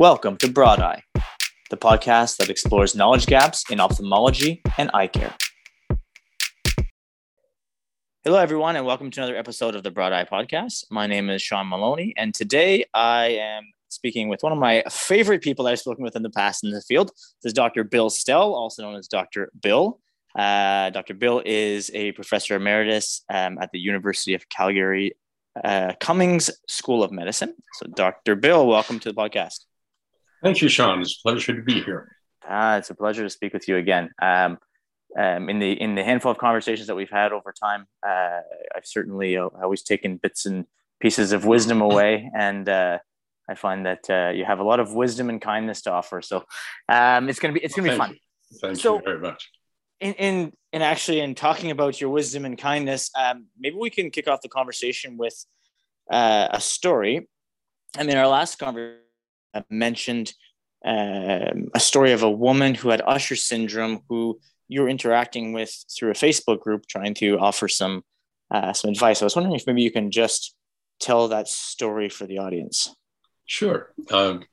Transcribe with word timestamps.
Welcome 0.00 0.38
to 0.38 0.50
Broad 0.50 0.80
Eye, 0.80 1.02
the 1.68 1.76
podcast 1.76 2.38
that 2.38 2.48
explores 2.48 2.94
knowledge 2.94 3.26
gaps 3.26 3.70
in 3.70 3.80
ophthalmology 3.80 4.62
and 4.78 4.90
eye 4.94 5.08
care. 5.08 5.34
Hello, 8.24 8.38
everyone, 8.38 8.76
and 8.76 8.86
welcome 8.86 9.10
to 9.10 9.20
another 9.20 9.36
episode 9.36 9.74
of 9.74 9.82
the 9.82 9.90
Broad 9.90 10.14
Eye 10.14 10.24
Podcast. 10.24 10.86
My 10.90 11.06
name 11.06 11.28
is 11.28 11.42
Sean 11.42 11.68
Maloney, 11.68 12.14
and 12.16 12.32
today 12.32 12.86
I 12.94 13.26
am 13.42 13.64
speaking 13.90 14.30
with 14.30 14.42
one 14.42 14.52
of 14.52 14.58
my 14.58 14.82
favorite 14.90 15.42
people 15.42 15.66
that 15.66 15.72
I've 15.72 15.80
spoken 15.80 16.02
with 16.02 16.16
in 16.16 16.22
the 16.22 16.30
past 16.30 16.64
in 16.64 16.70
the 16.70 16.80
field. 16.80 17.08
This 17.42 17.50
is 17.50 17.52
Dr. 17.52 17.84
Bill 17.84 18.08
Stell, 18.08 18.54
also 18.54 18.82
known 18.82 18.96
as 18.96 19.06
Dr. 19.06 19.52
Bill. 19.62 20.00
Uh, 20.34 20.88
Dr. 20.88 21.12
Bill 21.12 21.42
is 21.44 21.90
a 21.92 22.12
professor 22.12 22.56
emeritus 22.56 23.22
um, 23.28 23.58
at 23.60 23.70
the 23.70 23.78
University 23.78 24.32
of 24.32 24.48
Calgary 24.48 25.12
uh, 25.62 25.92
Cummings 26.00 26.50
School 26.68 27.02
of 27.02 27.12
Medicine. 27.12 27.52
So, 27.74 27.86
Dr. 27.94 28.34
Bill, 28.34 28.66
welcome 28.66 28.98
to 29.00 29.12
the 29.12 29.14
podcast. 29.14 29.66
Thank 30.42 30.62
you, 30.62 30.68
Sean. 30.68 31.00
It's 31.00 31.18
a 31.18 31.22
pleasure 31.22 31.54
to 31.54 31.62
be 31.62 31.82
here. 31.82 32.16
Ah, 32.48 32.76
it's 32.76 32.90
a 32.90 32.94
pleasure 32.94 33.22
to 33.22 33.30
speak 33.30 33.52
with 33.52 33.68
you 33.68 33.76
again. 33.76 34.10
Um, 34.20 34.58
um, 35.18 35.48
in 35.50 35.58
the 35.58 35.72
in 35.72 35.94
the 35.94 36.04
handful 36.04 36.30
of 36.30 36.38
conversations 36.38 36.86
that 36.86 36.94
we've 36.94 37.10
had 37.10 37.32
over 37.32 37.52
time, 37.52 37.86
uh, 38.06 38.40
I've 38.74 38.86
certainly 38.86 39.36
uh, 39.36 39.48
always 39.62 39.82
taken 39.82 40.16
bits 40.16 40.46
and 40.46 40.66
pieces 41.00 41.32
of 41.32 41.44
wisdom 41.44 41.80
away, 41.80 42.30
and 42.34 42.68
uh, 42.68 42.98
I 43.48 43.54
find 43.54 43.84
that 43.86 44.08
uh, 44.08 44.30
you 44.30 44.44
have 44.44 44.60
a 44.60 44.62
lot 44.62 44.80
of 44.80 44.94
wisdom 44.94 45.28
and 45.28 45.40
kindness 45.40 45.82
to 45.82 45.90
offer. 45.90 46.22
So 46.22 46.44
um, 46.88 47.28
it's 47.28 47.40
gonna 47.40 47.54
be 47.54 47.60
it's 47.60 47.74
gonna 47.74 47.88
well, 47.88 47.96
be 47.96 47.98
fun. 47.98 48.10
You. 48.10 48.58
Thank 48.60 48.76
so, 48.78 48.96
you 48.96 49.02
very 49.04 49.18
much. 49.18 49.50
In, 50.00 50.14
in 50.14 50.52
in 50.72 50.82
actually 50.82 51.20
in 51.20 51.34
talking 51.34 51.70
about 51.72 52.00
your 52.00 52.10
wisdom 52.10 52.44
and 52.44 52.56
kindness, 52.56 53.10
um, 53.18 53.46
maybe 53.58 53.76
we 53.76 53.90
can 53.90 54.10
kick 54.10 54.28
off 54.28 54.40
the 54.40 54.48
conversation 54.48 55.16
with 55.16 55.44
uh, 56.10 56.48
a 56.50 56.60
story. 56.60 57.28
I 57.98 58.04
mean, 58.04 58.16
our 58.16 58.28
last 58.28 58.58
conversation 58.58 59.00
mentioned 59.70 60.32
um, 60.84 61.68
a 61.74 61.80
story 61.80 62.12
of 62.12 62.22
a 62.22 62.30
woman 62.30 62.74
who 62.74 62.88
had 62.90 63.02
Usher 63.04 63.36
syndrome, 63.36 64.00
who 64.08 64.40
you 64.68 64.82
were 64.82 64.88
interacting 64.88 65.52
with 65.52 65.84
through 65.94 66.10
a 66.10 66.14
Facebook 66.14 66.60
group, 66.60 66.86
trying 66.86 67.14
to 67.14 67.38
offer 67.38 67.68
some 67.68 68.02
uh, 68.50 68.72
some 68.72 68.90
advice. 68.90 69.22
I 69.22 69.26
was 69.26 69.36
wondering 69.36 69.54
if 69.54 69.66
maybe 69.66 69.82
you 69.82 69.92
can 69.92 70.10
just 70.10 70.54
tell 70.98 71.28
that 71.28 71.48
story 71.48 72.08
for 72.08 72.26
the 72.26 72.38
audience. 72.38 72.94
Sure. 73.46 73.92
Um, 74.10 74.44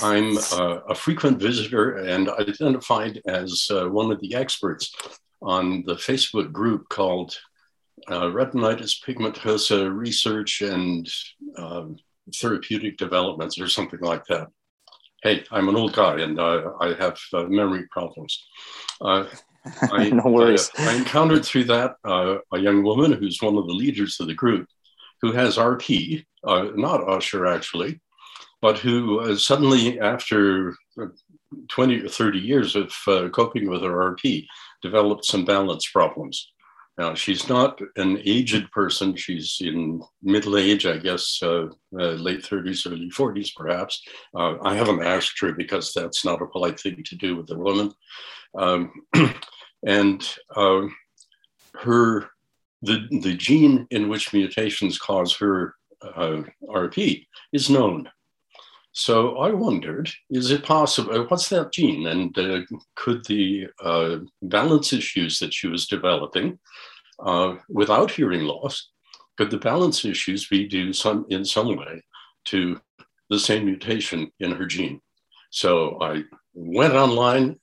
I'm 0.00 0.38
uh, 0.38 0.80
a 0.88 0.94
frequent 0.94 1.38
visitor 1.38 1.96
and 1.96 2.28
identified 2.28 3.20
as 3.26 3.68
uh, 3.70 3.88
one 3.88 4.10
of 4.10 4.20
the 4.20 4.34
experts 4.34 4.94
on 5.42 5.84
the 5.86 5.94
Facebook 5.94 6.50
group 6.52 6.88
called 6.88 7.36
uh, 8.08 8.26
Retinitis 8.26 9.02
Pigmentosa 9.04 9.94
Research 9.94 10.62
and 10.62 11.08
um, 11.56 11.96
therapeutic 12.34 12.96
developments 12.96 13.60
or 13.60 13.68
something 13.68 14.00
like 14.00 14.24
that. 14.26 14.48
Hey, 15.22 15.44
I'm 15.50 15.68
an 15.68 15.76
old 15.76 15.92
guy 15.92 16.20
and 16.20 16.38
uh, 16.38 16.72
I 16.80 16.94
have 16.94 17.18
uh, 17.32 17.44
memory 17.44 17.86
problems. 17.90 18.44
Uh, 19.00 19.24
I, 19.82 20.10
no 20.10 20.24
worries. 20.24 20.70
I, 20.76 20.92
I, 20.92 20.94
encountered 20.96 21.44
through 21.44 21.64
that 21.64 21.94
uh, 22.04 22.38
a 22.52 22.58
young 22.58 22.82
woman 22.82 23.12
who's 23.12 23.40
one 23.40 23.56
of 23.56 23.66
the 23.66 23.72
leaders 23.72 24.18
of 24.18 24.26
the 24.26 24.34
group 24.34 24.66
who 25.20 25.30
has 25.32 25.56
RP, 25.56 26.24
uh, 26.44 26.68
not 26.74 27.08
Usher 27.08 27.46
actually, 27.46 28.00
but 28.60 28.78
who 28.78 29.20
uh, 29.20 29.36
suddenly, 29.36 30.00
after 30.00 30.74
20 31.68 32.00
or 32.00 32.08
30 32.08 32.38
years 32.40 32.74
of 32.74 32.92
coping 33.32 33.68
with 33.70 33.82
her 33.82 34.16
RP, 34.16 34.46
developed 34.82 35.24
some 35.24 35.44
balance 35.44 35.88
problems. 35.88 36.51
Now, 36.98 37.14
she's 37.14 37.48
not 37.48 37.80
an 37.96 38.20
aged 38.24 38.70
person. 38.70 39.16
She's 39.16 39.58
in 39.60 40.02
middle 40.22 40.58
age, 40.58 40.84
I 40.84 40.98
guess, 40.98 41.38
uh, 41.42 41.66
uh, 41.98 42.12
late 42.12 42.42
30s, 42.42 42.86
early 42.86 43.10
40s, 43.10 43.54
perhaps. 43.56 44.02
Uh, 44.36 44.56
I 44.62 44.74
haven't 44.74 45.02
asked 45.02 45.40
her 45.40 45.52
because 45.52 45.92
that's 45.94 46.24
not 46.24 46.42
a 46.42 46.46
polite 46.46 46.78
thing 46.78 47.02
to 47.02 47.16
do 47.16 47.36
with 47.36 47.50
a 47.50 47.56
woman. 47.56 47.92
Um, 48.58 48.92
and 49.86 50.28
uh, 50.54 50.82
her, 51.80 52.28
the, 52.82 53.06
the 53.22 53.34
gene 53.34 53.86
in 53.90 54.10
which 54.10 54.34
mutations 54.34 54.98
cause 54.98 55.34
her 55.36 55.74
uh, 56.02 56.42
RP 56.68 57.26
is 57.52 57.70
known. 57.70 58.08
So 58.92 59.38
I 59.38 59.50
wondered, 59.52 60.10
is 60.28 60.50
it 60.50 60.64
possible? 60.64 61.24
What's 61.28 61.48
that 61.48 61.72
gene? 61.72 62.06
And 62.06 62.38
uh, 62.38 62.60
could 62.94 63.24
the 63.24 63.68
uh, 63.82 64.18
balance 64.42 64.92
issues 64.92 65.38
that 65.38 65.54
she 65.54 65.66
was 65.66 65.86
developing 65.86 66.58
uh, 67.18 67.56
without 67.70 68.10
hearing 68.10 68.42
loss, 68.42 68.90
could 69.38 69.50
the 69.50 69.58
balance 69.58 70.04
issues 70.04 70.46
be 70.46 70.68
due 70.68 70.92
some, 70.92 71.24
in 71.30 71.42
some 71.44 71.74
way 71.74 72.02
to 72.46 72.78
the 73.30 73.38
same 73.38 73.64
mutation 73.64 74.30
in 74.40 74.52
her 74.52 74.66
gene? 74.66 75.00
So 75.50 75.98
I 76.02 76.24
went 76.52 76.92
online, 76.92 77.58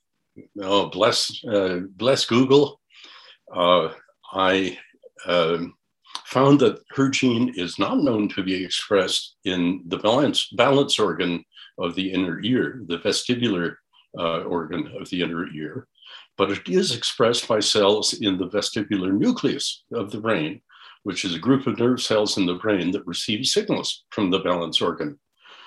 oh, 0.60 0.88
bless, 0.88 1.44
uh, 1.44 1.80
bless 1.94 2.24
Google. 2.24 2.80
Uh, 3.54 3.90
I 4.32 4.78
um, 5.26 5.74
found 6.30 6.60
that 6.60 6.80
her 6.90 7.08
gene 7.08 7.52
is 7.56 7.78
not 7.78 7.98
known 7.98 8.28
to 8.28 8.42
be 8.42 8.64
expressed 8.64 9.36
in 9.44 9.82
the 9.86 9.98
balance, 9.98 10.48
balance 10.52 10.98
organ 10.98 11.44
of 11.78 11.94
the 11.94 12.12
inner 12.12 12.40
ear, 12.42 12.82
the 12.86 12.98
vestibular 12.98 13.76
uh, 14.18 14.42
organ 14.42 14.92
of 15.00 15.08
the 15.10 15.22
inner 15.22 15.52
ear, 15.52 15.88
but 16.36 16.50
it 16.50 16.68
is 16.68 16.94
expressed 16.94 17.48
by 17.48 17.58
cells 17.58 18.14
in 18.14 18.38
the 18.38 18.48
vestibular 18.48 19.12
nucleus 19.12 19.84
of 19.92 20.10
the 20.10 20.20
brain, 20.20 20.60
which 21.02 21.24
is 21.24 21.34
a 21.34 21.38
group 21.38 21.66
of 21.66 21.78
nerve 21.78 22.00
cells 22.00 22.36
in 22.36 22.46
the 22.46 22.54
brain 22.54 22.92
that 22.92 23.06
receive 23.06 23.44
signals 23.46 24.04
from 24.10 24.30
the 24.30 24.38
balance 24.38 24.80
organ. 24.80 25.18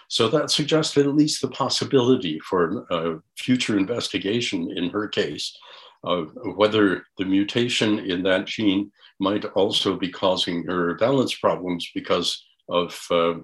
So 0.07 0.27
that 0.29 0.51
suggested 0.51 1.07
at 1.07 1.15
least 1.15 1.41
the 1.41 1.49
possibility 1.49 2.39
for 2.39 2.85
uh, 2.91 3.15
future 3.37 3.77
investigation 3.77 4.71
in 4.75 4.89
her 4.91 5.07
case 5.07 5.57
whether 6.03 7.05
the 7.17 7.25
mutation 7.25 7.99
in 7.99 8.23
that 8.23 8.45
gene 8.45 8.91
might 9.19 9.45
also 9.45 9.95
be 9.95 10.09
causing 10.09 10.63
her 10.65 10.95
balance 10.95 11.35
problems 11.35 11.89
because 11.93 12.43
of 12.69 12.99
uh, 13.11 13.35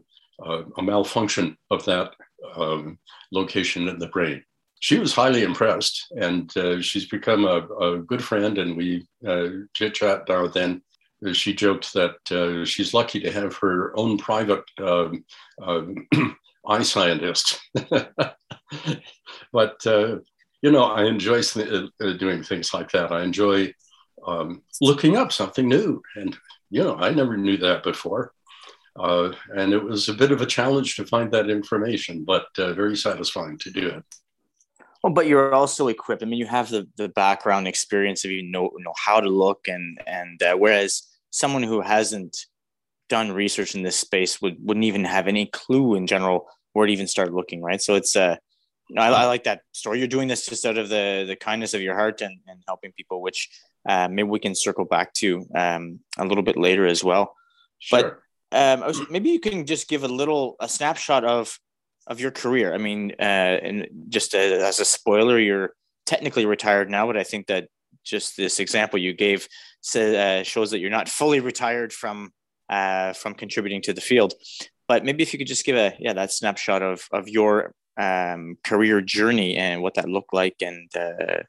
uh, 0.46 0.64
a 0.78 0.82
malfunction 0.82 1.58
of 1.72 1.84
that 1.86 2.14
um, 2.56 2.98
location 3.32 3.88
in 3.88 4.00
the 4.00 4.08
brain. 4.08 4.44
She 4.82 4.98
was 4.98 5.14
highly 5.14 5.44
impressed, 5.44 6.08
and 6.18 6.56
uh, 6.56 6.82
she's 6.82 7.08
become 7.08 7.44
a, 7.46 7.68
a, 7.86 8.00
good 8.00 8.24
friend, 8.24 8.58
and 8.58 8.78
we 8.78 9.06
uh, 9.28 9.50
chit 9.74 9.96
chat 9.96 10.24
now 10.30 10.48
then. 10.48 10.82
She 11.34 11.54
joked 11.54 11.94
that 11.94 12.32
uh, 12.32 12.64
she's 12.64 12.94
lucky 12.94 13.20
to 13.20 13.32
have 13.32 13.58
her 13.58 13.92
own 14.00 14.18
private 14.18 14.64
um, 14.82 15.26
um 15.62 16.08
eye 16.66 16.84
scientist. 16.84 17.60
but 19.52 19.86
uh, 19.86 20.16
you 20.62 20.72
know, 20.72 20.84
I 20.84 21.06
enjoy 21.06 21.42
doing 22.18 22.44
things 22.44 22.74
like 22.74 22.92
that. 22.92 23.12
I 23.12 23.24
enjoy 23.24 23.74
um, 24.26 24.62
looking 24.82 25.18
up 25.18 25.32
something 25.32 25.68
new. 25.68 26.02
And, 26.16 26.38
you 26.70 26.84
know, 26.84 26.96
I 26.96 27.12
never 27.12 27.38
knew 27.38 27.58
that 27.58 27.84
before. 27.84 28.34
Uh, 28.98 29.32
and 29.56 29.72
it 29.72 29.82
was 29.82 30.10
a 30.10 30.14
bit 30.14 30.32
of 30.32 30.42
a 30.42 30.46
challenge 30.46 30.96
to 30.96 31.06
find 31.06 31.32
that 31.32 31.50
information, 31.50 32.26
but 32.26 32.48
uh, 32.58 32.74
very 32.74 32.98
satisfying 32.98 33.58
to 33.60 33.72
do 33.72 33.88
it. 33.88 34.04
Well, 35.02 35.14
but 35.14 35.28
you're 35.28 35.54
also 35.54 35.88
equipped. 35.88 36.24
I 36.24 36.26
mean, 36.26 36.40
you 36.40 36.46
have 36.48 36.70
the, 36.70 36.88
the 36.98 37.08
background 37.08 37.68
experience 37.68 38.26
of 38.26 38.32
you 38.32 38.44
know, 38.44 38.70
know 38.80 38.94
how 38.98 39.22
to 39.22 39.30
look, 39.30 39.70
and 39.70 39.98
and 40.06 40.44
uh, 40.44 40.56
whereas 40.58 41.04
someone 41.30 41.64
who 41.64 41.80
hasn't 41.80 42.36
done 43.08 43.32
research 43.32 43.76
in 43.76 43.84
this 43.84 43.96
space 43.96 44.42
would 44.42 44.58
wouldn't 44.60 44.84
even 44.84 45.06
have 45.06 45.28
any 45.28 45.46
clue 45.46 45.96
in 45.96 46.06
general 46.06 46.50
where 46.74 46.86
to 46.86 46.92
even 46.92 47.08
start 47.08 47.34
looking, 47.34 47.62
right? 47.62 47.82
So 47.82 47.96
it's 47.96 48.18
uh, 48.18 48.36
know, 48.96 49.02
I, 49.02 49.10
I 49.10 49.26
like 49.26 49.44
that 49.44 49.62
story. 49.72 50.00
You're 50.00 50.08
doing 50.08 50.28
this 50.28 50.46
just 50.46 50.66
out 50.66 50.78
of 50.78 50.90
the 50.90 51.26
the 51.28 51.36
kindness 51.36 51.74
of 51.74 51.82
your 51.82 51.96
heart 51.96 52.22
and 52.22 52.38
and 52.48 52.62
helping 52.68 52.92
people, 52.92 53.22
which 53.22 53.50
uh, 53.88 54.08
maybe 54.08 54.30
we 54.30 54.40
can 54.40 54.56
circle 54.56 54.86
back 54.86 55.14
to 55.16 55.46
um, 55.56 56.00
a 56.18 56.26
little 56.26 56.44
bit 56.44 56.58
later 56.58 56.86
as 56.86 57.04
well. 57.04 57.36
Sure. 57.80 58.02
But 58.02 58.20
um, 58.52 58.88
was, 58.88 59.02
maybe 59.10 59.30
you 59.30 59.40
can 59.40 59.66
just 59.66 59.88
give 59.88 60.04
a 60.04 60.08
little 60.08 60.56
a 60.60 60.68
snapshot 60.68 61.24
of 61.24 61.60
of 62.08 62.20
your 62.20 62.32
career. 62.32 62.74
I 62.74 62.78
mean, 62.78 63.14
uh, 63.20 63.24
and 63.24 63.88
just 64.10 64.34
a, 64.34 64.66
as 64.66 64.80
a 64.80 64.86
spoiler, 64.86 65.40
you're 65.40 65.74
technically 66.06 66.46
retired 66.46 66.90
now, 66.90 67.06
but 67.06 67.18
I 67.18 67.24
think 67.24 67.48
that 67.48 67.68
just 68.04 68.36
this 68.36 68.60
example 68.60 69.00
you 69.00 69.14
gave 69.14 69.48
uh, 69.96 70.44
shows 70.44 70.72
that 70.72 70.80
you're 70.80 70.90
not 70.90 71.08
fully 71.08 71.40
retired 71.40 71.94
from 71.94 72.32
uh, 72.70 73.14
from 73.14 73.34
contributing 73.34 73.82
to 73.84 73.94
the 73.94 74.02
field. 74.02 74.34
But 74.88 75.06
maybe 75.06 75.22
if 75.22 75.34
you 75.34 75.40
could 75.40 75.48
just 75.48 75.66
give 75.66 75.76
a 75.76 75.96
yeah 76.00 76.14
that 76.14 76.32
snapshot 76.32 76.82
of 76.82 77.08
of 77.12 77.30
your 77.30 77.74
um, 78.00 78.58
career 78.64 79.02
journey 79.02 79.58
and 79.58 79.82
what 79.82 79.96
that 79.96 80.10
looked 80.10 80.34
like, 80.34 80.56
and 80.62 80.90
uh, 80.96 81.44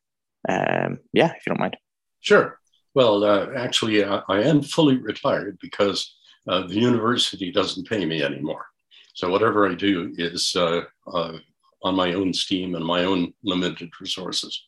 um, 0.48 0.98
yeah, 1.12 1.32
if 1.36 1.46
you 1.46 1.50
don't 1.50 1.60
mind. 1.60 1.76
Sure. 2.20 2.58
Well, 2.94 3.22
uh, 3.24 3.50
actually, 3.56 4.04
I, 4.04 4.22
I, 4.28 4.42
am 4.42 4.62
fully 4.62 4.96
retired 4.96 5.58
because 5.62 6.12
uh, 6.48 6.66
the 6.66 6.74
university 6.74 7.52
doesn't 7.52 7.88
pay 7.88 8.04
me 8.04 8.22
anymore. 8.22 8.66
So 9.14 9.30
whatever 9.30 9.68
I 9.68 9.74
do 9.74 10.12
is 10.18 10.56
uh, 10.56 10.82
uh 11.12 11.38
on 11.82 11.94
my 11.94 12.12
own 12.12 12.34
steam 12.34 12.74
and 12.74 12.84
my 12.84 13.04
own 13.04 13.32
limited 13.42 13.90
resources. 14.00 14.60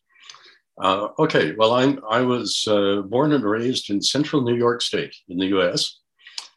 Uh, 0.80 1.08
okay, 1.18 1.54
well, 1.58 1.74
I'm, 1.74 2.00
I 2.08 2.22
was 2.22 2.66
uh, 2.66 3.02
born 3.02 3.32
and 3.32 3.44
raised 3.44 3.90
in 3.90 4.00
central 4.00 4.40
New 4.40 4.54
York 4.54 4.80
State 4.80 5.14
in 5.28 5.36
the 5.36 5.48
US. 5.58 5.98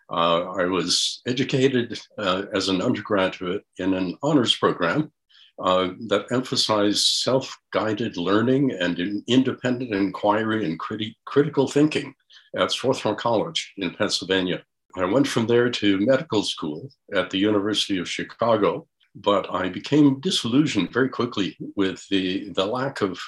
I 0.10 0.66
was 0.66 1.22
educated 1.28 2.00
as 2.18 2.70
an 2.70 2.82
undergraduate 2.82 3.64
in 3.80 3.94
an 3.96 4.16
honors 4.22 4.56
program 4.56 5.12
uh, 5.60 5.90
that 6.08 6.32
emphasized 6.32 7.06
self 7.06 7.58
guided 7.72 8.18
learning 8.18 8.72
and 8.72 9.24
independent 9.28 9.94
inquiry 9.94 10.66
and 10.66 10.80
criti- 10.80 11.16
critical 11.26 11.68
thinking 11.68 12.14
at 12.58 12.72
Swarthmore 12.72 13.16
College 13.16 13.74
in 13.78 13.94
Pennsylvania. 13.94 14.64
I 14.98 15.06
went 15.06 15.28
from 15.28 15.48
there 15.48 15.70
to 15.70 16.00
medical 16.00 16.44
school 16.44 16.90
at 17.14 17.30
the 17.30 17.38
University 17.38 17.98
of 17.98 18.10
Chicago, 18.10 18.88
but 19.14 19.54
I 19.54 19.70
became 19.70 20.20
disillusioned 20.22 20.92
very 20.92 21.10
quickly 21.10 21.58
with 21.76 22.06
the, 22.10 22.50
the 22.52 22.66
lack 22.66 23.02
of 23.02 23.20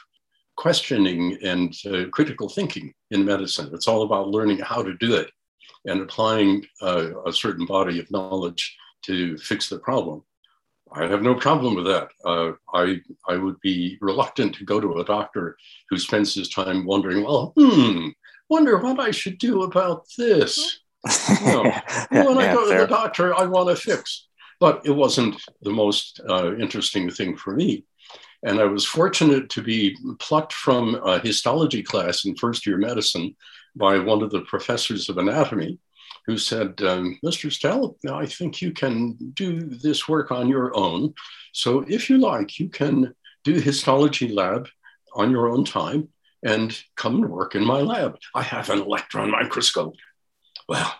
questioning 0.56 1.38
and 1.44 1.74
uh, 1.86 2.06
critical 2.12 2.50
thinking 2.50 2.94
in 3.12 3.24
medicine. 3.24 3.70
It's 3.74 3.88
all 3.88 4.04
about 4.04 4.30
learning 4.30 4.60
how 4.60 4.82
to 4.82 4.96
do 4.96 5.16
it 5.16 5.30
and 5.86 6.02
applying 6.02 6.66
uh, 6.82 7.24
a 7.26 7.34
certain 7.34 7.66
body 7.66 8.00
of 8.00 8.12
knowledge 8.12 8.76
to 9.04 9.38
fix 9.38 9.70
the 9.70 9.80
problem. 9.80 10.24
I 10.94 11.06
have 11.07 11.22
no 11.22 11.36
problem 11.36 11.75
with 11.75 11.86
that. 11.86 12.10
Uh, 12.24 12.51
I 12.74 13.01
I 13.28 13.38
would 13.38 13.60
be 13.62 13.98
reluctant 14.01 14.56
to 14.56 14.66
go 14.66 14.80
to 14.80 15.00
a 15.00 15.06
doctor 15.06 15.57
who 15.89 15.98
spends 15.98 16.34
his 16.34 16.50
time 16.50 16.86
wondering, 16.86 17.24
well, 17.24 17.54
hmm, 17.57 18.10
wonder 18.50 18.78
what 18.78 19.00
I 19.00 19.12
should 19.12 19.38
do 19.38 19.63
about 19.63 20.06
this. 20.18 20.80
No. 21.42 21.63
when 22.10 22.38
I 22.38 22.54
go 22.54 22.69
to 22.69 22.80
the 22.80 22.88
doctor, 22.88 23.34
I 23.34 23.45
want 23.45 23.69
to 23.69 23.78
fix. 23.78 24.28
But 24.60 24.81
it 24.84 24.92
wasn't 24.92 25.42
the 25.62 25.72
most 25.72 26.19
uh, 26.28 26.54
interesting 26.57 27.10
thing 27.10 27.38
for 27.38 27.54
me. 27.54 27.86
And 28.44 28.60
I 28.60 28.66
was 28.66 28.83
fortunate 28.83 29.50
to 29.51 29.62
be 29.62 29.95
plucked 30.19 30.51
from 30.51 30.95
a 30.95 31.19
histology 31.19 31.81
class 31.81 32.25
in 32.25 32.36
first 32.36 32.66
year 32.66 32.78
medicine 32.78 33.38
by 33.75 34.00
one 34.00 34.22
of 34.22 34.31
the 34.31 34.42
professors 34.42 35.07
of 35.07 35.18
anatomy 35.18 35.80
who 36.28 36.38
said, 36.38 36.82
um, 36.82 37.18
Mr. 37.26 37.52
Stell, 37.52 37.98
I 38.12 38.26
think 38.26 38.62
you 38.62 38.72
can 38.72 39.16
do 39.34 39.62
this 39.62 40.08
work 40.08 40.32
on 40.32 40.50
your 40.50 40.76
own. 40.76 41.14
So 41.54 41.86
if 41.88 42.10
you 42.10 42.18
like, 42.18 42.60
you 42.60 42.70
can 42.70 43.16
do 43.46 43.54
histology 43.54 44.28
lab 44.28 44.68
on 45.16 45.32
your 45.32 45.48
own 45.48 45.64
time 45.64 46.10
and 46.44 46.78
come 46.98 47.16
and 47.16 47.30
work 47.30 47.56
in 47.56 47.66
my 47.66 47.80
lab. 47.80 48.18
I 48.36 48.44
have 48.44 48.70
an 48.70 48.80
electron 48.80 49.32
microscope. 49.32 49.96
Well, 50.68 50.94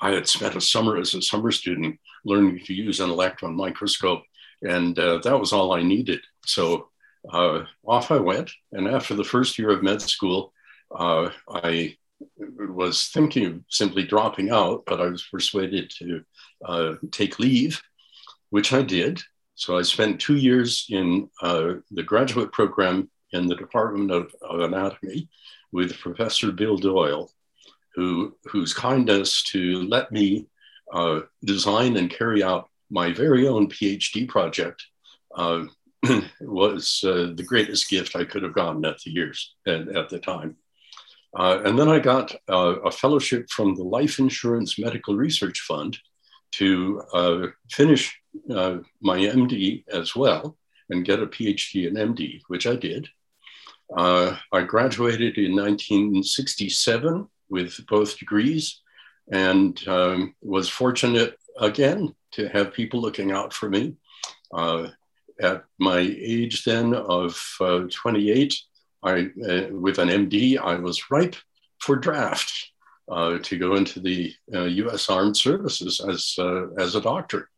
I 0.00 0.12
had 0.12 0.26
spent 0.26 0.56
a 0.56 0.60
summer 0.62 0.96
as 0.96 1.14
a 1.14 1.20
summer 1.20 1.50
student 1.50 2.00
learning 2.24 2.60
to 2.64 2.74
use 2.74 3.00
an 3.00 3.10
electron 3.10 3.54
microscope, 3.54 4.22
and 4.62 4.98
uh, 4.98 5.18
that 5.18 5.38
was 5.38 5.52
all 5.52 5.74
I 5.74 5.82
needed. 5.82 6.20
So 6.46 6.88
uh, 7.30 7.64
off 7.86 8.10
I 8.10 8.18
went. 8.18 8.50
And 8.72 8.88
after 8.88 9.14
the 9.14 9.24
first 9.24 9.58
year 9.58 9.70
of 9.70 9.82
med 9.82 10.00
school, 10.00 10.52
uh, 10.94 11.30
I 11.48 11.96
was 12.36 13.08
thinking 13.08 13.46
of 13.46 13.60
simply 13.68 14.04
dropping 14.04 14.50
out, 14.50 14.84
but 14.86 15.00
I 15.00 15.06
was 15.06 15.26
persuaded 15.30 15.90
to 15.98 16.22
uh, 16.64 16.94
take 17.10 17.38
leave, 17.38 17.80
which 18.50 18.72
I 18.72 18.82
did. 18.82 19.20
So 19.54 19.78
I 19.78 19.82
spent 19.82 20.20
two 20.20 20.36
years 20.36 20.86
in 20.88 21.28
uh, 21.42 21.74
the 21.90 22.02
graduate 22.02 22.52
program 22.52 23.10
in 23.32 23.46
the 23.46 23.56
Department 23.56 24.10
of, 24.10 24.34
of, 24.42 24.60
Anatomy 24.60 25.28
with 25.72 25.98
Professor 25.98 26.50
Bill 26.50 26.76
Doyle, 26.76 27.30
who, 27.94 28.36
whose 28.44 28.72
kindness 28.72 29.42
to 29.44 29.82
let 29.82 30.10
me 30.10 30.46
uh, 30.92 31.20
design 31.44 31.96
and 31.96 32.10
carry 32.10 32.42
out 32.42 32.68
my 32.90 33.12
very 33.12 33.46
own 33.46 33.68
PhD 33.68 34.28
project 34.28 34.82
uh, 35.36 35.64
was 36.40 37.04
uh, 37.06 37.32
the 37.34 37.44
greatest 37.46 37.88
gift 37.88 38.16
I 38.16 38.24
could 38.24 38.42
have 38.42 38.54
gotten 38.54 38.84
at 38.84 38.98
the 39.00 39.10
years 39.10 39.54
and 39.66 39.96
at 39.96 40.08
the 40.08 40.18
time. 40.18 40.56
Uh, 41.36 41.60
and 41.64 41.78
then 41.78 41.88
I 41.88 41.98
got 41.98 42.34
uh, 42.48 42.80
a 42.80 42.90
fellowship 42.90 43.48
from 43.50 43.74
the 43.74 43.84
Life 43.84 44.18
Insurance 44.18 44.78
Medical 44.78 45.16
Research 45.16 45.60
Fund 45.60 45.96
to 46.52 47.02
uh, 47.12 47.46
finish 47.70 48.18
uh, 48.50 48.78
my 49.00 49.18
MD 49.18 49.84
as 49.92 50.16
well 50.16 50.56
and 50.88 51.04
get 51.04 51.22
a 51.22 51.26
PhD 51.26 51.86
in 51.86 51.94
MD, 51.94 52.40
which 52.48 52.66
I 52.66 52.74
did. 52.74 53.08
Uh, 53.96 54.36
I 54.52 54.62
graduated 54.62 55.38
in 55.38 55.54
1967 55.54 57.28
with 57.48 57.86
both 57.86 58.18
degrees 58.18 58.80
and 59.32 59.80
um, 59.86 60.34
was 60.42 60.68
fortunate 60.68 61.36
again 61.60 62.14
to 62.32 62.48
have 62.48 62.72
people 62.72 63.00
looking 63.00 63.30
out 63.30 63.52
for 63.52 63.68
me. 63.68 63.94
Uh, 64.52 64.88
at 65.40 65.64
my 65.78 65.98
age 65.98 66.64
then 66.64 66.92
of 66.94 67.40
28, 67.58 68.54
I, 69.02 69.30
uh, 69.48 69.68
with 69.70 69.98
an 69.98 70.08
MD, 70.08 70.58
I 70.58 70.74
was 70.76 71.10
ripe 71.10 71.36
for 71.78 71.96
draft 71.96 72.52
uh, 73.08 73.38
to 73.38 73.58
go 73.58 73.74
into 73.76 74.00
the 74.00 74.32
uh, 74.54 74.64
U.S. 74.64 75.08
Armed 75.08 75.36
Services 75.36 76.00
as 76.00 76.34
uh, 76.38 76.68
as 76.78 76.94
a 76.94 77.00
doctor 77.00 77.48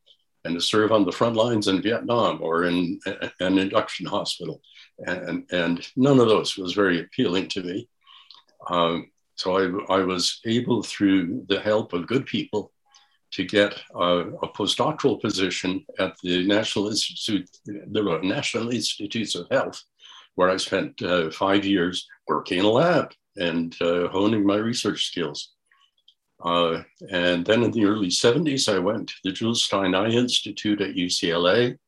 and 0.44 0.54
to 0.54 0.60
serve 0.60 0.90
on 0.90 1.04
the 1.04 1.12
front 1.12 1.36
lines 1.36 1.68
in 1.68 1.82
Vietnam 1.82 2.38
or 2.42 2.64
in 2.64 2.98
an 3.40 3.58
induction 3.58 4.06
hospital, 4.06 4.60
and 5.06 5.44
and 5.52 5.86
none 5.96 6.18
of 6.18 6.28
those 6.28 6.56
was 6.56 6.72
very 6.72 7.00
appealing 7.00 7.48
to 7.48 7.62
me. 7.62 7.88
Um, 8.68 9.10
so 9.34 9.56
I, 9.56 9.96
I 9.96 10.04
was 10.04 10.40
able, 10.46 10.82
through 10.82 11.44
the 11.48 11.60
help 11.60 11.92
of 11.92 12.06
good 12.06 12.26
people, 12.26 12.72
to 13.32 13.44
get 13.44 13.74
a 13.94 14.48
postdoctoral 14.54 15.20
position 15.20 15.84
at 15.98 16.14
the 16.22 16.46
National 16.46 16.88
Institute, 16.88 17.48
the 17.64 18.20
National 18.22 18.68
Institutes 18.70 19.34
of 19.34 19.48
Health 19.50 19.82
where 20.34 20.50
I 20.50 20.56
spent 20.56 21.00
uh, 21.02 21.30
five 21.30 21.64
years 21.64 22.08
working 22.26 22.58
in 22.58 22.64
a 22.64 22.70
lab 22.70 23.12
and 23.36 23.74
uh, 23.80 24.08
honing 24.08 24.46
my 24.46 24.56
research 24.56 25.06
skills. 25.06 25.52
Uh, 26.44 26.82
and 27.10 27.44
then 27.44 27.62
in 27.62 27.70
the 27.70 27.84
early 27.84 28.08
70s, 28.08 28.72
I 28.72 28.78
went 28.78 29.08
to 29.08 29.14
the 29.24 29.32
Jules 29.32 29.62
Stein 29.62 29.94
Eye 29.94 30.10
Institute 30.10 30.80
at 30.80 30.94
UCLA, 30.94 31.78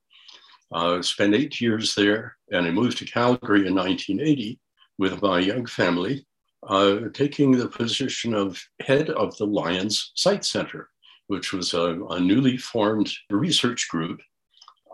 uh, 0.73 1.03
spent 1.03 1.35
eight 1.35 1.61
years 1.61 1.95
there, 1.95 2.37
and 2.53 2.67
I 2.67 2.71
moved 2.71 2.99
to 2.99 3.05
Calgary 3.05 3.67
in 3.67 3.75
1980 3.75 4.59
with 4.99 5.21
my 5.23 5.41
young 5.41 5.67
family, 5.67 6.25
uh, 6.69 7.09
taking 7.13 7.53
the 7.53 7.69
position 7.69 8.33
of 8.35 8.63
head 8.81 9.11
of 9.11 9.37
the 9.37 9.47
Lions 9.47 10.13
Sight 10.15 10.45
Center, 10.45 10.89
which 11.27 11.53
was 11.53 11.75
a, 11.75 12.01
a 12.11 12.21
newly 12.21 12.57
formed 12.57 13.13
research 13.31 13.89
group 13.89 14.21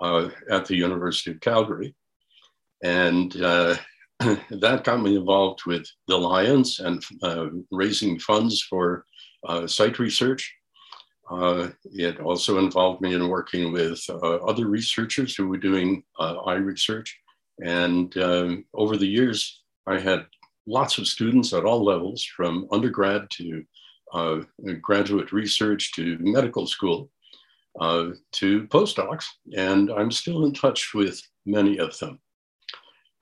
uh, 0.00 0.30
at 0.50 0.64
the 0.64 0.76
University 0.76 1.32
of 1.32 1.40
Calgary. 1.40 1.94
And 2.82 3.40
uh, 3.42 3.76
that 4.20 4.84
got 4.84 5.02
me 5.02 5.16
involved 5.16 5.64
with 5.66 5.86
the 6.06 6.16
Lions 6.16 6.80
and 6.80 7.02
uh, 7.22 7.46
raising 7.70 8.18
funds 8.18 8.62
for 8.62 9.04
uh, 9.46 9.66
sight 9.66 9.98
research. 9.98 10.54
Uh, 11.30 11.68
it 11.84 12.20
also 12.20 12.58
involved 12.58 13.00
me 13.00 13.14
in 13.14 13.28
working 13.28 13.72
with 13.72 14.02
uh, 14.10 14.36
other 14.36 14.66
researchers 14.66 15.34
who 15.34 15.48
were 15.48 15.56
doing 15.56 16.02
uh, 16.18 16.36
eye 16.40 16.56
research. 16.56 17.16
And 17.64 18.14
um, 18.18 18.64
over 18.74 18.96
the 18.96 19.06
years, 19.06 19.62
I 19.86 19.98
had 19.98 20.26
lots 20.66 20.98
of 20.98 21.06
students 21.06 21.52
at 21.52 21.64
all 21.64 21.84
levels, 21.84 22.24
from 22.24 22.66
undergrad 22.72 23.28
to 23.30 23.64
graduate 24.80 25.32
research 25.32 25.92
to 25.92 26.18
medical 26.20 26.66
school 26.66 27.10
to 27.80 28.66
postdocs. 28.68 29.26
And 29.56 29.90
I'm 29.90 30.10
still 30.10 30.44
in 30.46 30.52
touch 30.52 30.92
with 30.94 31.22
many 31.46 31.78
of 31.78 31.96
them. 31.98 32.18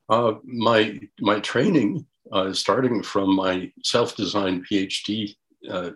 Uh, 0.09 0.35
my 0.45 0.99
my 1.21 1.39
training, 1.41 2.07
uh, 2.33 2.53
starting 2.53 3.03
from 3.03 3.35
my 3.35 3.71
self-designed 3.85 4.67
PhD 4.67 5.37
uh, 5.71 5.91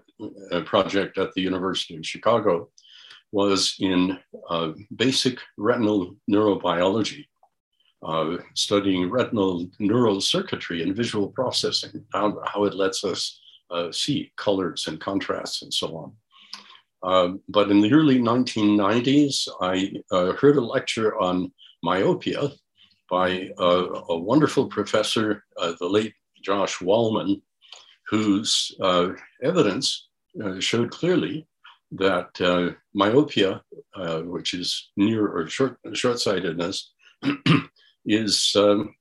uh, 0.50 0.60
project 0.62 1.16
at 1.16 1.32
the 1.32 1.40
University 1.40 1.96
of 1.96 2.06
Chicago, 2.06 2.68
was 3.32 3.76
in 3.80 4.18
uh, 4.50 4.72
basic 4.96 5.38
retinal 5.56 6.14
neurobiology, 6.30 7.24
studying 8.54 9.08
retinal 9.08 9.66
neural 9.78 10.20
circuitry 10.20 10.82
and 10.82 10.94
visual 10.94 11.28
processing, 11.28 12.04
how, 12.12 12.38
how 12.46 12.64
it 12.64 12.74
lets 12.74 13.04
us 13.04 13.40
see 13.92 14.30
colors 14.36 14.88
and 14.88 15.00
contrasts 15.00 15.62
and 15.62 15.72
so 15.72 16.12
on. 17.02 17.40
But 17.48 17.70
in 17.70 17.80
the 17.80 17.92
early 17.92 18.18
1990s, 18.18 19.48
I 19.62 19.92
heard 20.34 20.56
a 20.56 20.60
lecture 20.60 21.18
on 21.18 21.50
myopia 21.82 22.50
by 23.12 23.50
a, 23.58 24.16
wonderful 24.16 24.66
professor, 24.68 25.44
uh, 25.58 25.74
the 25.78 25.86
late 25.86 26.14
Josh 26.42 26.78
Wallman, 26.78 27.42
whose 28.08 28.74
uh, 28.80 29.10
evidence 29.42 30.08
uh, 30.42 30.58
showed 30.58 30.90
clearly 30.90 31.46
that 31.90 32.30
uh, 32.40 32.70
myopia, 32.94 33.62
uh, 33.94 34.20
which 34.20 34.54
is 34.54 34.92
near 34.96 35.28
or 35.28 35.46
short 35.46 35.76
short-sightedness, 35.92 36.90
is 38.06 38.56
um, 38.56 38.94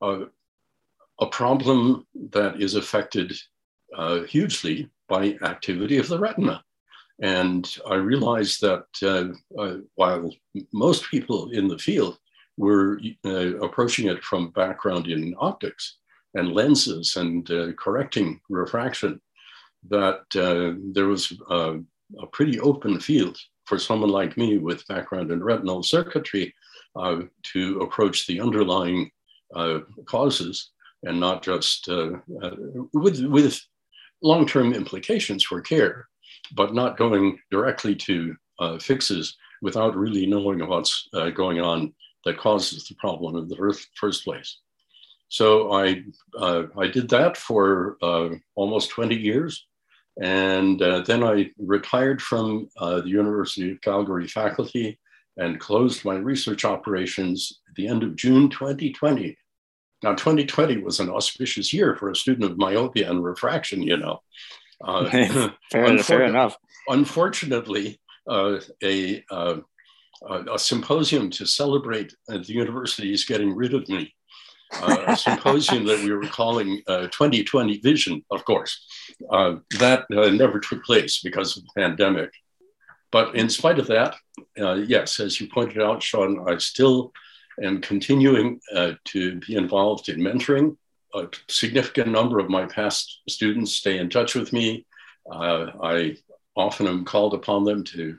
a, 0.00 0.22
a, 1.20 1.26
problem 1.26 2.06
that 2.32 2.62
is 2.62 2.74
affected 2.74 3.34
uh, 3.94 4.20
hugely 4.22 4.88
by 5.10 5.36
activity 5.42 5.98
of 5.98 6.08
the 6.08 6.18
retina. 6.18 6.64
And 7.20 7.68
I 7.86 7.96
realized 7.96 8.62
that 8.62 8.86
while 9.94 10.30
most 10.72 11.10
people 11.10 11.50
in 11.50 11.68
the 11.68 11.78
field 11.78 12.18
we're 12.58 12.98
uh, 13.24 13.56
approaching 13.64 14.08
it 14.08 14.22
from 14.22 14.50
background 14.50 15.06
in 15.06 15.34
optics 15.38 15.98
and 16.34 16.52
lenses 16.52 17.16
and 17.16 17.50
uh, 17.50 17.72
correcting 17.72 18.40
refraction, 18.50 19.20
that 19.88 20.24
uh, 20.36 20.76
there 20.92 21.06
was 21.06 21.32
a, 21.50 21.78
a, 22.20 22.26
pretty 22.32 22.58
open 22.60 22.98
field 22.98 23.38
for 23.64 23.78
someone 23.78 24.10
like 24.10 24.36
me 24.36 24.58
with 24.58 24.86
background 24.88 25.30
in 25.30 25.42
retinal 25.42 25.82
circuitry 25.82 26.52
uh, 26.96 27.20
to 27.44 27.80
approach 27.80 28.26
the 28.26 28.40
underlying 28.40 29.08
uh, 29.54 29.78
causes 30.06 30.72
and 31.04 31.18
not 31.18 31.44
just 31.44 31.88
uh, 31.88 32.10
uh, 32.42 32.50
with, 32.92 33.24
with 33.26 33.60
long 34.20 34.46
term 34.46 34.74
implications 34.74 35.44
for 35.44 35.60
care, 35.60 36.08
but 36.54 36.74
not 36.74 36.96
going 36.96 37.38
directly 37.52 37.94
to 37.94 38.34
uh, 38.58 38.78
fixes 38.78 39.36
without 39.62 39.96
really 39.96 40.26
knowing 40.26 40.66
what's 40.66 41.08
going 41.34 41.60
on 41.60 41.92
that 42.28 42.38
causes 42.38 42.84
the 42.84 42.94
problem 42.94 43.36
in 43.36 43.48
the 43.48 43.78
first 43.94 44.24
place. 44.24 44.58
So 45.28 45.72
I, 45.72 46.04
I 46.40 46.86
did 46.86 47.08
that 47.10 47.36
for 47.36 47.96
almost 48.54 48.90
20 48.90 49.14
years. 49.14 49.66
And 50.20 50.82
uh, 50.82 51.02
then 51.02 51.22
I 51.22 51.50
retired 51.58 52.20
from 52.20 52.68
uh, 52.76 53.00
the 53.00 53.08
University 53.08 53.70
of 53.70 53.80
Calgary 53.80 54.26
faculty 54.26 54.98
and 55.36 55.60
closed 55.60 56.04
my 56.04 56.16
research 56.16 56.64
operations 56.64 57.60
at 57.68 57.76
the 57.76 57.86
end 57.86 58.02
of 58.02 58.16
June 58.16 58.50
2020. 58.50 59.36
Now, 60.02 60.14
2020 60.14 60.78
was 60.78 60.98
an 60.98 61.08
auspicious 61.08 61.72
year 61.72 61.96
for 61.96 62.10
a 62.10 62.16
student 62.16 62.50
of 62.50 62.58
myopia 62.58 63.08
and 63.10 63.22
refraction, 63.22 63.82
you 63.82 63.96
know. 63.96 64.20
Uh, 64.84 65.08
fair, 65.70 65.98
fair, 65.98 66.22
enough. 66.24 66.56
Unfortunately, 66.88 68.00
uh, 68.28 68.58
a, 70.22 70.52
uh, 70.52 70.58
symposium 70.58 71.30
to 71.30 71.46
celebrate 71.46 72.14
the 72.26 72.52
university 72.52 73.12
is 73.12 73.24
getting 73.24 73.54
rid 73.54 73.74
of 73.74 73.88
me 73.88 74.12
uh, 74.74 75.04
a 75.08 75.16
symposium 75.16 75.84
that 75.86 76.02
we 76.02 76.12
were 76.12 76.26
calling 76.26 76.82
uh, 76.86 77.02
2020 77.08 77.78
Vision, 77.78 78.24
of 78.30 78.44
course. 78.44 78.84
Uh, 79.30 79.56
that 79.78 80.04
uh, 80.14 80.30
never 80.30 80.60
took 80.60 80.84
place 80.84 81.20
because 81.20 81.56
of 81.56 81.64
the 81.64 81.80
pandemic. 81.80 82.30
But 83.10 83.34
in 83.34 83.48
spite 83.48 83.78
of 83.78 83.86
that, 83.86 84.16
uh, 84.60 84.74
yes, 84.74 85.20
as 85.20 85.40
you 85.40 85.48
pointed 85.48 85.80
out, 85.80 86.02
Sean, 86.02 86.48
I 86.48 86.58
still 86.58 87.12
am 87.62 87.80
continuing 87.80 88.60
uh, 88.74 88.92
to 89.06 89.40
be 89.40 89.56
involved 89.56 90.08
in 90.08 90.20
mentoring. 90.20 90.76
A 91.14 91.26
significant 91.48 92.08
number 92.08 92.38
of 92.38 92.50
my 92.50 92.66
past 92.66 93.22
students 93.28 93.72
stay 93.72 93.98
in 93.98 94.10
touch 94.10 94.34
with 94.34 94.52
me. 94.52 94.84
I 95.32 96.16
often 96.54 96.86
am 96.86 97.04
called 97.04 97.32
upon 97.32 97.64
them 97.64 97.84
to, 97.84 98.16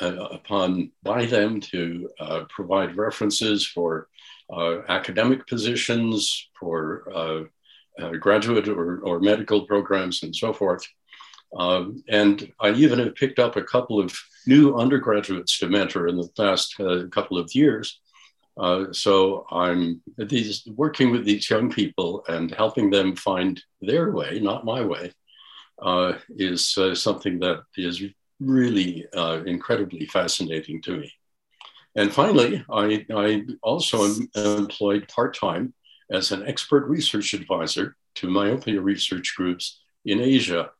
upon 0.00 0.90
by 1.02 1.26
them 1.26 1.60
to 1.60 2.08
provide 2.48 2.96
references 2.96 3.66
for 3.66 4.08
uh, 4.50 4.80
academic 4.88 5.46
positions, 5.46 6.48
for 6.58 7.04
uh, 7.14 7.42
uh, 8.02 8.12
graduate 8.12 8.68
or, 8.68 9.00
or 9.00 9.20
medical 9.20 9.66
programs, 9.66 10.22
and 10.22 10.34
so 10.34 10.52
forth. 10.52 10.86
Um, 11.56 12.02
and 12.08 12.50
I 12.60 12.70
even 12.72 12.98
have 12.98 13.14
picked 13.14 13.38
up 13.38 13.56
a 13.56 13.62
couple 13.62 14.00
of 14.00 14.16
new 14.46 14.76
undergraduates 14.76 15.58
to 15.58 15.68
mentor 15.68 16.08
in 16.08 16.16
the 16.16 16.28
past 16.36 16.74
uh, 16.80 17.06
couple 17.10 17.38
of 17.38 17.54
years. 17.54 18.00
Uh, 18.56 18.86
so 18.92 19.46
I'm 19.50 20.00
these, 20.16 20.66
working 20.74 21.10
with 21.10 21.24
these 21.24 21.48
young 21.48 21.70
people 21.70 22.24
and 22.28 22.50
helping 22.50 22.90
them 22.90 23.14
find 23.16 23.62
their 23.80 24.10
way, 24.12 24.40
not 24.40 24.64
my 24.64 24.82
way, 24.82 25.12
uh, 25.80 26.14
is 26.30 26.76
something 26.94 27.38
that 27.38 27.62
is 27.76 28.02
really 28.40 29.06
incredibly 29.46 30.06
fascinating 30.06 30.80
to 30.82 30.98
me. 30.98 31.12
And 31.96 32.12
finally, 32.12 32.64
I, 32.70 33.04
I 33.12 33.44
also 33.62 34.04
am 34.04 34.28
employed 34.34 35.08
part 35.08 35.36
time 35.36 35.74
as 36.10 36.32
an 36.32 36.46
expert 36.46 36.86
research 36.86 37.34
advisor 37.34 37.96
to 38.16 38.30
myopia 38.30 38.80
research 38.80 39.34
groups 39.36 39.80
in 40.04 40.20
Asia, 40.20 40.70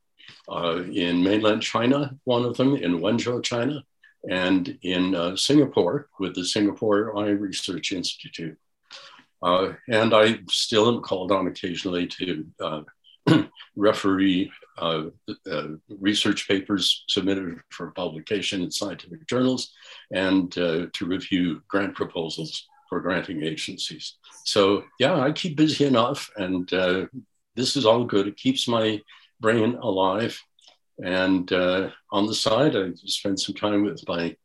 uh, 0.49 0.83
in 0.93 1.23
mainland 1.23 1.63
China, 1.63 2.15
one 2.25 2.45
of 2.45 2.57
them, 2.57 2.77
in 2.77 3.01
Wenzhou, 3.01 3.43
China, 3.43 3.83
and 4.29 4.79
in 4.83 5.15
uh, 5.15 5.37
Singapore 5.37 6.09
with 6.19 6.35
the 6.35 6.45
Singapore 6.45 7.17
Eye 7.19 7.31
Research 7.31 7.93
Institute. 7.93 8.57
Uh, 9.43 9.73
and 9.89 10.15
I 10.15 10.41
still 10.49 10.89
am 10.89 11.03
called 11.03 11.31
on 11.31 11.47
occasionally 11.47 12.07
to 12.09 12.47
uh, 12.61 12.83
referee 13.77 14.51
uh, 14.81 15.05
uh, 15.51 15.69
research 15.89 16.49
papers 16.49 17.05
submitted 17.09 17.59
for 17.71 17.91
publication 17.93 18.63
in 18.63 18.71
scientific 18.71 19.27
journals 19.27 19.73
and 20.13 20.57
uh, 20.59 20.87
to 20.93 21.07
review 21.07 21.63
grant 21.69 21.95
proposals 21.95 22.67
for 22.89 23.01
granting 23.01 23.43
agencies. 23.43 24.15
So 24.45 24.85
yeah, 24.99 25.21
I 25.21 25.33
keep 25.33 25.57
busy 25.57 25.85
enough 25.85 26.31
and 26.37 26.73
uh, 26.73 27.07
this 27.55 27.77
is 27.77 27.85
all 27.85 28.05
good. 28.05 28.29
It 28.29 28.37
keeps 28.37 28.69
my 28.69 29.01
brain 29.41 29.75
alive. 29.75 30.41
And 31.05 31.53
uh, 31.53 31.91
on 32.11 32.27
the 32.27 32.35
side, 32.35 32.75
I 32.75 32.91
spend 32.95 33.39
some 33.39 33.55
time 33.55 33.85
with 33.85 34.03
my, 34.09 34.37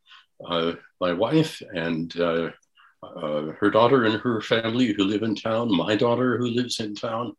uh, 0.46 0.74
my 1.00 1.14
wife 1.14 1.62
and 1.74 2.14
her 2.14 3.70
daughter 3.72 4.06
and 4.06 4.20
her 4.22 4.42
family 4.42 4.94
who 4.94 5.04
live 5.04 5.24
in 5.24 5.36
town, 5.36 5.76
my 5.76 5.96
daughter 5.96 6.38
who 6.38 6.48
lives 6.48 6.80
in 6.80 6.96
town, 6.96 7.36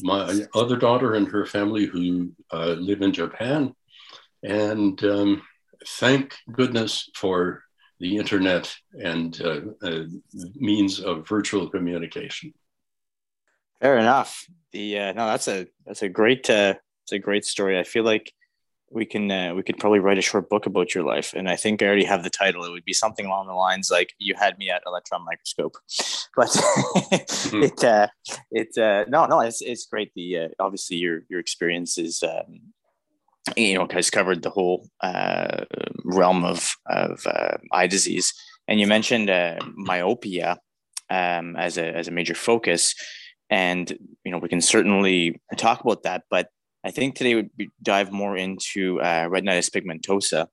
my 0.00 0.40
other 0.54 0.76
daughter 0.76 1.14
and 1.14 1.28
her 1.28 1.46
family 1.46 1.86
who 1.86 2.32
live 2.52 3.02
in 3.02 3.12
Japan. 3.12 3.74
And 4.42 5.02
um, 5.04 5.42
thank 5.86 6.36
goodness 6.52 7.10
for 7.14 7.64
the 8.00 8.16
internet 8.16 8.74
and 8.92 9.40
uh, 9.40 9.60
uh, 9.82 10.04
means 10.56 11.00
of 11.00 11.28
virtual 11.28 11.68
communication. 11.70 12.52
Fair 13.80 13.98
enough. 13.98 14.46
The 14.72 14.98
uh, 14.98 15.12
no, 15.12 15.26
that's 15.26 15.48
a 15.48 15.66
that's 15.86 16.02
a 16.02 16.08
great 16.08 16.48
uh, 16.50 16.74
it's 17.04 17.12
a 17.12 17.18
great 17.18 17.44
story. 17.44 17.78
I 17.78 17.84
feel 17.84 18.04
like 18.04 18.32
we 18.90 19.04
can 19.04 19.30
uh, 19.30 19.54
we 19.54 19.62
could 19.62 19.78
probably 19.78 19.98
write 19.98 20.18
a 20.18 20.22
short 20.22 20.48
book 20.48 20.66
about 20.66 20.94
your 20.94 21.04
life, 21.04 21.34
and 21.34 21.48
I 21.48 21.56
think 21.56 21.82
I 21.82 21.86
already 21.86 22.04
have 22.04 22.22
the 22.22 22.30
title. 22.30 22.64
It 22.64 22.70
would 22.70 22.84
be 22.84 22.92
something 22.92 23.26
along 23.26 23.46
the 23.46 23.54
lines 23.54 23.90
like 23.90 24.14
"You 24.18 24.34
had 24.36 24.58
me 24.58 24.70
at 24.70 24.82
electron 24.86 25.24
microscope," 25.24 25.76
but 26.36 26.48
mm-hmm. 26.48 27.62
it 27.62 27.84
uh, 27.84 28.06
it 28.50 28.78
uh, 28.78 29.04
no 29.08 29.26
no 29.26 29.40
it's 29.40 29.60
it's 29.62 29.86
great. 29.86 30.12
The 30.14 30.38
uh, 30.38 30.48
obviously 30.60 30.96
your 30.96 31.22
your 31.28 31.40
experience 31.40 31.98
is 31.98 32.22
um, 32.22 32.60
you 33.56 33.74
know, 33.74 33.86
has 33.90 34.10
covered 34.10 34.42
the 34.42 34.50
whole 34.50 34.88
uh, 35.02 35.64
realm 36.04 36.44
of 36.44 36.76
of 36.86 37.26
uh, 37.26 37.58
eye 37.72 37.86
disease. 37.86 38.32
And 38.66 38.80
you 38.80 38.86
mentioned 38.86 39.28
uh, 39.28 39.58
myopia 39.74 40.58
um, 41.10 41.56
as 41.56 41.76
a 41.76 41.84
as 41.84 42.08
a 42.08 42.12
major 42.12 42.34
focus, 42.34 42.94
and 43.50 43.90
you 44.24 44.32
know 44.32 44.38
we 44.38 44.48
can 44.48 44.60
certainly 44.60 45.40
talk 45.56 45.80
about 45.80 46.04
that. 46.04 46.24
But 46.30 46.48
I 46.84 46.90
think 46.90 47.14
today 47.14 47.34
would 47.34 47.56
be, 47.56 47.70
dive 47.82 48.12
more 48.12 48.36
into 48.36 49.00
uh, 49.00 49.28
retinitis 49.28 49.70
pigmentosa. 49.70 50.48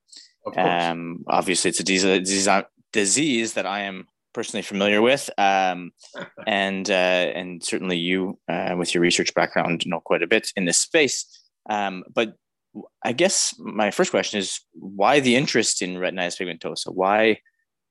Um, 0.56 1.24
obviously, 1.28 1.68
it's 1.68 1.80
a 1.80 1.84
disease, 1.84 2.48
disease 2.92 3.52
that 3.54 3.66
I 3.66 3.82
am 3.82 4.06
personally 4.32 4.62
familiar 4.62 5.02
with, 5.02 5.30
um, 5.38 5.92
and 6.46 6.88
uh, 6.90 6.92
and 7.34 7.62
certainly 7.62 7.98
you, 7.98 8.38
uh, 8.48 8.74
with 8.76 8.94
your 8.94 9.02
research 9.02 9.34
background, 9.34 9.84
know 9.86 10.00
quite 10.00 10.22
a 10.22 10.26
bit 10.26 10.50
in 10.56 10.64
this 10.64 10.78
space. 10.78 11.26
Um, 11.68 12.04
but 12.12 12.34
I 13.04 13.12
guess 13.12 13.54
my 13.58 13.90
first 13.90 14.10
question 14.10 14.38
is 14.38 14.60
why 14.72 15.20
the 15.20 15.36
interest 15.36 15.82
in 15.82 15.96
retinitis 15.96 16.40
pigmentosa? 16.40 16.92
Why, 16.92 17.38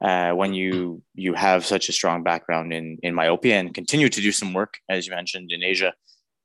uh, 0.03 0.31
when 0.31 0.53
you 0.53 1.03
you 1.13 1.36
have 1.36 1.65
such 1.65 1.89
a 1.89 1.93
strong 1.93 2.24
background 2.24 2.74
in 2.74 2.98
in 3.03 3.13
myopia 3.13 3.60
and 3.60 3.74
continue 3.74 4.10
to 4.10 4.21
do 4.21 4.31
some 4.31 4.53
work, 4.53 4.79
as 4.89 5.07
you 5.07 5.13
mentioned 5.13 5.51
in 5.51 5.63
Asia, 5.63 5.93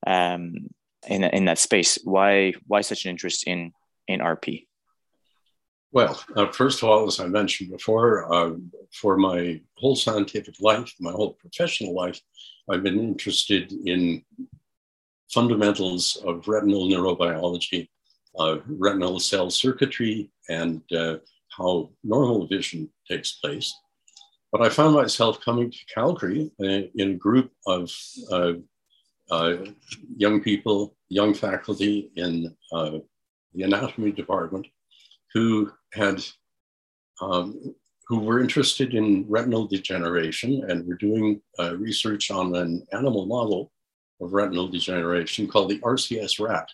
um, 0.05 0.53
in 1.07 1.23
in 1.23 1.45
that 1.45 1.59
space, 1.59 1.99
why 2.03 2.53
why 2.65 2.81
such 2.81 3.05
an 3.05 3.11
interest 3.11 3.45
in 3.45 3.73
in 4.07 4.19
RP? 4.19 4.65
Well, 5.91 6.21
uh, 6.35 6.51
first 6.51 6.83
of 6.83 6.89
all, 6.89 7.07
as 7.07 7.19
I 7.19 7.27
mentioned 7.27 7.71
before, 7.71 8.31
uh, 8.33 8.51
for 8.93 9.17
my 9.17 9.61
whole 9.77 9.95
scientific 9.95 10.55
life, 10.59 10.93
my 10.99 11.11
whole 11.11 11.33
professional 11.33 11.93
life, 11.93 12.19
I've 12.69 12.83
been 12.83 12.99
interested 12.99 13.71
in 13.71 14.23
fundamentals 15.29 16.17
of 16.25 16.47
retinal 16.47 16.87
neurobiology 16.87 17.87
uh, 18.37 18.57
retinal 18.67 19.19
cell 19.19 19.49
circuitry 19.49 20.29
and 20.49 20.81
uh, 20.93 21.17
how 21.49 21.89
normal 22.03 22.47
vision 22.47 22.89
takes 23.09 23.33
place. 23.33 23.73
But 24.51 24.61
I 24.61 24.69
found 24.69 24.95
myself 24.95 25.41
coming 25.41 25.71
to 25.71 25.77
Calgary 25.93 26.51
uh, 26.61 26.87
in 26.95 27.11
a 27.11 27.15
group 27.15 27.51
of 27.65 27.91
uh, 28.31 28.53
young 29.29 30.41
people, 30.41 30.95
young 31.09 31.33
faculty 31.33 32.11
in 32.15 32.55
uh, 32.71 32.99
the 33.53 33.63
anatomy 33.63 34.11
department 34.11 34.67
who 35.33 35.71
had 35.93 36.23
um, 37.21 37.75
who 38.07 38.19
were 38.19 38.39
interested 38.39 38.93
in 38.93 39.25
retinal 39.27 39.67
degeneration 39.67 40.63
and 40.69 40.87
were 40.87 40.95
doing 40.95 41.41
research 41.77 42.31
on 42.31 42.55
an 42.55 42.85
animal 42.93 43.25
model 43.25 43.71
of 44.21 44.33
retinal 44.33 44.67
degeneration 44.67 45.47
called 45.47 45.69
the 45.69 45.79
RCS 45.79 46.39
rat 46.39 46.69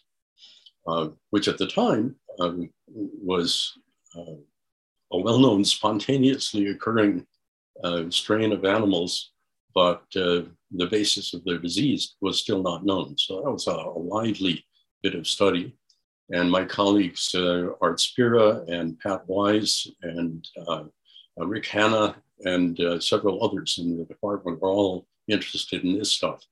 uh, 0.88 1.10
which 1.30 1.48
at 1.48 1.58
the 1.58 1.68
time 1.68 2.16
um, 2.40 2.70
was 2.88 3.74
uh, 4.18 4.36
a 5.12 5.18
well 5.18 5.40
known 5.40 5.64
spontaneously 5.64 6.68
occurring 6.68 7.26
uh, 7.84 8.04
strain 8.10 8.52
of 8.52 8.66
animals, 8.66 9.32
but 9.76 10.04
uh, 10.16 10.44
the 10.72 10.88
basis 10.90 11.34
of 11.34 11.44
their 11.44 11.58
disease 11.58 12.16
was 12.22 12.40
still 12.40 12.62
not 12.62 12.86
known. 12.86 13.18
So 13.18 13.42
that 13.42 13.52
was 13.52 13.68
a, 13.68 13.72
a 13.72 14.00
lively 14.00 14.66
bit 15.02 15.16
of 15.16 15.28
study. 15.28 15.76
And 16.32 16.50
my 16.50 16.66
colleagues, 16.66 17.36
uh, 17.36 17.70
Art 17.82 18.00
Spira 18.00 18.64
and 18.68 19.00
Pat 19.00 19.28
Wise 19.28 19.88
and 20.02 20.48
uh, 20.68 20.84
Rick 21.38 21.68
Hanna 21.68 22.16
and 22.46 22.80
uh, 22.80 23.00
several 23.00 23.44
others 23.44 23.78
in 23.78 23.98
the 23.98 24.06
department 24.06 24.62
were 24.62 24.70
all 24.70 25.08
interested 25.28 25.84
in 25.84 25.98
this 25.98 26.12
stuff. 26.12 26.44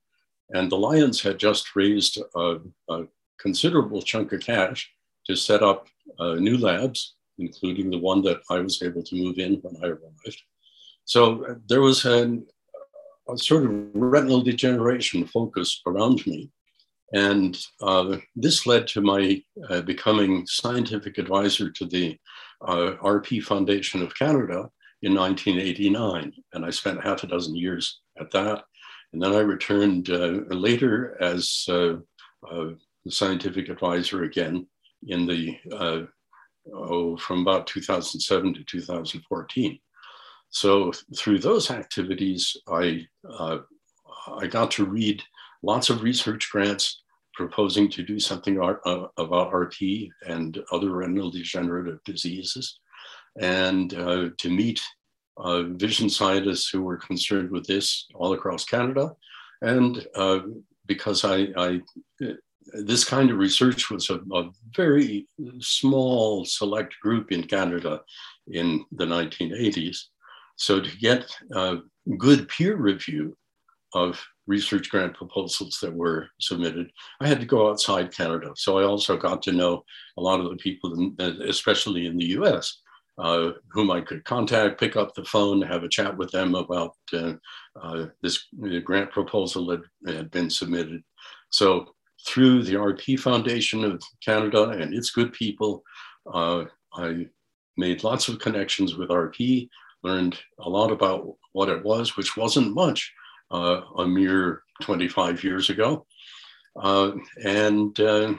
And 0.50 0.70
the 0.70 0.76
Lions 0.76 1.20
had 1.20 1.38
just 1.38 1.74
raised 1.74 2.18
a, 2.36 2.58
a 2.88 3.04
considerable 3.38 4.02
chunk 4.02 4.32
of 4.32 4.40
cash 4.40 4.90
to 5.26 5.36
set 5.36 5.62
up 5.62 5.88
uh, 6.18 6.34
new 6.34 6.58
labs, 6.58 7.14
including 7.38 7.90
the 7.90 7.98
one 7.98 8.22
that 8.22 8.40
I 8.50 8.58
was 8.58 8.82
able 8.82 9.02
to 9.02 9.16
move 9.16 9.38
in 9.38 9.54
when 9.62 9.76
I 9.82 9.88
arrived. 9.88 10.42
So 11.04 11.44
uh, 11.44 11.54
there 11.68 11.80
was 11.80 12.04
an, 12.04 12.46
a 13.28 13.38
sort 13.38 13.64
of 13.64 13.70
retinal 13.94 14.42
degeneration 14.42 15.26
focus 15.26 15.80
around 15.86 16.26
me. 16.26 16.50
And 17.14 17.58
uh, 17.80 18.16
this 18.34 18.66
led 18.66 18.86
to 18.88 19.00
my 19.02 19.42
uh, 19.68 19.82
becoming 19.82 20.46
scientific 20.46 21.18
advisor 21.18 21.70
to 21.70 21.86
the 21.86 22.16
uh, 22.66 22.94
RP 23.02 23.42
Foundation 23.42 24.02
of 24.02 24.16
Canada 24.16 24.70
in 25.02 25.14
1989. 25.14 26.32
And 26.54 26.64
I 26.64 26.70
spent 26.70 27.04
half 27.04 27.22
a 27.22 27.26
dozen 27.26 27.54
years 27.54 28.00
at 28.18 28.30
that. 28.30 28.64
And 29.12 29.22
then 29.22 29.32
I 29.32 29.40
returned 29.40 30.08
uh, 30.08 30.40
later 30.48 31.22
as 31.22 31.66
uh, 31.68 31.96
uh, 32.50 32.70
the 33.04 33.10
scientific 33.10 33.68
advisor 33.68 34.22
again 34.22 34.66
in 35.08 35.26
the, 35.26 35.58
oh, 36.72 37.16
from 37.18 37.40
about 37.40 37.66
2007 37.66 38.54
to 38.54 38.64
2014. 38.64 39.78
So 40.52 40.92
through 41.16 41.40
those 41.40 41.70
activities, 41.70 42.56
I, 42.68 43.06
I 43.38 44.46
got 44.46 44.70
to 44.72 44.84
read 44.84 45.22
lots 45.62 45.90
of 45.90 46.02
research 46.02 46.50
grants 46.52 47.02
proposing 47.34 47.88
to 47.90 48.02
do 48.02 48.20
something 48.20 48.60
uh, 48.62 49.06
about 49.16 49.52
RP 49.52 50.10
and 50.26 50.62
other 50.70 50.90
retinal 50.90 51.30
degenerative 51.30 51.98
diseases, 52.04 52.78
and 53.40 53.94
uh, 53.94 54.28
to 54.38 54.50
meet 54.50 54.80
uh, 55.38 55.62
vision 55.62 56.10
scientists 56.10 56.68
who 56.68 56.82
were 56.82 56.98
concerned 56.98 57.50
with 57.50 57.66
this 57.66 58.06
all 58.14 58.34
across 58.34 58.66
Canada. 58.66 59.12
And 59.62 60.06
uh, 60.14 60.40
because 60.86 61.24
I, 61.24 61.48
I, 61.56 61.80
this 62.74 63.04
kind 63.04 63.30
of 63.30 63.38
research 63.38 63.90
was 63.90 64.10
a, 64.10 64.20
a, 64.34 64.50
very 64.76 65.26
small 65.60 66.44
select 66.44 66.94
group 67.00 67.32
in 67.32 67.44
Canada 67.44 68.02
in 68.48 68.84
the 68.92 69.04
1980s. 69.04 70.04
So 70.62 70.80
to 70.80 70.96
get 70.98 71.36
uh, 71.52 71.78
good 72.18 72.48
peer 72.48 72.76
review 72.76 73.36
of 73.94 74.24
research 74.46 74.90
grant 74.90 75.12
proposals 75.12 75.80
that 75.82 75.92
were 75.92 76.28
submitted, 76.40 76.92
I 77.20 77.26
had 77.26 77.40
to 77.40 77.46
go 77.46 77.68
outside 77.68 78.14
Canada. 78.14 78.52
So 78.54 78.78
I 78.78 78.84
also 78.84 79.16
got 79.16 79.42
to 79.42 79.52
know 79.52 79.82
a 80.16 80.20
lot 80.20 80.38
of 80.38 80.50
the 80.50 80.56
people, 80.56 81.12
especially 81.18 82.06
in 82.06 82.16
the 82.16 82.26
US, 82.38 82.80
uh, 83.18 83.50
whom 83.72 83.90
I 83.90 84.02
could 84.02 84.24
contact, 84.24 84.78
pick 84.78 84.94
up 84.94 85.16
the 85.16 85.24
phone, 85.24 85.62
have 85.62 85.82
a 85.82 85.88
chat 85.88 86.16
with 86.16 86.30
them 86.30 86.54
about 86.54 86.92
uh, 87.12 87.32
uh, 87.82 88.06
this 88.22 88.46
grant 88.84 89.10
proposal 89.10 89.66
that 89.66 90.14
had 90.14 90.30
been 90.30 90.48
submitted. 90.48 91.02
So 91.50 91.86
through 92.24 92.62
the 92.62 92.74
RP 92.74 93.18
Foundation 93.18 93.82
of 93.82 94.00
Canada 94.24 94.68
and 94.68 94.94
its 94.94 95.10
good 95.10 95.32
people, 95.32 95.82
uh, 96.32 96.66
I 96.94 97.26
made 97.76 98.04
lots 98.04 98.28
of 98.28 98.38
connections 98.38 98.96
with 98.96 99.08
RP, 99.08 99.68
learned 100.02 100.38
a 100.58 100.68
lot 100.68 100.90
about 100.90 101.26
what 101.52 101.68
it 101.68 101.84
was, 101.84 102.16
which 102.16 102.36
wasn't 102.36 102.74
much 102.74 103.12
uh, 103.50 103.82
a 103.98 104.06
mere 104.06 104.62
25 104.82 105.44
years 105.44 105.70
ago. 105.70 106.06
Uh, 106.80 107.12
and 107.44 107.98
uh, 108.00 108.34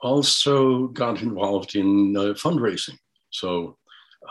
also 0.00 0.88
got 0.88 1.22
involved 1.22 1.76
in 1.76 2.14
fundraising. 2.34 2.98
So 3.30 3.76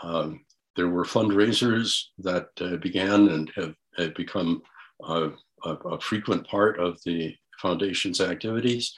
um, 0.01 0.43
there 0.75 0.89
were 0.89 1.05
fundraisers 1.05 2.05
that 2.19 2.47
began 2.81 3.27
and 3.29 3.51
have, 3.55 3.75
have 3.97 4.15
become 4.15 4.63
a, 5.03 5.29
a, 5.65 5.99
frequent 5.99 6.47
part 6.47 6.79
of 6.79 6.99
the 7.05 7.35
foundation's 7.61 8.21
activities. 8.21 8.93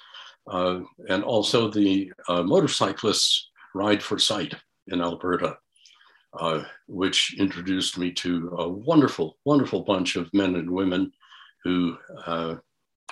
Uh, 0.49 0.81
and 1.09 1.23
also 1.23 1.69
the 1.69 2.11
uh, 2.29 2.43
motorcyclists 2.43 3.49
ride 3.73 4.01
for 4.01 4.19
sight 4.19 4.53
in 4.87 5.01
Alberta, 5.01 5.57
uh, 6.39 6.63
which 6.87 7.35
introduced 7.37 7.97
me 7.97 8.11
to 8.11 8.55
a 8.57 8.67
wonderful, 8.67 9.37
wonderful 9.45 9.81
bunch 9.81 10.15
of 10.15 10.33
men 10.33 10.55
and 10.55 10.69
women 10.69 11.11
who 11.63 11.97
uh, 12.25 12.55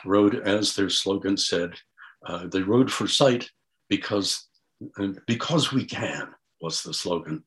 rode, 0.05 0.35
as 0.47 0.75
their 0.75 0.89
slogan 0.89 1.37
said, 1.37 1.73
uh, 2.25 2.47
they 2.47 2.61
rode 2.61 2.91
for 2.91 3.07
sight 3.07 3.49
because, 3.89 4.47
because 5.27 5.71
we 5.71 5.85
can 5.85 6.29
was 6.61 6.83
the 6.83 6.93
slogan. 6.93 7.43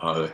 Uh, 0.00 0.28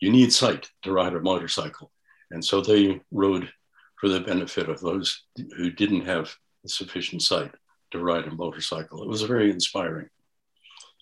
you 0.00 0.10
need 0.10 0.32
sight 0.32 0.70
to 0.82 0.92
ride 0.92 1.14
a 1.14 1.20
motorcycle. 1.20 1.92
And 2.30 2.44
so 2.44 2.60
they 2.60 3.00
rode 3.10 3.50
for 3.96 4.08
the 4.08 4.20
benefit 4.20 4.68
of 4.68 4.80
those 4.80 5.24
who 5.56 5.70
didn't 5.70 6.06
have 6.06 6.34
sufficient 6.66 7.22
sight 7.22 7.52
to 7.90 7.98
ride 7.98 8.26
a 8.26 8.30
motorcycle. 8.30 9.02
It 9.02 9.08
was 9.08 9.22
very 9.22 9.50
inspiring. 9.50 10.08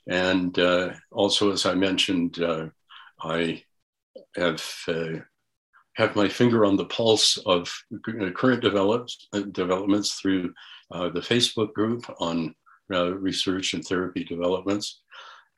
And 0.09 0.59
uh, 0.59 0.95
also, 1.13 1.53
as 1.53 1.67
I 1.67 1.75
mentioned, 1.75 2.43
uh, 2.43 2.67
I 3.23 3.63
have 4.37 4.65
uh, 4.87 5.21
have 5.99 6.15
my 6.15 6.29
finger 6.29 6.65
on 6.65 6.77
the 6.77 6.85
pulse 6.85 7.39
of 7.39 7.69
current 8.35 8.63
develops, 8.63 9.27
uh, 9.33 9.41
developments 9.51 10.15
through 10.15 10.55
uh, 10.93 11.09
the 11.09 11.21
Facebook 11.21 11.73
group 11.73 12.05
on 12.21 12.55
uh, 12.95 13.15
research 13.15 13.75
and 13.75 13.85
therapy 13.85 14.23
developments. 14.23 15.03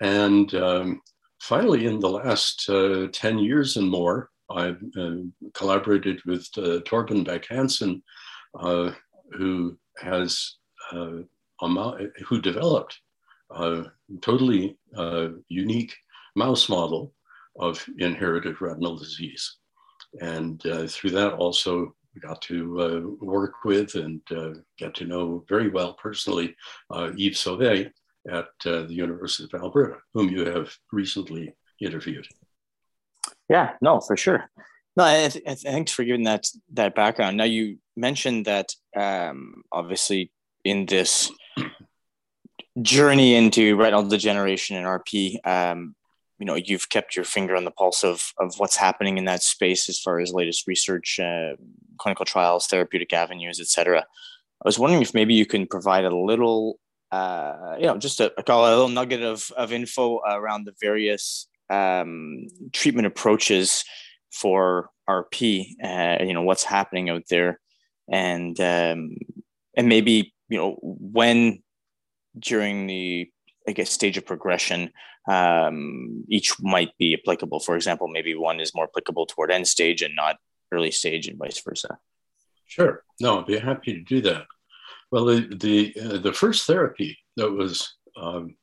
And 0.00 0.52
um, 0.54 1.02
finally, 1.42 1.84
in 1.84 2.00
the 2.00 2.08
last 2.08 2.68
uh, 2.70 3.08
10 3.12 3.38
years 3.38 3.76
and 3.76 3.88
more, 3.88 4.30
I've 4.50 4.82
uh, 4.98 5.16
collaborated 5.52 6.22
with 6.24 6.48
uh, 6.56 6.80
Torben 6.86 7.22
Bech 7.22 7.46
Hansen, 7.46 8.02
who 9.32 9.78
has 9.98 10.56
who 10.90 12.40
developed 12.40 12.98
a 13.50 13.84
totally 14.22 14.76
unique 15.48 15.94
mouse 16.34 16.68
model 16.68 17.12
of 17.58 17.84
inherited 17.98 18.60
retinal 18.60 18.96
disease. 18.96 19.56
And 20.20 20.64
uh, 20.66 20.86
through 20.86 21.10
that, 21.10 21.34
also 21.34 21.94
got 22.20 22.42
to 22.42 22.80
uh, 22.80 23.24
work 23.24 23.64
with 23.64 23.94
and 23.94 24.20
uh, 24.30 24.54
get 24.78 24.94
to 24.96 25.04
know 25.04 25.44
very 25.48 25.68
well 25.68 25.94
personally 25.94 26.56
uh, 26.90 27.12
Yves 27.16 27.38
Sauvé 27.38 27.90
at 28.28 28.48
uh, 28.66 28.82
the 28.82 28.94
University 28.94 29.44
of 29.44 29.62
Alberta, 29.62 29.98
whom 30.12 30.28
you 30.28 30.44
have 30.44 30.74
recently 30.92 31.54
interviewed. 31.80 32.26
Yeah, 33.48 33.72
no, 33.80 34.00
for 34.00 34.16
sure. 34.16 34.50
No, 34.96 35.04
I 35.04 35.28
th- 35.28 35.60
thanks 35.60 35.92
for 35.92 36.04
giving 36.04 36.24
that 36.24 36.46
that 36.74 36.94
background. 36.94 37.36
Now 37.36 37.44
you 37.44 37.78
mentioned 37.96 38.46
that 38.46 38.74
um, 38.96 39.62
obviously 39.72 40.32
in 40.64 40.86
this 40.86 41.30
journey 42.82 43.34
into 43.34 43.76
retinal 43.76 44.06
degeneration 44.06 44.76
and 44.76 44.86
RP, 44.86 45.46
um, 45.46 45.94
you 46.40 46.46
know 46.46 46.54
you've 46.54 46.88
kept 46.88 47.14
your 47.14 47.24
finger 47.24 47.54
on 47.54 47.64
the 47.64 47.70
pulse 47.70 48.02
of 48.02 48.32
of 48.38 48.58
what's 48.58 48.76
happening 48.76 49.18
in 49.18 49.26
that 49.26 49.42
space 49.42 49.88
as 49.88 50.00
far 50.00 50.18
as 50.18 50.32
latest 50.32 50.66
research, 50.66 51.20
uh, 51.20 51.52
clinical 51.98 52.24
trials, 52.24 52.66
therapeutic 52.66 53.12
avenues, 53.12 53.60
etc. 53.60 54.00
I 54.00 54.68
was 54.68 54.78
wondering 54.78 55.02
if 55.02 55.14
maybe 55.14 55.34
you 55.34 55.46
can 55.46 55.66
provide 55.66 56.04
a 56.04 56.16
little, 56.16 56.80
uh, 57.12 57.76
you 57.78 57.86
know, 57.86 57.98
just 57.98 58.20
a, 58.20 58.32
a, 58.38 58.42
call 58.42 58.66
a 58.66 58.70
little 58.70 58.88
nugget 58.88 59.22
of 59.22 59.50
of 59.56 59.70
info 59.70 60.20
around 60.20 60.64
the 60.64 60.74
various 60.80 61.46
um, 61.68 62.46
treatment 62.72 63.06
approaches 63.06 63.84
for 64.32 64.88
RP. 65.08 65.74
Uh, 65.84 66.24
you 66.24 66.32
know, 66.32 66.42
what's 66.42 66.64
happening 66.64 67.10
out 67.10 67.24
there, 67.28 67.60
and 68.10 68.58
um, 68.60 69.14
and 69.76 69.90
maybe 69.90 70.32
you 70.48 70.56
know 70.56 70.78
when 70.80 71.62
during 72.38 72.86
the 72.86 73.30
I 73.68 73.72
guess 73.72 73.90
stage 73.90 74.16
of 74.16 74.26
progression 74.26 74.90
um, 75.28 76.24
each 76.28 76.54
might 76.60 76.96
be 76.98 77.14
applicable. 77.14 77.60
For 77.60 77.76
example, 77.76 78.08
maybe 78.08 78.34
one 78.34 78.60
is 78.60 78.74
more 78.74 78.84
applicable 78.84 79.26
toward 79.26 79.50
end 79.50 79.68
stage 79.68 80.02
and 80.02 80.14
not 80.16 80.36
early 80.72 80.90
stage, 80.90 81.28
and 81.28 81.38
vice 81.38 81.60
versa. 81.60 81.98
Sure. 82.66 83.02
No, 83.20 83.40
I'd 83.40 83.46
be 83.46 83.58
happy 83.58 83.92
to 83.94 84.00
do 84.00 84.20
that. 84.22 84.46
Well, 85.10 85.24
the 85.24 85.40
the, 85.56 85.94
uh, 86.00 86.18
the 86.18 86.32
first 86.32 86.66
therapy 86.66 87.18
that 87.36 87.50
was 87.50 87.96
um, 88.16 88.56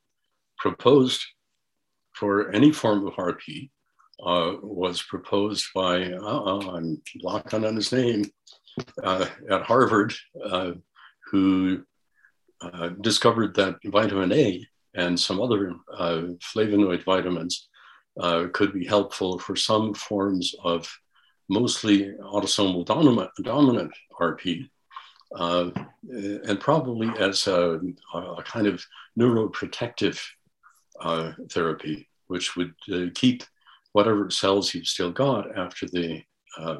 proposed 0.57 1.23
for 2.13 2.51
any 2.51 2.71
form 2.71 3.05
of 3.05 3.13
RP 3.13 3.69
uh, 4.23 4.53
was 4.63 5.03
proposed 5.03 5.67
by 5.75 6.11
uh, 6.11 6.59
I'm 6.71 7.01
blocking 7.21 7.65
on 7.65 7.75
his 7.75 7.91
name 7.91 8.25
uh, 9.03 9.27
at 9.49 9.63
Harvard, 9.63 10.13
uh, 10.43 10.71
who 11.29 11.83
uh, 12.61 12.89
discovered 13.01 13.55
that 13.55 13.75
vitamin 13.85 14.31
A 14.31 14.65
and 14.97 15.17
some 15.17 15.39
other 15.39 15.73
uh, 15.93 16.23
flavonoid 16.41 17.03
vitamins 17.05 17.69
uh, 18.19 18.47
could 18.51 18.73
be 18.73 18.85
helpful 18.85 19.39
for 19.39 19.55
some 19.55 19.93
forms 19.93 20.55
of 20.63 20.91
mostly 21.49 22.13
autosomal 22.21 22.83
dominant, 22.85 23.29
dominant 23.43 23.91
RP, 24.19 24.69
uh, 25.35 25.69
and 26.09 26.59
probably 26.59 27.09
as 27.19 27.47
a, 27.47 27.79
a, 28.13 28.43
kind 28.43 28.67
of 28.67 28.83
neuroprotective 29.19 30.19
uh, 30.99 31.31
therapy, 31.51 32.09
which 32.27 32.55
would 32.55 32.73
uh, 32.91 33.05
keep 33.13 33.43
whatever 33.93 34.29
cells 34.29 34.73
you've 34.73 34.87
still 34.87 35.11
got 35.11 35.57
after 35.57 35.85
the 35.87 36.21
uh, 36.57 36.77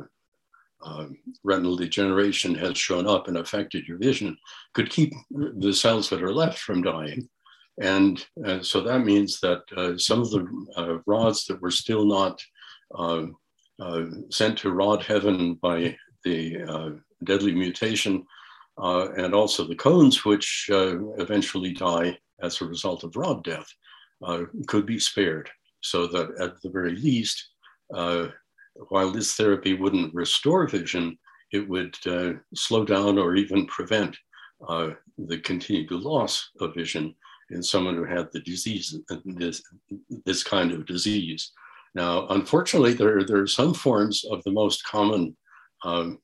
uh, 0.84 1.06
retinal 1.44 1.76
degeneration 1.76 2.56
has 2.56 2.78
shown 2.78 3.08
up 3.08 3.28
and 3.28 3.38
affected 3.38 3.88
your 3.88 3.98
vision 3.98 4.38
could 4.74 4.90
keep 4.90 5.14
the 5.32 5.74
cells 5.74 6.10
that 6.10 6.22
are 6.24 6.34
left 6.34 6.60
from 6.60 6.82
dying. 6.82 7.28
And 7.80 8.26
uh, 8.46 8.62
so 8.62 8.82
that 8.82 9.06
means 9.06 9.40
that 9.42 9.62
uh, 9.76 9.98
some 9.98 10.22
of 10.22 10.32
the 10.32 10.48
uh, 10.76 10.98
rods 11.06 11.46
that 11.46 11.62
were 11.62 11.72
still 11.72 12.06
not 12.06 12.42
uh, 12.96 13.26
uh, 13.80 14.06
sent 14.30 14.58
to 14.60 14.72
rod 14.72 15.04
heaven 15.04 15.56
by 15.56 15.96
the 16.24 17.00
deadly 17.24 17.54
mutation, 17.54 18.26
and 18.78 19.34
also 19.34 19.66
the 19.66 19.76
cones, 19.76 20.26
which 20.26 20.68
eventually 20.70 21.74
die 21.74 22.18
as 22.42 22.60
a 22.60 22.66
result 22.66 23.04
of 23.04 23.16
rod 23.16 23.44
death, 23.44 23.68
could 24.68 24.86
be 24.86 25.00
spared. 25.00 25.50
So 25.82 26.08
that 26.08 26.32
at 26.42 26.62
the 26.62 26.70
very 26.70 26.96
least, 26.96 27.50
while 27.88 29.12
this 29.12 29.36
therapy 29.36 29.74
wouldn't 29.74 30.14
restore 30.14 30.68
vision, 30.68 31.18
it 31.52 31.68
would 31.68 31.96
uh, 32.06 32.34
slow 32.54 32.84
down 32.84 33.18
or 33.18 33.36
even 33.36 33.66
prevent 33.68 34.18
uh, 34.68 34.92
the 35.18 35.40
continued 35.40 35.92
loss 35.92 36.50
of 36.60 36.74
vision 36.74 37.16
in 37.52 37.64
someone 37.64 37.96
who 37.96 38.04
had 38.04 38.28
the 38.32 38.42
disease, 38.42 38.98
this, 39.26 39.62
this 40.26 40.44
kind 40.44 40.72
of 40.72 40.86
disease. 40.86 41.52
Now, 41.96 42.28
unfortunately, 42.28 42.94
there, 42.94 43.24
there 43.24 43.42
are 43.42 43.48
some 43.48 43.74
forms 43.74 44.26
of 44.30 44.44
the 44.44 44.52
most 44.52 44.86
common 44.86 45.36
um, 45.84 46.20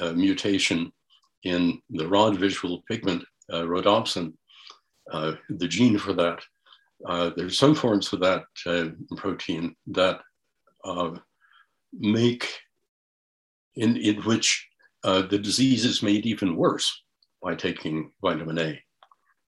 uh, 0.00 0.12
mutation 0.12 0.92
in 1.44 1.80
the 1.90 2.06
rod 2.08 2.36
visual 2.36 2.82
pigment, 2.88 3.24
uh, 3.52 3.62
rhodopsin, 3.62 4.32
uh, 5.12 5.32
the 5.50 5.68
gene 5.68 5.98
for 5.98 6.12
that. 6.14 6.40
Uh, 7.06 7.30
there's 7.36 7.58
some 7.58 7.74
forms 7.74 8.12
of 8.12 8.20
that 8.20 8.44
uh, 8.66 8.86
protein 9.16 9.74
that 9.88 10.20
make 11.92 12.48
in, 13.76 13.96
in 13.96 14.16
which 14.22 14.68
uh, 15.04 15.22
the 15.22 15.38
disease 15.38 15.84
is 15.84 16.02
made 16.02 16.26
even 16.26 16.56
worse 16.56 17.02
by 17.42 17.54
taking 17.54 18.12
vitamin 18.22 18.58
A. 18.58 18.82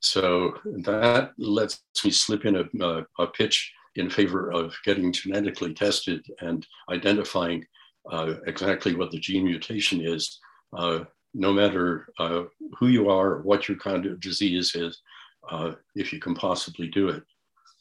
So 0.03 0.55
that 0.83 1.31
lets 1.37 1.81
me 2.03 2.11
slip 2.11 2.45
in 2.45 2.57
a, 2.57 2.65
a, 2.85 3.05
a 3.19 3.27
pitch 3.27 3.73
in 3.95 4.09
favor 4.09 4.51
of 4.51 4.75
getting 4.83 5.13
genetically 5.13 5.73
tested 5.73 6.25
and 6.41 6.67
identifying 6.89 7.65
uh, 8.11 8.33
exactly 8.45 8.95
what 8.95 9.11
the 9.11 9.19
gene 9.19 9.45
mutation 9.45 10.01
is, 10.01 10.39
uh, 10.77 11.05
no 11.33 11.53
matter 11.53 12.09
uh, 12.19 12.43
who 12.77 12.87
you 12.87 13.09
are, 13.09 13.41
what 13.43 13.69
your 13.69 13.77
kind 13.77 14.05
of 14.05 14.19
disease 14.19 14.75
is, 14.75 15.01
uh, 15.49 15.71
if 15.95 16.11
you 16.11 16.19
can 16.19 16.35
possibly 16.35 16.89
do 16.89 17.07
it. 17.07 17.23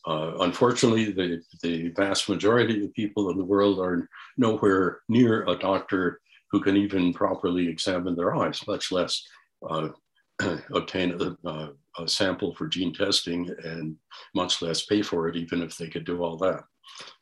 Uh, 0.06 0.34
unfortunately, 0.40 1.10
the, 1.10 1.42
the 1.62 1.88
vast 1.96 2.28
majority 2.28 2.84
of 2.84 2.94
people 2.94 3.30
in 3.30 3.36
the 3.36 3.44
world 3.44 3.80
are 3.80 4.08
nowhere 4.36 5.00
near 5.08 5.44
a 5.48 5.56
doctor 5.56 6.20
who 6.52 6.60
can 6.60 6.76
even 6.76 7.12
properly 7.12 7.66
examine 7.66 8.14
their 8.14 8.36
eyes, 8.36 8.64
much 8.68 8.92
less 8.92 9.26
uh, 9.68 9.88
obtain 10.72 11.20
a, 11.20 11.70
a, 11.98 12.08
sample 12.08 12.54
for 12.54 12.66
gene 12.66 12.92
testing 12.92 13.48
and 13.64 13.96
much 14.34 14.62
less 14.62 14.84
pay 14.84 15.02
for 15.02 15.28
it, 15.28 15.36
even 15.36 15.62
if 15.62 15.76
they 15.76 15.88
could 15.88 16.04
do 16.04 16.22
all 16.22 16.36
that. 16.38 16.62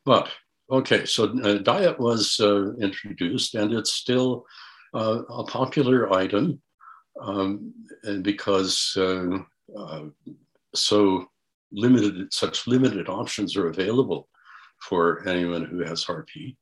But 0.05 0.29
okay, 0.71 1.05
so 1.05 1.37
uh, 1.43 1.59
diet 1.59 1.99
was 1.99 2.39
uh, 2.39 2.73
introduced 2.75 3.55
and 3.55 3.73
it's 3.73 3.93
still 3.93 4.45
uh, 4.93 5.21
a 5.29 5.43
popular 5.45 6.13
item 6.13 6.61
um, 7.21 7.73
because 8.21 8.95
uh, 8.97 9.39
so 10.73 11.25
limited, 11.71 12.33
such 12.33 12.67
limited 12.67 13.09
options 13.09 13.55
are 13.55 13.67
available 13.67 14.27
for 14.81 15.27
anyone 15.27 15.65
who 15.65 15.79
has 15.79 16.05
RP. 16.05 16.55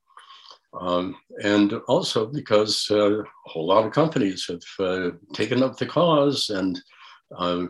Um, 0.80 1.16
and 1.44 1.74
also 1.88 2.28
because 2.28 2.88
uh, 2.92 3.22
a 3.22 3.26
whole 3.46 3.66
lot 3.66 3.86
of 3.86 3.92
companies 3.92 4.46
have 4.48 4.86
uh, 4.86 5.12
taken 5.34 5.64
up 5.64 5.78
the 5.78 5.86
cause 5.86 6.50
and, 6.52 6.80
uh, 7.38 7.68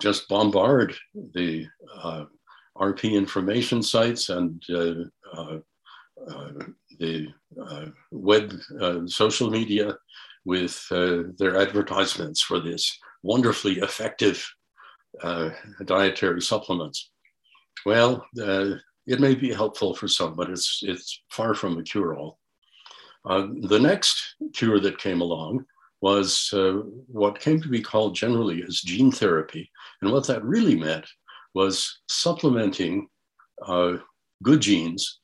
just 0.00 0.28
bombard 0.28 0.94
the 1.34 1.66
uh, 2.02 2.24
RP 2.76 3.12
information 3.12 3.82
sites 3.82 4.28
and 4.30 4.62
uh, 4.70 4.94
uh, 5.32 5.58
the 6.98 7.28
web 8.10 8.52
social 9.06 9.50
media 9.50 9.96
with 10.44 10.86
their 10.88 11.56
advertisements 11.56 12.42
for 12.42 12.60
this 12.60 12.98
wonderfully 13.22 13.78
effective 13.78 14.44
dietary 15.84 16.42
supplements. 16.42 17.10
Well, 17.86 18.26
it 19.06 19.20
may 19.20 19.34
be 19.34 19.52
helpful 19.52 19.94
for 19.94 20.08
some, 20.08 20.34
but 20.34 20.50
it's, 20.50 20.80
it's 20.82 21.22
far 21.30 21.54
from 21.54 21.78
a 21.78 21.82
cure 21.82 22.16
all. 22.16 22.38
Uh, 23.24 23.46
the 23.62 23.78
next 23.78 24.34
cure 24.52 24.78
that 24.80 24.98
came 24.98 25.20
along 25.20 25.64
was 26.04 26.50
uh, 26.52 26.82
what 27.20 27.40
came 27.44 27.58
to 27.62 27.74
be 27.76 27.80
called 27.90 28.14
generally 28.14 28.62
as 28.68 28.82
gene 28.90 29.10
therapy. 29.10 29.64
And 30.00 30.12
what 30.12 30.26
that 30.26 30.44
really 30.44 30.76
meant 30.76 31.06
was 31.54 31.76
supplementing 32.08 33.08
uh, 33.66 33.94
good 34.42 34.60
genes 34.60 35.20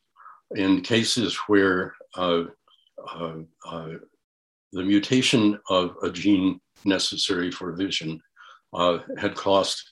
in 0.56 0.80
cases 0.80 1.36
where 1.48 1.92
uh, 2.16 2.44
the 4.72 4.84
mutation 4.92 5.58
of 5.68 5.96
a 6.02 6.10
gene 6.10 6.58
necessary 6.84 7.50
for 7.50 7.72
vision 7.72 8.18
uh, 8.72 8.98
had 9.18 9.34
caused 9.34 9.82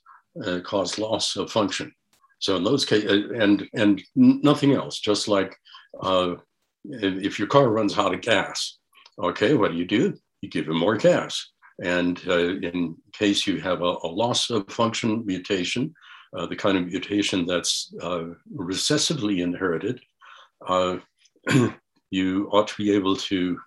uh, 0.46 0.60
caused 0.60 0.98
loss 0.98 1.36
of 1.36 1.50
function. 1.50 1.92
So 2.38 2.56
in 2.56 2.64
those 2.64 2.84
cases, 2.86 3.10
uh, 3.10 3.34
and 3.44 3.68
and 3.74 4.02
nothing 4.14 4.72
else, 4.72 5.00
just 5.00 5.28
like 5.28 5.52
uh, 6.00 6.36
if 6.84 7.38
your 7.38 7.48
car 7.48 7.68
runs 7.68 7.98
out 7.98 8.14
of 8.14 8.22
gas, 8.22 8.78
okay, 9.18 9.52
what 9.52 9.72
do 9.72 9.76
you 9.76 9.84
do? 9.84 10.16
You 10.42 10.48
give 10.48 10.68
it 10.68 10.72
more 10.72 10.96
gas. 10.96 11.50
And 11.82 12.20
uh, 12.26 12.56
in 12.58 12.96
case 13.12 13.46
you 13.46 13.60
have 13.60 13.82
a, 13.82 13.96
a 14.02 14.08
loss 14.08 14.50
of 14.50 14.68
function 14.70 15.24
mutation, 15.24 15.94
uh, 16.36 16.46
the 16.46 16.56
kind 16.56 16.76
of 16.76 16.86
mutation 16.86 17.46
that's 17.46 17.92
recessively 18.54 19.42
inherited, 19.42 20.00
you 22.10 22.48
ought 22.52 22.68
to 22.68 22.76
be 22.76 22.92
able 22.92 23.16
to 23.16 23.58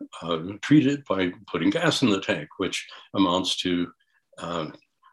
treat 0.62 0.88
it 0.88 1.06
by 1.06 1.32
putting 1.52 1.70
gas 1.70 2.02
in 2.02 2.10
the 2.10 2.22
tank, 2.22 2.50
which 2.58 2.88
amounts 3.16 3.56
to 3.58 3.88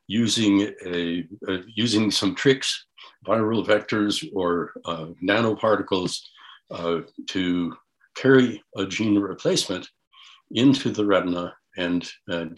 using 0.08 0.72
a, 0.84 1.24
uh, 1.46 1.58
using 1.74 2.10
some 2.10 2.34
tricks, 2.34 2.86
viral 3.26 3.64
vectors 3.64 4.26
or 4.34 4.72
uh, 4.86 5.06
nanoparticles 5.22 6.18
uh, 6.70 7.00
to 7.28 7.76
carry 8.16 8.62
a 8.76 8.86
gene 8.86 9.18
replacement 9.18 9.88
into 10.52 10.90
the 10.90 11.04
retina 11.04 11.54
and 11.76 12.08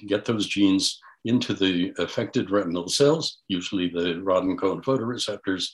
get 0.06 0.24
those 0.24 0.46
genes 0.46 1.00
into 1.24 1.52
the 1.52 1.92
affected 1.98 2.50
retinal 2.50 2.88
cells, 2.88 3.42
usually 3.48 3.88
the 3.88 4.20
rod 4.22 4.44
and 4.44 4.58
cone 4.58 4.82
photoreceptors, 4.82 5.68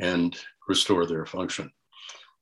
and 0.00 0.36
restore 0.68 1.06
their 1.06 1.24
function. 1.24 1.70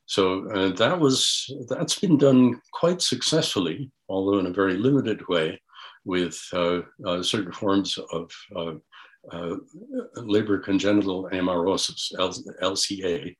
So 0.06 0.48
uh, 0.50 0.70
that 0.76 0.98
was 0.98 1.50
that's 1.68 1.98
been 1.98 2.16
done 2.16 2.60
quite 2.72 3.02
successfully, 3.02 3.90
although 4.08 4.38
in 4.38 4.46
a 4.46 4.52
very 4.52 4.76
limited 4.78 5.26
way, 5.28 5.60
with 6.04 6.40
uh, 6.52 6.82
uh, 7.04 7.22
certain 7.22 7.52
forms 7.52 7.98
of 8.12 8.30
uh, 8.54 8.74
uh, 9.32 9.56
Leber 10.18 10.62
congenital 10.62 11.28
amaurosis, 11.32 12.12
LCA, 12.62 13.34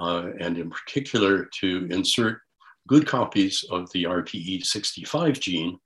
uh, 0.00 0.30
and 0.40 0.56
in 0.58 0.70
particular 0.70 1.48
to 1.60 1.86
insert 1.90 2.40
good 2.86 3.06
copies 3.06 3.64
of 3.70 3.90
the 3.92 4.04
RPE65 4.04 5.40
gene, 5.40 5.78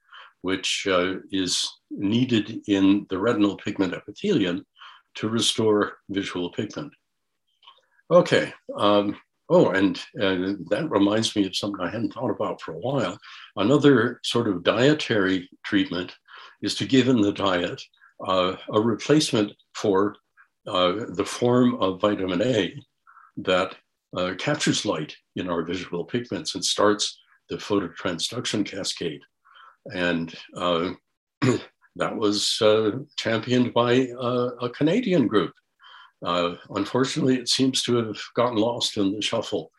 which 0.43 0.87
is 1.31 1.71
needed 1.91 2.61
in 2.69 3.07
the 3.11 3.19
retinal 3.19 3.57
pigment 3.57 3.95
epithelium 3.95 4.65
to 5.17 5.29
restore 5.29 5.99
visual 6.09 6.51
pigment. 6.51 6.93
Okay, 8.11 8.53
um, 8.77 9.17
Oh, 9.53 9.71
and, 9.71 10.01
and 10.15 10.65
that 10.71 10.89
reminds 10.89 11.35
me 11.35 11.45
of 11.45 11.57
something 11.57 11.85
I 11.85 11.91
hadn't 11.91 12.15
thought 12.15 12.31
about 12.31 12.61
for 12.61 12.73
a 12.73 12.79
while. 12.79 13.19
Another 13.57 14.21
sort 14.23 14.47
of 14.47 14.63
dietary 14.63 15.51
treatment 15.65 16.15
is 16.63 16.77
to 16.77 16.87
give 16.87 17.09
in 17.09 17.21
the 17.21 17.33
diet 17.33 17.83
uh, 18.25 18.55
a 18.73 18.81
replacement 18.81 19.53
for 19.75 20.15
uh, 20.69 20.93
the 21.09 21.25
form 21.25 21.75
of 21.83 22.01
vitamin 22.01 22.41
A 22.43 22.81
that 23.39 23.75
uh, 24.17 24.35
captures 24.39 24.85
light 24.85 25.15
in 25.37 25.49
our 25.49 25.63
visual 25.63 26.05
pigments 26.05 26.55
and 26.55 26.65
starts 26.65 27.19
the 27.49 27.57
phototransduction 27.57 28.65
cascade. 28.65 29.21
And 29.95 30.35
uh, 30.57 30.91
that 31.97 32.17
was 32.17 32.59
uh, 32.61 32.91
championed 33.17 33.73
by 33.73 34.09
uh, 34.21 34.51
a 34.61 34.71
Canadian 34.71 35.27
group 35.27 35.53
uh, 36.25 36.55
unfortunately, 36.71 37.37
it 37.37 37.49
seems 37.49 37.83
to 37.83 37.97
have 37.97 38.19
gotten 38.35 38.57
lost 38.57 38.97
in 38.97 39.13
the 39.13 39.23
shuffle. 39.23 39.71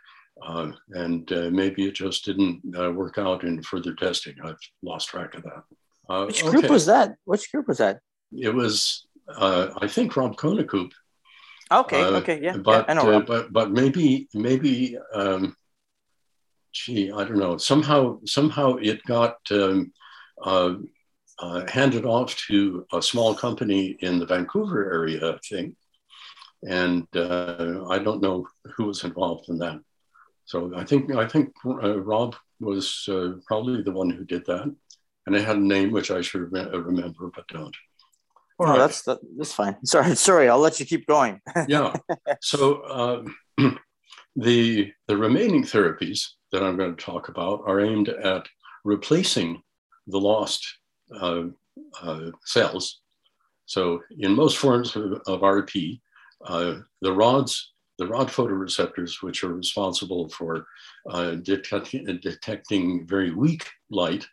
Uh, 0.46 0.72
and 0.92 1.32
uh, 1.32 1.50
maybe 1.52 1.86
it 1.86 1.94
just 1.94 2.26
didn't 2.26 2.62
uh, 2.78 2.92
work 2.92 3.18
out 3.18 3.44
in 3.44 3.62
further 3.62 3.94
testing. 3.94 4.36
I've 4.44 4.58
lost 4.82 5.10
track 5.10 5.36
of 5.36 5.44
that. 5.44 5.64
Uh, 6.10 6.26
Which 6.26 6.44
group 6.44 6.66
okay. 6.66 6.74
was 6.74 6.86
that? 6.88 7.16
Which 7.26 7.52
group 7.52 7.68
was 7.68 7.78
that? 7.78 8.00
It 8.32 8.54
was, 8.54 9.06
uh, 9.30 9.70
I 9.82 9.88
think, 9.88 10.16
Rob 10.18 10.36
Koenekoop. 10.38 10.92
Okay, 11.72 12.04
okay, 12.04 12.40
yeah, 12.42 12.58
but, 12.58 12.86
yeah, 12.88 12.92
I 12.92 12.94
know. 12.94 13.22
but 13.22 13.54
but 13.54 13.72
maybe 13.72 14.28
maybe 14.34 14.98
um, 15.14 15.56
gee, 16.72 17.12
I 17.12 17.24
don't 17.24 17.38
know. 17.38 17.58
Somehow, 17.58 18.20
somehow 18.26 18.76
it 18.76 19.04
got 19.04 19.38
um, 19.52 19.92
uh, 20.44 20.76
uh, 21.40 21.66
handed 21.68 22.06
off 22.06 22.36
to 22.48 22.86
a 22.94 23.02
small 23.02 23.34
company 23.36 23.98
in 24.00 24.20
the 24.20 24.26
Vancouver 24.26 24.92
area, 24.94 25.34
I 25.34 25.38
think. 25.48 25.76
And 26.68 27.08
uh, 27.16 27.86
I 27.90 28.00
don't 28.00 28.22
know 28.22 28.48
who 28.76 28.86
was 28.86 29.04
involved 29.04 29.50
in 29.50 29.58
that. 29.60 29.80
So 30.46 30.72
I 30.76 30.84
think 30.84 31.14
I 31.16 31.28
think 31.28 31.50
uh, 31.66 32.00
Rob 32.02 32.36
was 32.60 33.08
uh, 33.10 33.34
probably 33.48 33.82
the 33.82 33.92
one 33.92 34.10
who 34.10 34.26
did 34.26 34.46
that, 34.46 34.74
and 35.26 35.36
it 35.36 35.46
had 35.46 35.58
a 35.58 35.60
name 35.60 35.92
which 35.92 36.12
I 36.12 36.22
should 36.22 36.52
remember 36.52 37.32
but 37.34 37.48
don't. 37.48 37.76
All 38.62 38.68
no, 38.68 38.74
right. 38.74 38.80
that's 38.80 39.02
that, 39.04 39.18
that's 39.38 39.54
fine. 39.54 39.76
Sorry, 39.86 40.16
sorry. 40.16 40.48
I'll 40.48 40.60
let 40.60 40.80
you 40.80 40.86
keep 40.86 41.08
going. 41.08 41.42
yeah. 41.68 41.96
So 42.42 43.26
um, 43.58 43.80
the 44.36 44.94
the 45.08 45.18
remaining 45.18 45.64
therapies 45.64 46.28
that 46.52 46.62
I'm 46.62 46.78
going 46.78 46.96
to 46.96 47.04
talk 47.04 47.30
about 47.30 47.64
are 47.66 47.82
aimed 47.82 48.10
at 48.10 48.46
replacing 48.84 49.64
the 50.06 50.20
lost 50.20 50.64
uh, 51.20 51.46
uh, 52.04 52.30
cells. 52.46 53.02
So 53.66 54.02
in 54.20 54.36
most 54.36 54.58
forms 54.58 54.96
of, 54.96 55.14
of 55.26 55.42
RP, 55.42 56.00
uh, 56.46 56.76
the 57.02 57.14
rods, 57.14 57.74
the 57.98 58.06
rod 58.06 58.28
photoreceptors, 58.28 59.24
which 59.24 59.44
are 59.44 59.56
responsible 59.56 60.30
for 60.30 60.68
uh, 61.10 61.32
detecting, 61.32 62.06
detecting 62.22 63.08
very 63.08 63.34
weak 63.34 63.68
light, 63.90 64.28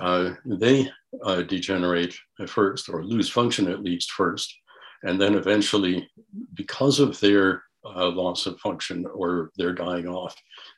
uh, 0.00 0.34
they 0.44 0.90
uh, 1.22 1.42
degenerate 1.42 2.14
at 2.40 2.50
first 2.50 2.88
or 2.88 3.04
lose 3.04 3.28
function 3.28 3.68
at 3.68 3.82
least 3.82 4.12
first. 4.12 4.54
And 5.02 5.20
then 5.20 5.34
eventually, 5.34 6.08
because 6.54 6.98
of 7.00 7.18
their 7.20 7.62
uh, 7.84 8.08
loss 8.08 8.46
of 8.46 8.58
function 8.60 9.06
or 9.06 9.50
they're 9.56 9.74
dying 9.74 10.08
off, 10.08 10.34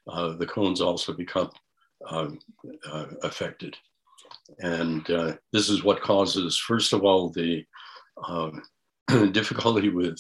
uh, 0.08 0.36
the 0.36 0.46
cones 0.46 0.80
also 0.80 1.12
become 1.12 1.50
um, 2.08 2.38
uh, 2.90 3.06
affected. 3.22 3.76
And 4.58 5.08
uh, 5.10 5.36
this 5.52 5.68
is 5.68 5.84
what 5.84 6.02
causes, 6.02 6.58
first 6.58 6.92
of 6.92 7.04
all, 7.04 7.30
the 7.30 7.64
um, 8.26 8.62
difficulty 9.32 9.88
with 9.88 10.18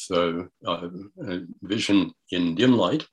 vision 1.62 2.12
in 2.30 2.54
dim 2.54 2.76
light, 2.76 3.06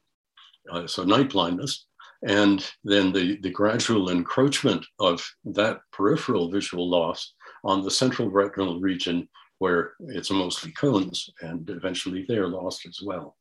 so 0.86 1.04
night 1.04 1.32
blindness, 1.32 1.88
and 2.28 2.72
then 2.84 3.12
the, 3.12 3.38
the 3.42 3.50
gradual 3.50 4.10
encroachment 4.10 4.86
of 5.00 5.26
that 5.44 5.82
peripheral 5.92 6.50
visual 6.50 6.90
loss 6.90 7.34
on 7.64 7.84
the 7.84 7.92
central 7.92 8.30
retinal 8.30 8.80
region 8.80 9.28
where 9.60 9.94
it's 10.08 10.32
mostly 10.32 10.72
cones 10.72 11.30
and 11.42 11.70
eventually 11.70 12.26
they're 12.28 12.48
lost 12.48 12.86
as 12.86 13.00
well. 13.04 13.36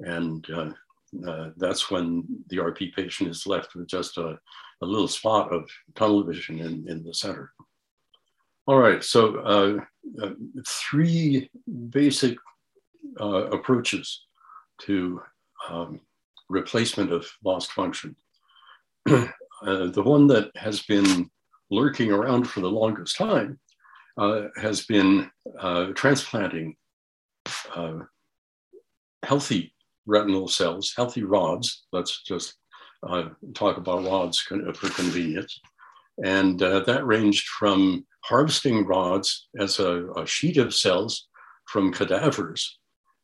And 0.00 0.46
uh, 0.50 0.70
uh, 1.26 1.50
that's 1.56 1.90
when 1.90 2.24
the 2.48 2.58
RP 2.58 2.94
patient 2.94 3.30
is 3.30 3.46
left 3.46 3.74
with 3.74 3.88
just 3.88 4.18
a, 4.18 4.38
a 4.82 4.86
little 4.86 5.08
spot 5.08 5.52
of 5.52 5.68
tunnel 5.96 6.22
vision 6.22 6.60
in, 6.60 6.88
in 6.88 7.02
the 7.02 7.14
center. 7.14 7.52
All 8.66 8.78
right, 8.78 9.02
so 9.02 9.36
uh, 9.38 10.24
uh 10.24 10.34
three 10.66 11.50
basic 11.88 12.36
uh, 13.20 13.46
approaches 13.46 14.26
to 14.82 15.22
um, 15.70 16.00
replacement 16.48 17.12
of 17.12 17.26
lost 17.42 17.72
function. 17.72 18.14
Uh, 19.60 19.88
the 19.88 20.02
one 20.04 20.28
that 20.28 20.52
has 20.54 20.82
been 20.82 21.28
lurking 21.68 22.12
around 22.12 22.44
for 22.44 22.60
the 22.60 22.70
longest 22.70 23.16
time 23.16 23.58
has 24.56 24.86
been 24.86 25.28
transplanting 25.96 26.76
healthy 29.24 29.74
retinal 30.06 30.48
cells, 30.48 30.92
healthy 30.96 31.22
rods. 31.22 31.86
Let's 31.92 32.22
just 32.22 32.54
uh, 33.06 33.28
talk 33.54 33.76
about 33.76 34.04
rods 34.04 34.38
for 34.40 34.88
convenience. 34.90 35.60
And 36.24 36.60
uh, 36.60 36.80
that 36.80 37.06
ranged 37.06 37.46
from 37.46 38.04
harvesting 38.24 38.84
rods 38.86 39.48
as 39.58 39.78
a, 39.78 40.08
a, 40.16 40.26
sheet 40.26 40.56
of 40.56 40.74
cells 40.74 41.28
from 41.66 41.92
cadavers 41.92 42.78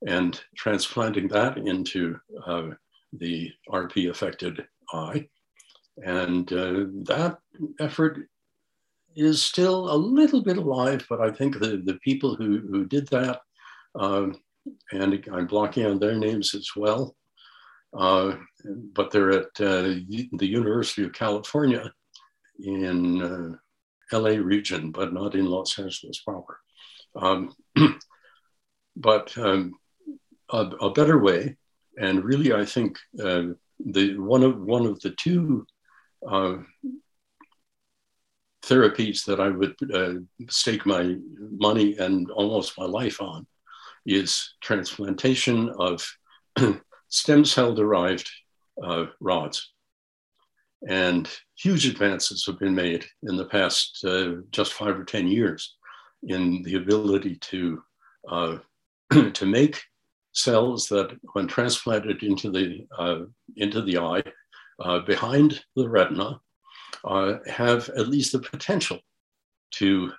and 0.06 0.40
transplanting 0.56 1.28
that 1.28 1.58
into 1.58 2.16
uh, 2.46 2.68
the 3.12 3.50
RP 3.68 4.10
affected 4.10 4.64
eye. 4.92 5.26
And 6.02 6.52
uh, 6.52 6.86
that 7.04 7.38
effort 7.78 8.28
is 9.16 9.42
still 9.42 9.92
a 9.92 9.96
little 9.96 10.42
bit 10.42 10.56
alive, 10.56 11.06
but 11.08 11.20
I 11.20 11.30
think 11.30 11.58
the, 11.58 11.82
the 11.84 11.98
people 12.02 12.34
who, 12.34 12.58
who 12.58 12.84
did 12.84 13.06
that 13.08 13.40
um, 13.94 14.36
and 14.92 15.24
I'm 15.32 15.46
blocking 15.46 15.86
on 15.86 15.98
their 15.98 16.14
names 16.14 16.54
as 16.54 16.68
well. 16.76 17.14
Uh, 17.96 18.36
but 18.92 19.10
they're 19.10 19.30
at 19.30 19.60
uh, 19.60 19.82
the 19.82 20.28
University 20.40 21.04
of 21.04 21.12
California 21.12 21.92
in 22.58 23.22
uh, 23.22 24.16
LA 24.16 24.30
region, 24.30 24.90
but 24.90 25.12
not 25.12 25.34
in 25.34 25.46
Los 25.46 25.78
Angeles 25.78 26.20
proper. 26.20 26.58
Um, 27.14 27.54
but 28.96 29.36
um, 29.38 29.74
a, 30.50 30.58
a, 30.80 30.90
better 30.90 31.18
way, 31.18 31.56
and 31.96 32.24
really, 32.24 32.52
I 32.52 32.64
think 32.64 32.98
uh, 33.22 33.42
the 33.78 34.18
one 34.18 34.42
of 34.42 34.60
one 34.60 34.86
of 34.86 34.98
the 35.00 35.10
two 35.10 35.64
uh, 36.28 36.56
therapies 38.64 39.24
that 39.24 39.40
I 39.40 39.48
would 39.48 39.74
uh, 39.92 40.14
stake 40.48 40.86
my 40.86 41.16
money 41.38 41.96
and 41.98 42.30
almost 42.30 42.78
my 42.78 42.86
life 42.86 43.20
on 43.20 43.46
is 44.06 44.54
transplantation 44.60 45.70
of 45.78 46.06
stem 47.08 47.44
cell 47.44 47.74
derived 47.74 48.30
uh, 48.82 49.06
rods. 49.20 49.72
And 50.88 51.28
huge 51.56 51.86
advances 51.86 52.44
have 52.46 52.58
been 52.58 52.74
made 52.74 53.04
in 53.22 53.36
the 53.36 53.46
past 53.46 54.04
uh, 54.04 54.32
just 54.50 54.74
five 54.74 54.98
or 54.98 55.04
10 55.04 55.28
years 55.28 55.76
in 56.24 56.62
the 56.62 56.76
ability 56.76 57.36
to, 57.36 57.82
uh, 58.28 58.58
to 59.32 59.46
make 59.46 59.82
cells 60.32 60.88
that, 60.88 61.16
when 61.32 61.46
transplanted 61.46 62.22
into 62.22 62.50
the, 62.50 62.86
uh, 62.98 63.20
into 63.56 63.80
the 63.82 63.98
eye, 63.98 64.22
uh, 64.80 65.00
behind 65.00 65.62
the 65.76 65.88
retina, 65.88 66.40
uh, 67.04 67.34
have 67.46 67.88
at 67.90 68.08
least 68.08 68.32
the 68.32 68.38
potential 68.38 68.98
to 69.72 70.12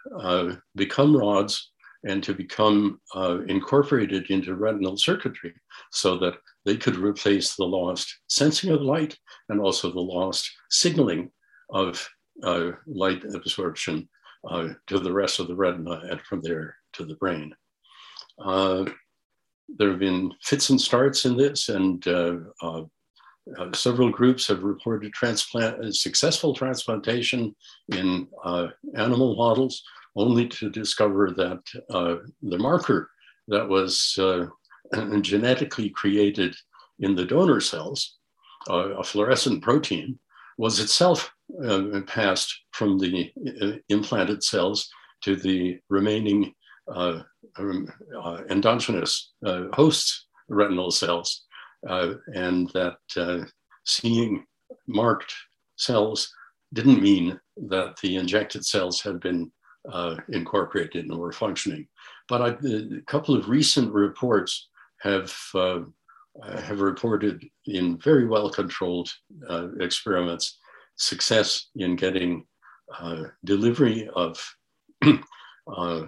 become 0.75 1.15
rods 1.15 1.71
and 2.05 2.23
to 2.23 2.33
become 2.33 2.99
uh, 3.15 3.39
incorporated 3.47 4.29
into 4.29 4.55
retinal 4.55 4.95
circuitry 4.95 5.53
so 5.91 6.17
that 6.17 6.35
they 6.63 6.77
could 6.77 6.95
replace 6.95 7.55
the 7.55 7.63
lost 7.63 8.19
sensing 8.27 8.71
of 8.71 8.81
light 8.81 9.17
and 9.49 9.59
also 9.59 9.91
the 9.91 9.99
lost 9.99 10.49
signaling 10.69 11.31
of 11.71 12.07
uh, 12.43 12.71
light 12.85 13.23
absorption 13.33 14.07
uh, 14.49 14.69
to 14.87 14.99
the 14.99 15.11
rest 15.11 15.39
of 15.39 15.47
the 15.47 15.55
retina 15.55 16.01
and 16.09 16.21
from 16.21 16.41
there 16.41 16.75
to 16.93 17.05
the 17.05 17.15
brain. 17.15 17.53
Uh, 18.39 18.85
there 19.67 19.89
have 19.89 19.99
been 19.99 20.31
fits 20.43 20.69
and 20.69 20.79
starts 20.79 21.25
in 21.25 21.35
this, 21.35 21.69
and 21.69 22.07
uh, 22.07 22.35
uh, 22.61 22.83
several 23.73 24.09
groups 24.09 24.47
have 24.47 24.63
reported 24.63 25.13
transplant, 25.13 25.95
successful 25.95 26.53
transplantation 26.53 27.55
in 27.89 28.27
animal 28.95 29.35
models 29.35 29.83
only 30.15 30.47
to 30.47 30.69
discover 30.69 31.31
that 31.31 31.59
uh, 31.89 32.15
the 32.41 32.57
marker 32.57 33.09
that 33.47 33.67
was 33.67 34.17
uh, 34.19 34.45
genetically 35.21 35.89
created 35.89 36.55
in 36.99 37.15
the 37.15 37.25
donor 37.25 37.59
cells, 37.59 38.17
uh, 38.69 38.95
a 38.97 39.03
fluorescent 39.03 39.61
protein, 39.61 40.17
was 40.57 40.79
itself 40.79 41.31
uh, 41.63 42.01
passed 42.07 42.53
from 42.71 42.97
the 42.97 43.31
uh, 43.61 43.71
implanted 43.89 44.41
cells 44.43 44.89
to 45.21 45.35
the 45.35 45.77
remaining 45.89 46.53
uh, 46.93 47.19
um, 47.57 47.87
endogenous 48.49 49.33
host 49.73 50.27
retinal 50.49 50.91
cells, 50.91 51.44
and 51.85 52.69
that 52.71 52.97
seeing 53.85 54.45
marked 54.87 55.33
cells 55.77 56.31
didn't 56.73 57.01
mean 57.01 57.39
that 57.57 57.95
the 58.01 58.17
injected 58.17 58.65
cells 58.65 59.01
had 59.01 59.19
been 59.19 59.51
uh, 59.91 60.15
incorporated 60.29 61.05
and 61.05 61.17
were 61.17 61.31
functioning. 61.31 61.87
But 62.27 62.41
I, 62.41 62.47
a 62.67 63.01
couple 63.07 63.35
of 63.35 63.49
recent 63.49 63.93
reports 63.93 64.69
have 65.01 65.33
uh, 65.53 65.81
have 66.43 66.81
reported 66.81 67.45
in 67.65 67.97
very 67.97 68.27
well 68.27 68.49
controlled 68.49 69.09
uh, 69.49 69.69
experiments 69.79 70.57
success 70.97 71.69
in 71.75 71.95
getting 71.95 72.45
uh, 72.99 73.23
delivery 73.43 74.09
of 74.15 74.37
uh, 75.77 76.01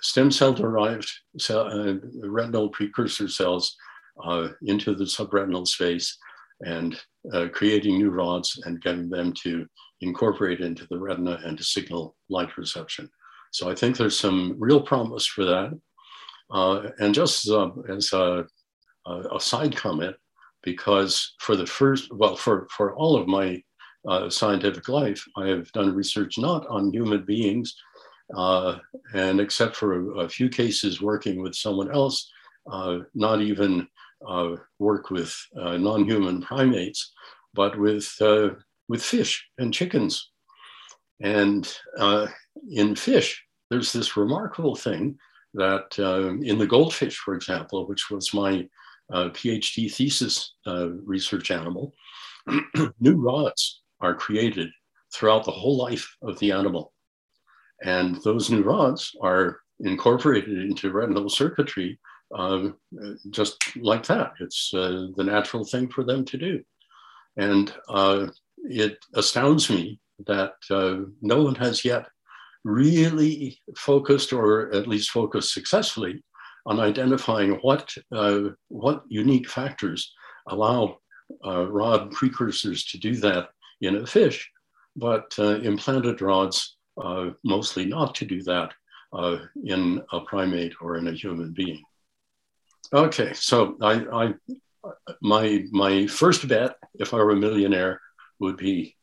stem 0.00 0.30
cell 0.30 0.52
derived 0.52 1.10
cell, 1.38 1.66
uh, 1.66 1.94
retinal 2.22 2.68
precursor 2.68 3.28
cells 3.28 3.76
into 4.62 4.94
the 4.94 5.04
subretinal 5.04 5.66
space 5.66 6.16
and 6.60 7.00
creating 7.52 7.98
new 7.98 8.10
rods 8.10 8.60
and 8.64 8.82
getting 8.82 9.08
them 9.08 9.32
to 9.42 9.66
incorporate 10.00 10.60
into 10.60 10.86
the 10.90 10.98
retina 10.98 11.38
and 11.44 11.58
to 11.58 11.64
signal 11.64 12.16
light 12.28 12.56
reception. 12.56 13.08
So 13.52 13.70
I 13.70 13.74
think 13.74 13.96
there's 13.96 14.18
some 14.18 14.56
real 14.58 14.80
promise 14.80 15.26
for 15.26 15.44
that. 15.44 15.78
Uh, 16.50 16.90
and 16.98 17.14
just 17.14 17.48
uh, 17.48 17.70
as 17.88 18.12
a, 18.12 18.44
a, 19.06 19.40
side 19.40 19.76
comment, 19.76 20.16
because 20.62 21.34
for 21.38 21.54
the 21.54 21.66
first, 21.66 22.12
well, 22.12 22.34
for, 22.34 22.66
for 22.76 22.94
all 22.94 23.16
of 23.16 23.28
my 23.28 23.62
uh, 24.08 24.28
scientific 24.28 24.88
life, 24.88 25.24
I 25.36 25.46
have 25.46 25.70
done 25.72 25.94
research 25.94 26.38
not 26.38 26.66
on 26.66 26.92
human 26.92 27.24
beings, 27.24 27.74
uh, 28.34 28.78
and 29.14 29.40
except 29.40 29.76
for 29.76 29.94
a, 29.94 30.20
a, 30.20 30.28
few 30.28 30.48
cases 30.48 31.00
working 31.00 31.40
with 31.40 31.54
someone 31.54 31.92
else, 31.92 32.28
uh, 32.28 32.39
not 33.14 33.40
even 33.40 33.86
uh, 34.26 34.56
work 34.78 35.10
with 35.10 35.34
uh, 35.58 35.76
non-human 35.76 36.42
primates, 36.42 37.12
but 37.54 37.78
with, 37.78 38.10
uh, 38.20 38.50
with 38.88 39.02
fish 39.02 39.46
and 39.58 39.72
chickens. 39.72 40.30
And 41.20 41.72
in 42.70 42.94
fish, 42.96 43.44
there's 43.70 43.92
this 43.92 44.16
remarkable 44.16 44.74
thing 44.74 45.18
that 45.54 45.98
um, 45.98 46.42
in 46.42 46.58
the 46.58 46.66
goldfish, 46.66 47.16
for 47.16 47.34
example, 47.34 47.86
which 47.86 48.10
was 48.10 48.34
my 48.34 48.68
uh, 49.12 49.30
PhD 49.30 49.92
thesis 49.92 50.54
uh, 50.66 50.90
research 51.04 51.50
animal, 51.50 51.94
new 53.00 53.16
rods 53.16 53.82
are 54.00 54.14
created 54.14 54.70
throughout 55.12 55.44
the 55.44 55.50
whole 55.50 55.76
life 55.76 56.16
of 56.22 56.38
the 56.38 56.52
animal. 56.52 56.92
And 57.82 58.16
those 58.22 58.50
new 58.50 58.62
rods 58.62 59.16
are 59.20 59.58
incorporated 59.80 60.58
into 60.58 60.92
retinal 60.92 61.28
circuitry 61.28 61.98
um, 62.34 62.76
just 63.30 63.76
like 63.76 64.06
that. 64.06 64.32
It's 64.40 64.72
uh, 64.74 65.08
the 65.16 65.24
natural 65.24 65.64
thing 65.64 65.88
for 65.88 66.04
them 66.04 66.24
to 66.26 66.38
do. 66.38 66.62
And 67.36 67.72
uh, 67.88 68.26
it 68.64 68.98
astounds 69.14 69.70
me 69.70 70.00
that 70.26 70.54
uh, 70.70 70.96
no 71.22 71.42
one 71.42 71.54
has 71.56 71.84
yet 71.84 72.06
really 72.64 73.58
focused, 73.76 74.32
or 74.32 74.72
at 74.74 74.86
least 74.86 75.10
focused 75.10 75.54
successfully, 75.54 76.22
on 76.66 76.78
identifying 76.78 77.52
what, 77.62 77.92
uh, 78.12 78.40
what 78.68 79.02
unique 79.08 79.48
factors 79.48 80.12
allow 80.48 80.98
uh, 81.46 81.66
rod 81.68 82.10
precursors 82.12 82.84
to 82.84 82.98
do 82.98 83.16
that 83.16 83.48
in 83.80 83.96
a 83.96 84.06
fish, 84.06 84.50
but 84.96 85.32
uh, 85.38 85.60
implanted 85.60 86.20
rods 86.20 86.76
uh, 87.02 87.30
mostly 87.44 87.86
not 87.86 88.14
to 88.14 88.26
do 88.26 88.42
that 88.42 88.72
uh, 89.12 89.38
in 89.64 90.02
a 90.12 90.20
primate 90.20 90.74
or 90.80 90.96
in 90.96 91.08
a 91.08 91.12
human 91.12 91.52
being. 91.52 91.82
Okay, 92.92 93.32
so 93.34 93.76
I, 93.80 94.04
I, 94.12 94.34
my, 95.22 95.64
my 95.70 96.06
first 96.08 96.48
bet, 96.48 96.74
if 96.94 97.14
I 97.14 97.18
were 97.18 97.30
a 97.30 97.36
millionaire, 97.36 98.00
would 98.40 98.56
be 98.56 98.96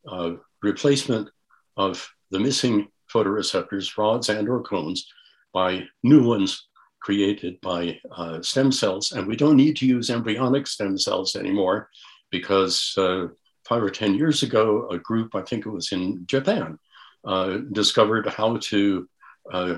replacement 0.62 1.30
of 1.78 2.10
the 2.32 2.40
missing 2.40 2.88
photoreceptors, 3.14 3.98
rods 3.98 4.30
and 4.30 4.50
or 4.50 4.62
cones, 4.62 5.08
by 5.54 5.84
new 6.04 6.28
ones 6.28 6.68
created 7.02 7.60
by 7.62 7.98
uh, 8.12 8.42
stem 8.42 8.72
cells. 8.72 9.14
And 9.14 9.26
we 9.26 9.38
don't 9.38 9.56
need 9.56 9.78
to 9.78 9.86
use 9.86 10.10
embryonic 10.10 10.68
stem 10.68 10.98
cells 10.98 11.36
anymore 11.38 11.90
because 12.30 12.94
uh, 12.98 13.28
five 13.68 13.82
or 13.82 13.90
10 13.90 14.16
years 14.16 14.44
ago, 14.44 14.90
a 14.90 14.98
group, 14.98 15.34
I 15.34 15.42
think 15.44 15.66
it 15.66 15.70
was 15.70 15.94
in 15.94 16.26
Japan, 16.26 16.78
uh, 17.26 17.60
discovered 17.72 18.28
how 18.28 18.58
to 18.58 19.08
uh, 19.54 19.78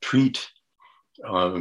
treat 0.00 0.44
uh, 1.26 1.60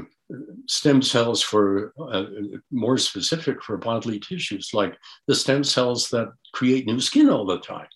stem 0.68 1.02
cells 1.02 1.42
for 1.42 1.94
uh, 2.00 2.26
more 2.72 2.98
specific 2.98 3.62
for 3.62 3.78
bodily 3.78 4.20
tissues, 4.20 4.72
like 4.74 4.96
the 5.28 5.36
stem 5.36 5.64
cells 5.64 6.10
that 6.10 6.32
create 6.54 6.88
new 6.88 7.00
skin 7.00 7.30
all 7.30 7.46
the 7.46 7.60
time. 7.60 7.88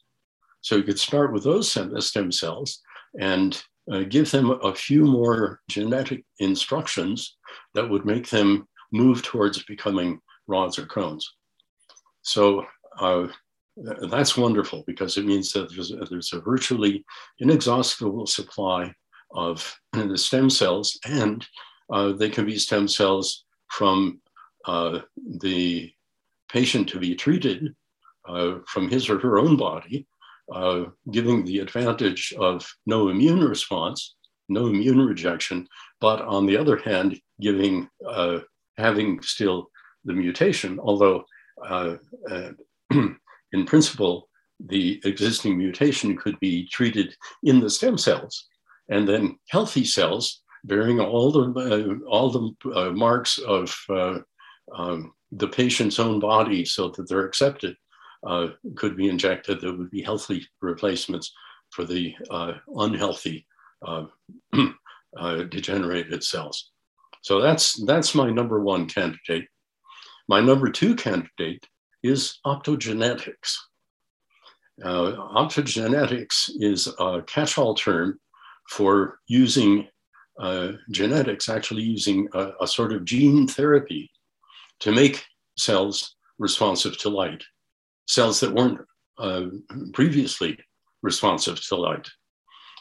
So 0.61 0.75
you 0.75 0.83
could 0.83 0.99
start 0.99 1.33
with 1.33 1.43
those 1.43 1.71
stem 2.05 2.31
cells 2.31 2.81
and 3.19 3.61
uh, 3.91 4.03
give 4.09 4.29
them 4.31 4.51
a 4.63 4.75
few 4.75 5.05
more 5.05 5.61
genetic 5.69 6.25
instructions 6.39 7.37
that 7.73 7.89
would 7.89 8.05
make 8.05 8.29
them 8.29 8.67
move 8.91 9.23
towards 9.23 9.63
becoming 9.63 10.19
rods 10.47 10.77
or 10.77 10.85
cones. 10.85 11.27
So 12.21 12.65
uh, 12.99 13.27
that's 14.09 14.37
wonderful 14.37 14.83
because 14.87 15.17
it 15.17 15.25
means 15.25 15.51
that 15.53 15.73
there's, 15.73 15.93
there's 16.09 16.33
a 16.33 16.41
virtually 16.41 17.05
inexhaustible 17.39 18.25
supply 18.25 18.93
of 19.31 19.77
the 19.93 20.17
stem 20.17 20.49
cells, 20.49 20.99
and 21.05 21.45
uh, 21.91 22.13
they 22.13 22.29
can 22.29 22.45
be 22.45 22.57
stem 22.57 22.87
cells 22.87 23.45
from 23.69 24.21
uh, 24.65 24.99
the 25.39 25.91
patient 26.49 26.87
to 26.89 26.99
be 26.99 27.15
treated 27.15 27.75
uh, 28.27 28.55
from 28.67 28.89
his 28.89 29.09
or 29.09 29.19
her 29.19 29.37
own 29.37 29.57
body 29.57 30.07
uh, 30.51 30.85
giving 31.11 31.43
the 31.43 31.59
advantage 31.59 32.33
of 32.39 32.65
no 32.85 33.09
immune 33.09 33.43
response, 33.43 34.15
no 34.49 34.67
immune 34.67 35.05
rejection, 35.05 35.67
but 35.99 36.21
on 36.21 36.45
the 36.45 36.55
other 36.55 36.77
hand, 36.77 37.19
giving 37.41 37.87
uh, 38.07 38.39
having 38.77 39.21
still 39.21 39.69
the 40.05 40.13
mutation, 40.13 40.79
although 40.79 41.25
uh, 41.65 41.95
in 42.91 43.65
principle, 43.65 44.29
the 44.59 45.01
existing 45.03 45.57
mutation 45.57 46.15
could 46.15 46.39
be 46.39 46.67
treated 46.67 47.15
in 47.43 47.59
the 47.59 47.69
stem 47.69 47.97
cells, 47.97 48.47
and 48.89 49.07
then 49.07 49.37
healthy 49.49 49.83
cells 49.83 50.41
bearing 50.63 50.99
all 50.99 51.31
the 51.31 51.45
uh, 51.59 52.09
all 52.09 52.29
the 52.29 52.71
uh, 52.73 52.91
marks 52.91 53.37
of 53.39 53.75
um, 54.75 55.13
the 55.31 55.47
patient's 55.47 55.99
own 55.99 56.19
body, 56.19 56.65
so 56.65 56.89
that 56.89 57.07
they're 57.07 57.25
accepted 57.25 57.75
uh, 58.25 58.47
could 58.75 58.97
be 58.97 59.09
injected 59.09 59.61
that 59.61 59.77
would 59.77 59.91
be 59.91 60.01
healthy 60.01 60.45
replacements 60.61 61.33
for 61.71 61.85
the 61.85 62.15
uh, 62.29 62.53
unhealthy 62.75 63.45
uh, 63.85 64.05
uh, 65.17 65.43
degenerated 65.43 66.23
cells. 66.23 66.71
So 67.21 67.41
that's, 67.41 67.83
that's 67.85 68.15
my 68.15 68.29
number 68.29 68.61
one 68.61 68.87
candidate. 68.87 69.47
My 70.27 70.39
number 70.39 70.69
two 70.69 70.95
candidate 70.95 71.65
is 72.03 72.39
optogenetics. 72.45 73.55
Uh, 74.83 75.13
optogenetics 75.35 76.51
is 76.59 76.87
a 76.99 77.21
catch-all 77.25 77.75
term 77.75 78.19
for 78.69 79.19
using 79.27 79.87
uh, 80.39 80.73
genetics, 80.91 81.49
actually 81.49 81.81
using 81.81 82.27
a, 82.33 82.51
a, 82.61 82.67
sort 82.67 82.93
of 82.93 83.05
gene 83.05 83.47
therapy 83.47 84.11
to 84.79 84.91
make 84.91 85.25
cells 85.57 86.15
responsive 86.37 86.95
to 86.99 87.09
light 87.09 87.43
cells 88.07 88.39
that 88.39 88.53
weren't 88.53 88.79
uh, 89.19 89.45
previously 89.93 90.57
responsive 91.03 91.61
to 91.67 91.75
light. 91.75 92.07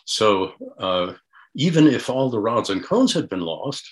So 0.07 0.53
uh, 0.79 1.14
even 1.57 1.87
if 1.87 2.09
all 2.09 2.31
the 2.31 2.40
rods 2.40 2.70
and 2.70 2.83
cones 2.83 3.12
had 3.12 3.29
been 3.29 3.40
lost, 3.40 3.85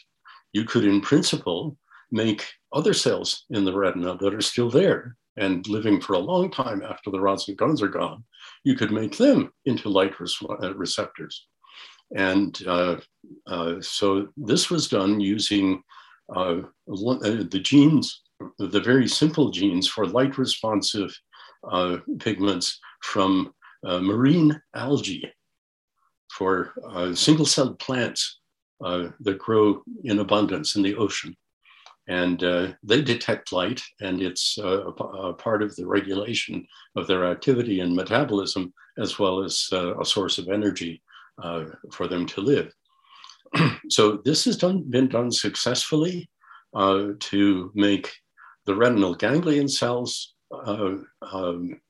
you 0.52 0.64
could, 0.64 0.84
in 0.84 1.00
principle, 1.00 1.76
make 2.12 2.46
other 2.72 2.94
cells 2.94 3.44
in 3.50 3.64
the 3.64 3.76
retina 3.76 4.16
that 4.16 4.34
are 4.34 4.40
still 4.40 4.70
there 4.70 5.16
and 5.36 5.66
living 5.66 6.00
for 6.00 6.12
a 6.12 6.18
long 6.18 6.50
time 6.50 6.82
after 6.82 7.10
the 7.10 7.20
rods 7.20 7.48
and 7.48 7.58
cones 7.58 7.82
are 7.82 7.88
gone. 7.88 8.22
You 8.62 8.76
could 8.76 8.92
make 8.92 9.16
them 9.16 9.52
into 9.64 9.88
light 9.88 10.18
res- 10.20 10.38
uh, 10.62 10.74
receptors. 10.74 11.46
And 12.14 12.58
uh, 12.66 12.96
uh, 13.46 13.74
so 13.80 14.28
this 14.36 14.70
was 14.70 14.88
done 14.88 15.20
using 15.20 15.82
uh, 16.34 16.62
the 16.86 17.60
genes 17.62 18.22
the 18.58 18.80
very 18.80 19.08
simple 19.08 19.50
genes 19.50 19.88
for 19.88 20.06
light 20.06 20.38
responsive 20.38 21.16
uh, 21.70 21.98
pigments 22.18 22.78
from 23.02 23.52
uh, 23.86 24.00
marine 24.00 24.60
algae 24.74 25.30
for 26.30 26.72
uh, 26.90 27.14
single 27.14 27.46
celled 27.46 27.78
plants 27.78 28.40
uh, 28.84 29.08
that 29.20 29.38
grow 29.38 29.82
in 30.04 30.18
abundance 30.18 30.76
in 30.76 30.82
the 30.82 30.94
ocean. 30.96 31.36
And 32.06 32.42
uh, 32.44 32.72
they 32.82 33.00
detect 33.00 33.52
light, 33.52 33.80
and 34.00 34.20
it's 34.20 34.58
uh, 34.58 34.88
a, 34.88 35.32
part 35.32 35.62
of 35.62 35.74
the 35.76 35.86
regulation 35.86 36.66
of 36.96 37.06
their 37.06 37.24
activity 37.24 37.80
and 37.80 37.96
metabolism, 37.96 38.74
as 38.98 39.18
well 39.18 39.42
as 39.42 39.68
a 39.72 40.04
source 40.04 40.36
of 40.36 40.48
energy 40.48 41.02
for 41.92 42.08
them 42.08 42.26
to 42.26 42.40
live. 42.40 42.72
so, 43.88 44.20
this 44.24 44.44
has 44.44 44.56
done, 44.56 44.84
been 44.88 45.08
done 45.08 45.30
successfully 45.30 46.28
to 46.74 47.70
make 47.74 48.12
the 48.66 48.74
retinal 48.74 49.14
ganglion 49.14 49.68
cells 49.68 50.34
uh, 50.52 50.96
um, 51.32 51.80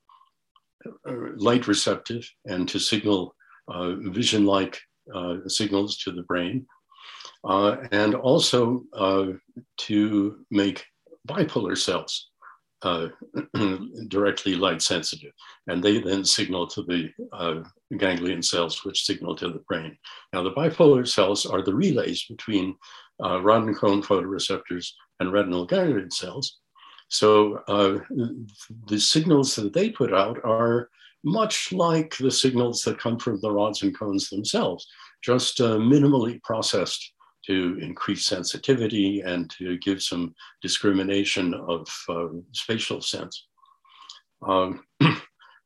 light 1.37 1.67
receptive 1.67 2.29
and 2.47 2.69
to 2.69 2.79
signal 2.79 3.35
uh, 3.69 3.95
vision 3.95 4.45
like 4.45 4.81
uh, 5.15 5.37
signals 5.47 5.97
to 5.99 6.13
the 6.13 6.23
brain, 6.23 6.67
uh, 7.45 7.77
and 7.93 8.15
also 8.15 8.85
uh, 8.95 9.27
to 9.77 10.45
make 10.51 10.85
bipolar 11.29 11.77
cells 11.77 12.31
uh, 12.85 13.09
directly 14.09 14.55
light 14.55 14.83
sensitive. 14.83 15.33
And 15.67 15.83
they 15.83 16.01
then 16.01 16.25
signal 16.25 16.67
to 16.69 16.83
the 16.83 17.65
ganglion 17.97 18.43
cells, 18.43 18.85
which 18.85 19.05
signal 19.05 19.35
to 19.37 19.49
the 19.49 19.63
brain. 19.69 19.97
Now, 20.33 20.43
the 20.43 20.53
bipolar 20.53 21.07
cells 21.09 21.47
are 21.47 21.63
the 21.63 21.75
relays 21.75 22.25
between 22.25 22.77
rod 23.21 23.65
and 23.65 23.77
cone 23.77 24.03
photoreceptors 24.03 24.89
and 25.21 25.33
retinal 25.33 25.67
ganglion 25.67 26.11
cells. 26.11 26.59
So 27.09 27.63
uh, 27.69 27.99
the 28.89 28.99
signals 28.99 29.55
that 29.57 29.73
they 29.73 29.91
put 29.91 30.13
out 30.13 30.39
are 30.45 30.89
much 31.25 31.73
like 31.73 32.17
the 32.19 32.31
signals 32.31 32.83
that 32.83 32.99
come 32.99 33.19
from 33.19 33.41
the 33.41 33.51
rods 33.51 33.83
and 33.83 33.97
cones 33.99 34.29
themselves, 34.29 34.87
just 35.23 35.61
uh, 35.61 35.77
minimally 35.79 36.43
processed 36.43 37.14
to 37.47 37.79
increase 37.81 38.27
sensitivity 38.27 39.21
and 39.21 39.51
to 39.59 39.79
give 39.79 40.03
some 40.03 40.35
discrimination 40.63 41.55
of 41.55 41.89
uh, 42.09 42.29
spatial 42.53 43.01
sense. 43.01 43.47
Um, 44.47 44.85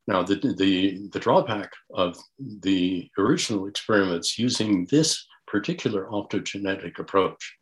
now, 0.06 0.22
the, 0.22 0.36
the, 0.56 1.08
the 1.12 1.18
drawback 1.20 1.70
of 1.94 2.16
the 2.38 3.08
original 3.18 3.66
experiments 3.66 4.38
using 4.38 4.86
this 4.90 5.26
particular 5.46 6.06
optogenetic 6.10 6.98
approach 6.98 7.56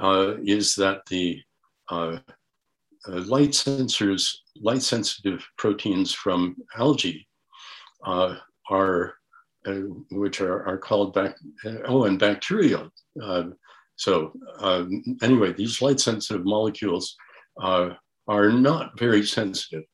uh, 0.00 0.34
is 0.44 0.74
that 0.76 1.02
the 1.10 1.40
uh, 1.90 2.18
uh, 3.06 3.20
light 3.26 3.50
sensors, 3.50 4.34
light 4.60 4.82
sensitive 4.82 5.46
proteins 5.56 6.12
from 6.12 6.56
algae 6.76 7.26
uh, 8.04 8.36
are, 8.70 9.14
which 10.10 10.40
are, 10.40 10.66
are 10.66 10.78
called 10.78 11.14
back, 11.14 11.36
oh, 11.86 12.04
and 12.04 12.18
bacterial. 12.18 12.90
Uh, 13.22 13.44
so 13.96 14.32
um, 14.60 15.02
anyway, 15.22 15.52
these 15.52 15.82
light 15.82 16.00
sensitive 16.00 16.44
molecules 16.44 17.16
uh, 17.60 17.90
are 18.28 18.50
not 18.50 18.98
very 18.98 19.24
sensitive. 19.24 19.84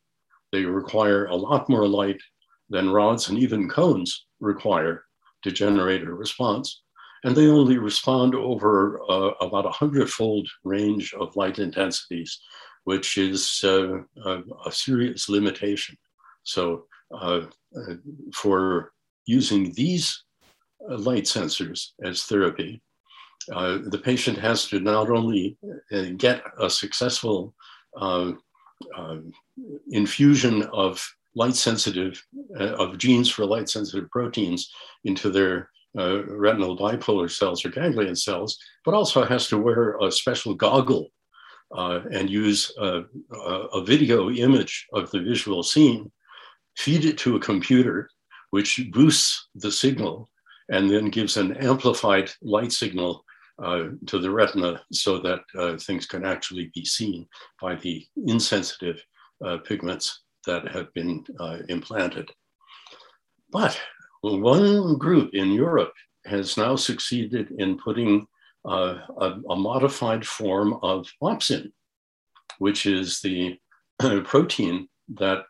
They 0.53 0.65
require 0.65 1.27
a 1.27 1.35
lot 1.35 1.69
more 1.69 1.89
light 1.89 2.21
than 2.69 2.91
rods 2.91 3.29
and 3.29 3.39
even 3.39 3.69
cones 3.69 4.27
require 4.41 5.05
to 5.43 5.51
generate 5.51 6.03
a 6.03 6.13
response. 6.13 6.83
And 7.25 7.35
they 7.35 7.49
only 7.49 7.79
respond 7.79 8.35
over 8.35 9.01
uh, 9.09 9.31
about 9.41 9.67
a 9.67 9.71
hundredfold 9.71 10.47
range 10.63 11.15
of 11.15 11.37
light 11.37 11.59
intensities 11.59 12.39
which 12.85 13.17
is 13.19 13.63
uh, 13.65 13.99
a, 14.25 14.43
a, 14.67 14.73
serious 14.73 15.29
limitation. 15.29 15.97
So, 16.43 16.85
uh, 17.13 17.43
uh 17.77 17.95
for 18.33 18.93
using 19.27 19.73
these 19.73 20.25
uh, 20.91 20.99
light 20.99 21.25
sensors 21.25 21.91
as 22.03 22.25
therapy, 22.25 22.83
uh, 23.53 23.79
the 23.87 23.99
patient 23.99 24.39
has 24.39 24.67
to 24.69 24.81
not 24.81 25.11
only 25.11 25.57
get 26.17 26.43
a 26.59 26.71
successful 26.71 27.55
infusion 29.91 30.63
of 30.73 31.07
light 31.35 31.55
sensitive, 31.55 32.23
of 32.59 32.97
genes 32.97 33.29
for 33.29 33.45
light 33.45 33.69
sensitive 33.69 34.09
proteins 34.11 34.71
into 35.05 35.31
their 35.31 35.69
uh, 35.99 36.25
retinal 36.25 36.77
bipolar 36.77 37.31
cells 37.31 37.65
or 37.65 37.69
ganglion 37.69 38.17
cells, 38.17 38.59
but 38.85 38.95
also 38.95 39.25
has 39.25 39.49
to 39.49 39.59
wear 39.59 39.97
a 40.01 40.11
special 40.11 40.55
goggle 40.55 41.11
uh, 41.77 42.01
and 42.11 42.29
use 42.29 42.73
a, 42.79 43.03
a, 43.73 43.85
video 43.85 44.31
image 44.31 44.87
of 44.93 45.11
the 45.11 45.21
visual 45.21 45.63
scene, 45.63 46.11
feed 46.77 47.05
it 47.05 47.17
to 47.19 47.37
a 47.37 47.41
computer, 47.41 48.09
which 48.55 48.81
boosts 48.93 49.49
the 49.57 49.73
signal 49.85 50.29
and 50.69 50.89
then 50.89 51.11
gives 51.11 51.37
an 51.37 51.57
amplified 51.57 52.31
light 52.41 52.71
signal 52.71 53.25
uh, 53.61 53.87
to 54.07 54.21
the 54.21 54.31
retina 54.31 54.81
so 54.93 55.19
that 55.19 55.41
uh, 55.59 55.77
things 55.77 56.07
can 56.07 56.25
actually 56.25 56.71
be 56.73 56.85
seen 56.85 57.27
by 57.61 57.75
the 57.75 58.07
insensitive 58.29 59.03
uh, 59.45 59.57
pigments 59.69 60.23
that 60.47 60.69
have 60.69 60.89
been 60.95 61.25
uh, 61.41 61.59
implanted. 61.69 62.31
But 63.51 63.77
one 64.21 64.99
group 64.99 65.35
in 65.35 65.51
Europe 65.51 65.95
has 66.25 66.57
now 66.57 66.77
succeeded 66.77 67.51
in 67.59 67.77
putting 67.77 68.25
uh, 68.65 68.99
a, 69.21 69.29
a, 69.51 69.57
modified 69.57 70.25
form 70.25 70.79
of 70.81 71.09
opsin, 71.21 71.73
which 72.59 72.87
is 72.87 73.21
the 73.21 73.59
protein 74.25 74.89
that 75.17 75.41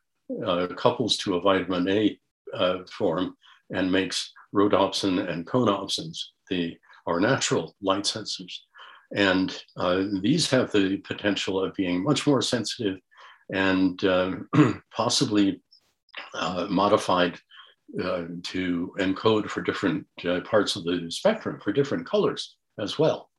uh, 0.47 0.69
couples 0.75 1.19
to 1.19 1.35
a 1.35 1.41
vitamin 1.43 1.87
A 1.91 2.19
uh, 2.55 2.79
form 2.91 3.37
and 3.71 3.91
makes 3.91 4.33
rhodopsin 4.55 5.29
and 5.31 5.47
cone 5.47 5.69
opsins, 5.69 6.19
the 6.49 6.77
our 7.07 7.21
natural 7.21 7.75
light 7.83 8.05
sensors. 8.05 8.53
And 9.15 9.63
uh, 9.77 10.05
these 10.23 10.51
have 10.51 10.73
the 10.73 10.97
potential 10.99 11.63
of 11.63 11.75
being 11.75 12.03
much 12.03 12.27
more 12.27 12.41
sensitive 12.43 12.99
and 13.53 14.03
um, 14.05 14.49
possibly 14.91 15.61
uh, 16.35 16.67
modified 16.71 17.39
uh, 18.03 18.25
to 18.43 18.95
encode 18.99 19.49
for 19.49 19.61
different 19.61 20.07
uh, 20.27 20.41
parts 20.41 20.77
of 20.77 20.85
the 20.85 21.07
spectrum, 21.11 21.61
for 21.63 21.73
different 21.73 22.07
colors 22.07 22.57
as 22.81 22.99
well. 22.99 23.31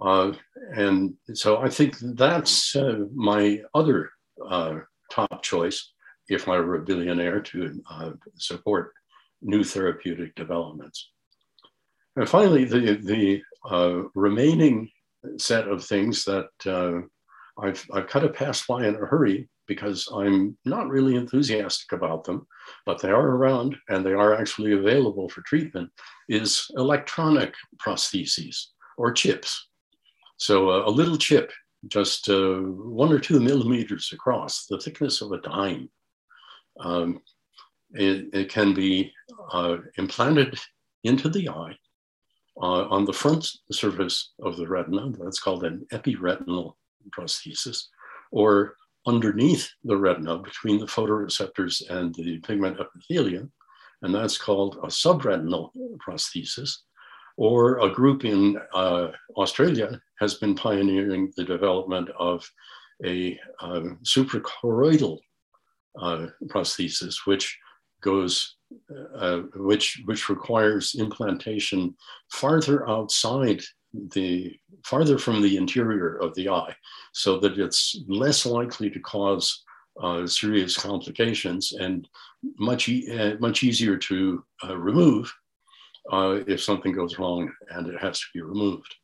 Uh, 0.00 0.32
and 0.74 1.14
so 1.32 1.58
I 1.58 1.68
think 1.68 1.96
that's 2.00 2.74
uh, 2.74 3.04
my 3.14 3.60
other 3.74 4.10
uh, 4.46 4.78
top 5.10 5.42
choice 5.42 5.91
if 6.32 6.48
I 6.48 6.58
were 6.60 6.76
a 6.76 6.84
billionaire 6.84 7.40
to 7.40 7.82
uh, 7.90 8.10
support 8.36 8.92
new 9.40 9.64
therapeutic 9.64 10.34
developments. 10.34 11.10
And 12.16 12.28
finally, 12.28 12.64
the, 12.64 12.96
the 13.02 13.42
uh, 13.68 14.08
remaining 14.14 14.90
set 15.38 15.68
of 15.68 15.84
things 15.84 16.24
that 16.24 16.50
uh, 16.66 17.02
I've, 17.62 17.84
I've 17.92 18.08
kind 18.08 18.24
of 18.24 18.34
passed 18.34 18.66
by 18.66 18.86
in 18.86 18.94
a 18.94 19.06
hurry 19.06 19.48
because 19.66 20.08
I'm 20.12 20.56
not 20.64 20.88
really 20.88 21.16
enthusiastic 21.16 21.92
about 21.92 22.24
them, 22.24 22.46
but 22.84 23.00
they 23.00 23.10
are 23.10 23.28
around 23.28 23.76
and 23.88 24.04
they 24.04 24.12
are 24.12 24.34
actually 24.34 24.72
available 24.72 25.28
for 25.28 25.40
treatment, 25.42 25.90
is 26.28 26.66
electronic 26.76 27.54
prostheses 27.78 28.66
or 28.98 29.12
chips. 29.12 29.68
So 30.38 30.70
uh, 30.70 30.88
a 30.88 30.90
little 30.90 31.16
chip, 31.16 31.52
just 31.88 32.28
uh, 32.28 32.56
one 32.56 33.12
or 33.12 33.18
two 33.18 33.40
millimeters 33.40 34.10
across, 34.12 34.66
the 34.66 34.78
thickness 34.78 35.20
of 35.20 35.32
a 35.32 35.40
dime. 35.40 35.88
Um, 36.80 37.20
it, 37.92 38.28
it, 38.32 38.48
can 38.48 38.72
be 38.72 39.12
uh, 39.52 39.76
implanted 39.98 40.58
into 41.04 41.28
the 41.28 41.48
eye 41.48 41.76
uh, 42.60 42.88
on 42.88 43.04
the 43.04 43.12
front 43.12 43.46
surface 43.70 44.32
of 44.42 44.56
the 44.56 44.66
retina. 44.66 45.10
That's 45.18 45.40
called 45.40 45.64
an 45.64 45.86
epiretinal 45.92 46.74
prosthesis, 47.10 47.84
or 48.30 48.76
underneath 49.06 49.68
the 49.84 49.96
retina 49.96 50.38
between 50.38 50.78
the 50.78 50.86
photoreceptors 50.86 51.88
and 51.90 52.14
the 52.14 52.38
pigment 52.38 52.78
epithelium, 52.80 53.52
and 54.02 54.14
that's 54.14 54.38
called 54.38 54.76
a 54.82 54.86
subretinal 54.86 55.70
prosthesis. 56.04 56.78
Or 57.38 57.78
a 57.78 57.90
group 57.90 58.26
in 58.26 58.58
uh, 58.74 59.08
Australia 59.36 59.98
has 60.20 60.34
been 60.34 60.54
pioneering 60.54 61.32
the 61.36 61.44
development 61.44 62.10
of 62.18 62.48
a 63.04 63.38
uh, 63.60 63.80
suprachoroidal 64.04 65.18
uh, 66.00 66.26
prosthesis, 66.46 67.26
which 67.26 67.58
goes, 68.02 68.56
uh, 69.16 69.40
which 69.56 70.02
which 70.06 70.28
requires 70.28 70.94
implantation 70.98 71.94
farther 72.30 72.88
outside 72.88 73.62
the 74.14 74.58
farther 74.84 75.18
from 75.18 75.42
the 75.42 75.56
interior 75.56 76.16
of 76.16 76.34
the 76.34 76.48
eye 76.48 76.74
so 77.12 77.38
that 77.38 77.58
it's 77.58 77.96
less 78.08 78.46
likely 78.46 78.90
to 78.90 79.00
cause 79.00 79.62
uh, 80.00 80.26
serious 80.26 80.76
complications 80.76 81.72
and 81.72 82.08
much, 82.58 82.88
e- 82.88 83.10
uh, 83.18 83.36
much 83.38 83.62
easier 83.62 83.96
to 83.96 84.42
uh, 84.66 84.76
remove 84.76 85.32
uh, 86.10 86.40
if 86.46 86.62
something 86.62 86.92
goes 86.92 87.18
wrong 87.18 87.52
and 87.70 87.86
it 87.86 88.00
has 88.00 88.18
to 88.18 88.26
be 88.34 88.40
removed. 88.40 88.94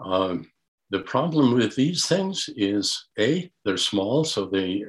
Um, 0.00 0.50
the 0.90 1.00
problem 1.00 1.54
with 1.54 1.74
these 1.76 2.06
things 2.06 2.50
is 2.56 3.06
a 3.18 3.50
they're 3.64 3.76
small, 3.76 4.24
so 4.24 4.46
they 4.46 4.84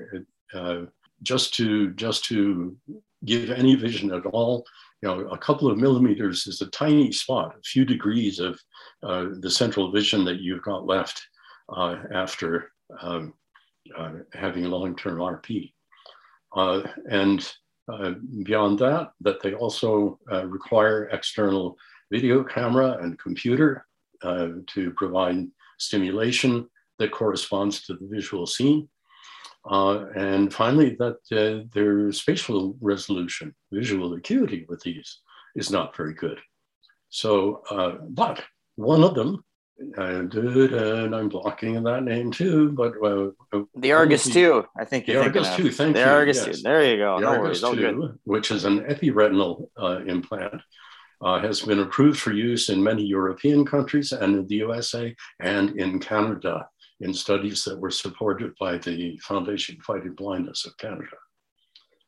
uh, 0.54 0.82
just 1.24 1.54
to 1.56 1.92
just 1.92 2.26
to 2.26 2.78
give 3.26 3.50
any 3.50 3.76
vision 3.76 4.14
at 4.14 4.26
all 4.28 4.66
you 5.04 5.10
know, 5.10 5.20
a 5.32 5.38
couple 5.38 5.70
of 5.70 5.78
millimeters 5.78 6.48
is 6.48 6.62
a 6.62 6.68
tiny 6.68 7.12
spot, 7.12 7.56
a 7.60 7.62
few 7.62 7.84
degrees 7.84 8.40
of 8.40 8.58
uh, 9.04 9.26
the 9.42 9.52
central 9.52 9.92
vision 9.92 10.24
that 10.24 10.40
you've 10.40 10.62
got 10.62 10.86
left 10.86 11.22
uh, 11.76 11.98
after 12.14 12.72
um, 13.02 13.34
uh, 13.98 14.12
having 14.32 14.64
long-term 14.64 15.18
RP. 15.18 15.74
Uh, 16.56 16.84
and 17.12 17.52
uh, 17.92 18.14
beyond 18.44 18.80
that, 18.80 19.12
that 19.20 19.42
they 19.42 19.54
also 19.54 20.18
uh, 20.32 20.46
require 20.46 21.10
external 21.12 21.76
video 22.10 22.42
camera 22.42 22.98
and 23.02 23.20
computer 23.20 23.86
to 24.68 24.94
provide 24.96 25.46
stimulation 25.80 26.66
that 26.98 27.12
corresponds 27.12 27.86
to 27.86 27.94
the 27.96 28.08
visual 28.08 28.48
scene. 28.48 28.88
Uh, 29.66 30.06
and 30.16 30.54
finally, 30.54 30.96
that 31.00 31.18
uh, 31.32 31.66
their 31.74 32.12
spatial 32.12 32.76
resolution, 32.82 33.56
visual 33.72 34.14
acuity 34.14 34.66
with 34.68 34.82
these 34.82 35.20
is 35.56 35.72
not 35.72 35.96
very 35.96 36.14
good. 36.14 36.40
So, 37.10 37.62
uh, 37.70 37.98
but 38.10 38.44
one 38.76 39.04
of 39.04 39.16
them, 39.16 39.44
and 39.98 40.34
I'm 41.16 41.30
blocking 41.30 41.82
that 41.84 42.04
name 42.04 42.32
too, 42.32 42.72
but 42.72 42.94
uh, 43.04 43.32
the 43.76 43.92
Argus 43.94 44.26
the, 44.26 44.34
2, 44.34 44.66
I 44.78 44.86
think 44.86 45.06
the 45.06 45.22
Argus 45.22 45.56
2, 45.56 45.72
thank 45.72 45.94
the 45.94 46.00
you. 46.00 46.06
The 46.06 46.12
Argus 46.12 46.46
yes. 46.46 46.58
2, 46.58 46.64
there 46.64 46.84
you 46.84 46.98
go. 46.98 47.16
The 47.16 47.22
no 47.22 47.28
Argus 47.30 47.62
worries, 47.62 47.78
2, 47.78 48.20
which 48.26 48.52
is 48.52 48.66
an 48.66 48.80
epiretinal 48.82 49.70
uh, 49.78 50.00
implant. 50.06 50.62
Uh, 51.22 51.40
has 51.40 51.62
been 51.62 51.80
approved 51.80 52.20
for 52.20 52.34
use 52.34 52.68
in 52.68 52.84
many 52.84 53.02
European 53.02 53.64
countries 53.64 54.12
and 54.12 54.36
in 54.36 54.46
the 54.48 54.56
USA 54.56 55.16
and 55.40 55.70
in 55.80 55.98
Canada 55.98 56.68
in 57.04 57.14
studies 57.14 57.64
that 57.66 57.80
were 57.80 57.92
supported 57.92 58.54
by 58.60 58.78
the 58.78 59.18
Foundation 59.18 59.78
Fighting 59.82 60.14
Blindness 60.14 60.66
of 60.66 60.78
Canada. 60.78 61.18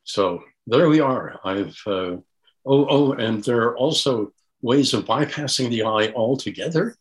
So 0.04 0.44
there 0.68 0.90
we 0.90 1.00
are. 1.02 1.40
I've, 1.44 1.78
uh, 1.86 2.18
oh, 2.66 2.88
oh, 2.96 3.12
and 3.14 3.44
there 3.44 3.64
are 3.64 3.78
also 3.78 4.32
ways 4.62 4.94
of 4.94 5.06
bypassing 5.06 5.70
the 5.70 5.84
eye 5.84 6.14
altogether. 6.16 6.96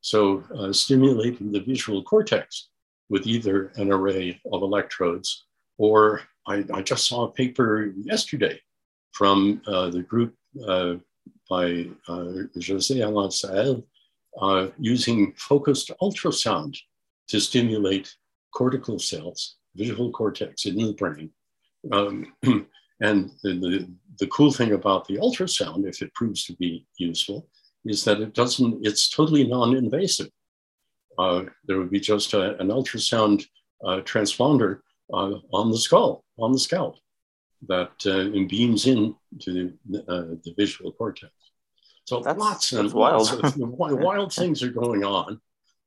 So, 0.00 0.44
uh, 0.56 0.72
stimulating 0.72 1.50
the 1.50 1.60
visual 1.60 2.02
cortex 2.04 2.68
with 3.08 3.26
either 3.26 3.72
an 3.76 3.90
array 3.92 4.40
of 4.52 4.62
electrodes, 4.62 5.44
or 5.76 6.22
I, 6.46 6.64
I 6.72 6.82
just 6.82 7.08
saw 7.08 7.24
a 7.24 7.32
paper 7.32 7.92
yesterday 7.96 8.60
from 9.12 9.60
uh, 9.66 9.90
the 9.90 10.02
group 10.02 10.34
uh, 10.66 10.94
by 11.50 11.88
uh, 12.06 12.46
José 12.56 13.04
Alain 13.04 13.30
Sahel 13.30 13.84
uh, 14.40 14.68
using 14.78 15.32
focused 15.36 15.90
ultrasound 16.00 16.76
to 17.28 17.40
stimulate 17.40 18.14
cortical 18.52 18.98
cells, 18.98 19.56
visual 19.74 20.10
cortex 20.10 20.66
in 20.66 20.76
the 20.76 20.92
brain. 20.94 21.30
Um, 21.92 22.32
and 23.00 23.30
the, 23.42 23.54
the, 23.54 23.90
the, 24.18 24.26
cool 24.28 24.50
thing 24.50 24.72
about 24.72 25.06
the 25.06 25.16
ultrasound, 25.16 25.86
if 25.86 26.02
it 26.02 26.14
proves 26.14 26.44
to 26.46 26.56
be 26.56 26.86
useful, 26.96 27.48
is 27.84 28.04
that 28.04 28.20
it 28.20 28.34
doesn't, 28.34 28.84
it's 28.84 29.08
totally 29.08 29.44
non-invasive. 29.44 30.30
Uh, 31.16 31.44
there 31.66 31.78
would 31.78 31.90
be 31.90 32.00
just 32.00 32.34
a, 32.34 32.58
an 32.60 32.68
ultrasound 32.68 33.44
uh, 33.84 34.00
transponder 34.00 34.80
uh, 35.12 35.34
on 35.52 35.70
the 35.70 35.78
skull, 35.78 36.24
on 36.38 36.52
the 36.52 36.58
scalp, 36.58 36.96
that 37.68 37.92
uh, 38.06 38.30
beams 38.48 38.86
in 38.86 39.14
to 39.40 39.72
the, 39.88 40.00
uh, 40.02 40.36
the 40.44 40.54
visual 40.56 40.92
cortex. 40.92 41.32
So 42.04 42.20
that's, 42.20 42.38
lots 42.38 42.72
and 42.72 42.92
lots 42.92 43.32
wild. 43.32 43.44
of 43.44 43.68
wild 43.68 44.32
things 44.32 44.62
are 44.62 44.70
going 44.70 45.04
on. 45.04 45.40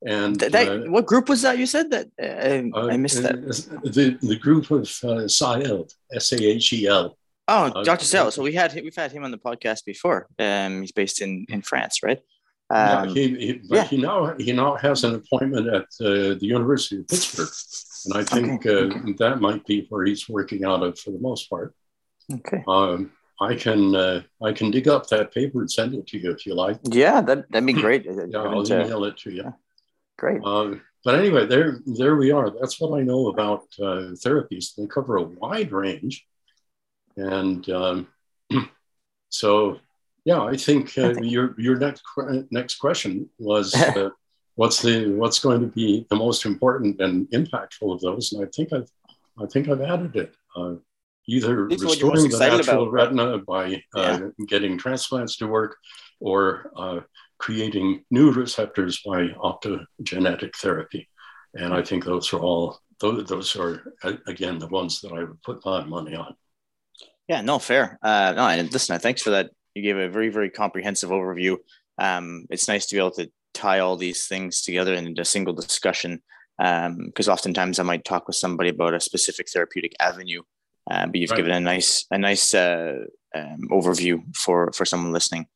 And 0.05 0.39
that, 0.39 0.67
uh, 0.67 0.89
what 0.89 1.05
group 1.05 1.29
was 1.29 1.43
that 1.43 1.59
you 1.59 1.67
said 1.67 1.91
that 1.91 2.07
uh, 2.19 2.87
I 2.87 2.97
missed 2.97 3.21
that? 3.21 3.35
The, 3.83 4.17
the 4.21 4.35
group 4.37 4.71
of 4.71 4.89
uh, 5.03 5.27
Sahel, 5.27 5.87
S 6.11 6.31
A 6.31 6.43
H 6.43 6.73
E 6.73 6.87
L. 6.87 7.17
Oh, 7.47 7.65
uh, 7.65 7.83
Dr. 7.83 8.05
Sahel. 8.05 8.31
So 8.31 8.41
we 8.41 8.53
had 8.53 8.73
we've 8.73 8.95
had 8.95 9.11
him 9.11 9.23
on 9.23 9.31
the 9.31 9.37
podcast 9.37 9.85
before. 9.85 10.27
Um, 10.39 10.81
he's 10.81 10.91
based 10.91 11.21
in 11.21 11.45
in 11.49 11.61
France, 11.61 12.01
right? 12.01 12.19
Um, 12.71 13.09
yeah, 13.09 13.13
he, 13.13 13.27
he, 13.35 13.61
yeah. 13.65 13.83
he 13.83 13.97
now 13.97 14.35
he 14.37 14.53
now 14.53 14.75
has 14.75 15.03
an 15.03 15.15
appointment 15.15 15.67
at 15.67 15.83
uh, 15.99 16.35
the 16.35 16.39
University 16.41 17.01
of 17.01 17.07
Pittsburgh, 17.07 17.49
and 18.05 18.17
I 18.17 18.23
think 18.23 18.65
okay. 18.65 18.95
uh, 18.95 19.13
that 19.19 19.41
might 19.41 19.65
be 19.65 19.85
where 19.89 20.05
he's 20.05 20.29
working 20.29 20.63
out 20.63 20.81
of 20.81 20.97
for 20.97 21.11
the 21.11 21.19
most 21.19 21.49
part. 21.49 21.75
Okay. 22.33 22.63
Um, 22.67 23.11
I 23.41 23.55
can 23.55 23.95
uh, 23.95 24.21
I 24.41 24.53
can 24.53 24.71
dig 24.71 24.87
up 24.87 25.07
that 25.09 25.33
paper 25.33 25.59
and 25.59 25.69
send 25.69 25.93
it 25.95 26.07
to 26.07 26.17
you 26.17 26.31
if 26.31 26.45
you 26.45 26.53
like. 26.53 26.79
Yeah, 26.83 27.21
that 27.21 27.51
that'd 27.51 27.67
be 27.67 27.73
great. 27.73 28.05
yeah, 28.05 28.39
I'll 28.39 28.65
email 28.65 29.03
it 29.03 29.17
to 29.17 29.31
you. 29.31 29.53
Yeah. 30.21 30.29
Great. 30.29 30.41
Uh, 30.43 30.75
but 31.03 31.15
anyway, 31.15 31.45
there 31.47 31.79
there 31.85 32.15
we 32.15 32.31
are. 32.31 32.51
That's 32.51 32.79
what 32.79 32.97
I 32.97 33.03
know 33.03 33.27
about 33.27 33.63
uh, 33.79 34.13
therapies. 34.23 34.75
They 34.75 34.85
cover 34.85 35.17
a 35.17 35.23
wide 35.23 35.71
range, 35.71 36.27
and 37.17 37.67
um, 37.69 38.07
so 39.29 39.79
yeah, 40.25 40.41
I 40.41 40.55
think, 40.55 40.97
uh, 40.97 41.09
I 41.09 41.13
think, 41.13 41.31
your 41.31 41.55
your 41.57 41.77
next 41.77 42.03
next 42.51 42.75
question 42.75 43.29
was 43.39 43.73
uh, 43.97 44.09
what's 44.55 44.81
the 44.81 45.07
what's 45.09 45.39
going 45.39 45.61
to 45.61 45.67
be 45.67 46.05
the 46.09 46.15
most 46.15 46.45
important 46.45 47.01
and 47.01 47.27
impactful 47.31 47.93
of 47.93 48.01
those, 48.01 48.33
and 48.33 48.45
I 48.45 48.49
think 48.55 48.71
I've 48.71 48.89
I 49.41 49.47
think 49.47 49.69
I've 49.69 49.81
added 49.81 50.15
it. 50.15 50.35
Uh, 50.55 50.75
either 51.27 51.65
restoring 51.65 52.29
the 52.29 52.37
natural 52.37 52.83
about. 52.83 52.91
retina 52.91 53.37
by 53.39 53.81
uh, 53.95 54.19
yeah. 54.19 54.45
getting 54.47 54.77
transplants 54.77 55.37
to 55.37 55.47
work 55.47 55.77
or 56.19 56.71
uh, 56.75 56.99
creating 57.41 58.05
new 58.11 58.31
receptors 58.31 59.01
by 59.03 59.27
optogenetic 59.29 60.55
therapy. 60.57 61.09
And 61.55 61.73
I 61.73 61.81
think 61.81 62.05
those 62.05 62.31
are 62.33 62.39
all, 62.39 62.79
those, 62.99 63.27
those 63.27 63.55
are, 63.55 63.83
again, 64.27 64.59
the 64.59 64.67
ones 64.67 65.01
that 65.01 65.11
I 65.11 65.23
would 65.23 65.41
put 65.41 65.65
my 65.65 65.83
money 65.83 66.15
on. 66.15 66.35
Yeah, 67.27 67.41
no, 67.41 67.57
fair. 67.57 67.97
Uh, 68.03 68.33
no, 68.35 68.47
and 68.47 68.71
listen, 68.71 68.99
thanks 68.99 69.23
for 69.23 69.31
that. 69.31 69.49
You 69.73 69.81
gave 69.81 69.97
a 69.97 70.07
very, 70.07 70.29
very 70.29 70.51
comprehensive 70.51 71.09
overview. 71.09 71.57
Um, 71.97 72.45
it's 72.51 72.67
nice 72.67 72.85
to 72.85 72.95
be 72.95 72.99
able 72.99 73.11
to 73.11 73.31
tie 73.55 73.79
all 73.79 73.97
these 73.97 74.27
things 74.27 74.61
together 74.61 74.93
in 74.93 75.19
a 75.19 75.25
single 75.25 75.53
discussion 75.53 76.21
because 76.57 77.27
um, 77.27 77.33
oftentimes 77.33 77.79
I 77.79 77.83
might 77.83 78.05
talk 78.05 78.27
with 78.27 78.35
somebody 78.35 78.69
about 78.69 78.93
a 78.93 78.99
specific 78.99 79.49
therapeutic 79.49 79.93
avenue 79.99 80.43
uh, 80.91 81.05
but 81.05 81.15
you've 81.15 81.31
right. 81.31 81.37
given 81.37 81.53
a 81.53 81.59
nice 81.59 82.05
a 82.11 82.17
nice 82.17 82.53
uh, 82.53 82.95
um, 83.33 83.61
overview 83.71 84.21
for 84.35 84.71
for 84.73 84.85
someone 84.85 85.13
listening. 85.13 85.47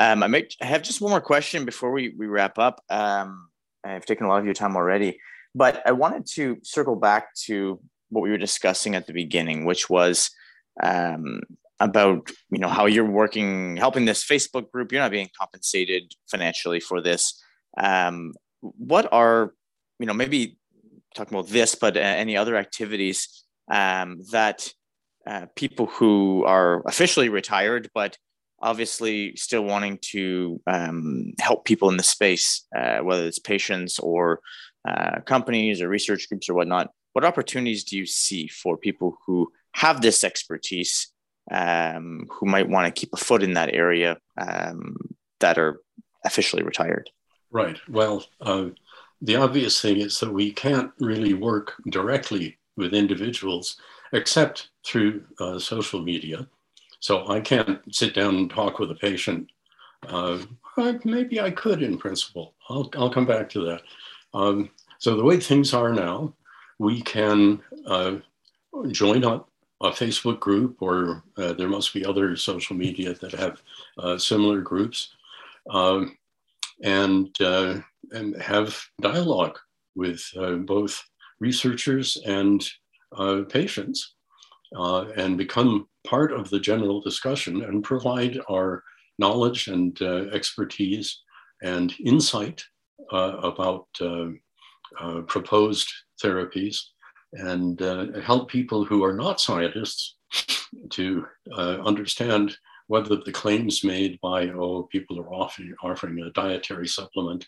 Um, 0.00 0.22
I 0.22 0.26
might 0.26 0.54
have 0.60 0.82
just 0.82 1.00
one 1.00 1.10
more 1.10 1.20
question 1.20 1.64
before 1.64 1.92
we 1.92 2.14
we 2.18 2.26
wrap 2.26 2.58
up. 2.58 2.82
Um, 2.90 3.48
I've 3.84 4.06
taken 4.06 4.26
a 4.26 4.28
lot 4.28 4.40
of 4.40 4.44
your 4.44 4.54
time 4.54 4.76
already, 4.76 5.20
but 5.54 5.82
I 5.86 5.92
wanted 5.92 6.26
to 6.34 6.58
circle 6.64 6.96
back 6.96 7.34
to 7.46 7.80
what 8.10 8.22
we 8.22 8.30
were 8.30 8.38
discussing 8.38 8.94
at 8.94 9.06
the 9.06 9.12
beginning, 9.12 9.64
which 9.64 9.88
was 9.88 10.30
um, 10.82 11.40
about 11.78 12.30
you 12.50 12.58
know 12.58 12.68
how 12.68 12.86
you're 12.86 13.04
working, 13.04 13.76
helping 13.76 14.04
this 14.04 14.24
Facebook 14.24 14.68
group. 14.72 14.90
You're 14.90 15.02
not 15.02 15.12
being 15.12 15.30
compensated 15.38 16.12
financially 16.28 16.80
for 16.80 17.00
this. 17.00 17.40
Um, 17.78 18.34
what 18.60 19.08
are 19.12 19.54
you 20.00 20.06
know 20.06 20.14
maybe 20.14 20.58
talking 21.14 21.38
about 21.38 21.50
this, 21.50 21.76
but 21.76 21.96
uh, 21.96 22.00
any 22.00 22.36
other 22.36 22.56
activities 22.56 23.42
um, 23.72 24.20
that 24.30 24.68
uh, 25.26 25.46
people 25.56 25.86
who 25.86 26.44
are 26.44 26.82
officially 26.86 27.30
retired, 27.30 27.88
but 27.94 28.16
obviously 28.60 29.34
still 29.34 29.64
wanting 29.64 29.98
to 30.00 30.60
um, 30.66 31.32
help 31.40 31.64
people 31.64 31.88
in 31.88 31.96
the 31.96 32.02
space, 32.02 32.66
uh, 32.76 32.98
whether 32.98 33.26
it's 33.26 33.38
patients 33.38 33.98
or 33.98 34.40
uh, 34.88 35.20
companies 35.26 35.80
or 35.80 35.88
research 35.88 36.28
groups 36.28 36.48
or 36.48 36.54
whatnot. 36.54 36.90
What 37.14 37.24
opportunities 37.24 37.84
do 37.84 37.96
you 37.96 38.06
see 38.06 38.46
for 38.48 38.76
people 38.76 39.18
who 39.26 39.50
have 39.72 40.00
this 40.00 40.22
expertise, 40.22 41.08
um, 41.50 42.26
who 42.30 42.46
might 42.46 42.68
want 42.68 42.86
to 42.86 43.00
keep 43.00 43.12
a 43.12 43.16
foot 43.16 43.42
in 43.42 43.54
that 43.54 43.74
area 43.74 44.18
um, 44.38 44.96
that 45.40 45.58
are 45.58 45.80
officially 46.24 46.62
retired? 46.62 47.10
Right. 47.50 47.78
Well, 47.88 48.24
uh, 48.40 48.66
the 49.20 49.36
obvious 49.36 49.80
thing 49.80 49.98
is 49.98 50.18
that 50.20 50.32
we 50.32 50.52
can't 50.52 50.90
really 50.98 51.34
work 51.34 51.74
directly 51.90 52.58
with 52.76 52.94
individuals 52.94 53.76
except 54.12 54.68
through 54.84 55.24
uh, 55.40 55.58
social 55.58 56.02
media. 56.02 56.46
So 57.00 57.28
I 57.28 57.40
can't 57.40 57.80
sit 57.94 58.14
down 58.14 58.36
and 58.36 58.50
talk 58.50 58.78
with 58.78 58.90
a 58.90 58.94
patient. 58.94 59.50
Uh, 60.06 60.38
maybe 61.04 61.40
I 61.40 61.50
could 61.50 61.82
in 61.82 61.98
principle. 61.98 62.54
I'll, 62.68 62.90
I'll 62.96 63.10
come 63.10 63.26
back 63.26 63.48
to 63.50 63.64
that. 63.64 63.82
Um, 64.34 64.70
so 64.98 65.16
the 65.16 65.24
way 65.24 65.38
things 65.38 65.74
are 65.74 65.92
now, 65.92 66.34
we 66.78 67.02
can 67.02 67.60
uh, 67.86 68.16
join 68.90 69.24
up 69.24 69.48
a 69.80 69.90
Facebook 69.90 70.38
group, 70.38 70.76
or 70.80 71.24
uh, 71.36 71.52
there 71.54 71.68
must 71.68 71.92
be 71.92 72.04
other 72.04 72.36
social 72.36 72.76
media 72.76 73.14
that 73.14 73.32
have 73.32 73.62
uh, 73.98 74.16
similar 74.16 74.60
groups, 74.60 75.14
um, 75.70 76.16
and 76.82 77.40
uh, 77.40 77.80
and 78.12 78.40
have 78.40 78.80
dialogue 79.00 79.58
with 79.94 80.22
both 80.60 81.04
researchers 81.42 82.16
and 82.24 82.64
uh, 83.16 83.42
patients 83.48 84.14
uh, 84.76 85.06
and 85.16 85.36
become 85.36 85.88
part 86.04 86.32
of 86.32 86.48
the 86.50 86.60
general 86.60 87.00
discussion 87.00 87.64
and 87.64 87.84
provide 87.84 88.38
our 88.48 88.82
knowledge 89.18 89.68
and 89.68 90.00
uh, 90.02 90.24
expertise 90.32 91.20
and 91.62 91.94
insight 92.04 92.64
uh, 93.12 93.36
about 93.42 93.86
uh, 94.00 94.28
uh, 95.00 95.20
proposed 95.22 95.88
therapies 96.22 96.78
and 97.34 97.80
help 98.22 98.48
people 98.48 98.84
who 98.84 99.02
are 99.02 99.14
not 99.14 99.40
scientists 99.40 100.16
to 100.90 101.26
understand 101.90 102.54
whether 102.88 103.16
the 103.16 103.32
claims 103.32 103.82
made 103.84 104.20
by 104.20 104.48
oh 104.48 104.82
people 104.92 105.18
are 105.18 105.32
offering, 105.32 105.74
offering 105.82 106.20
a 106.20 106.30
dietary 106.32 106.86
supplement, 106.86 107.46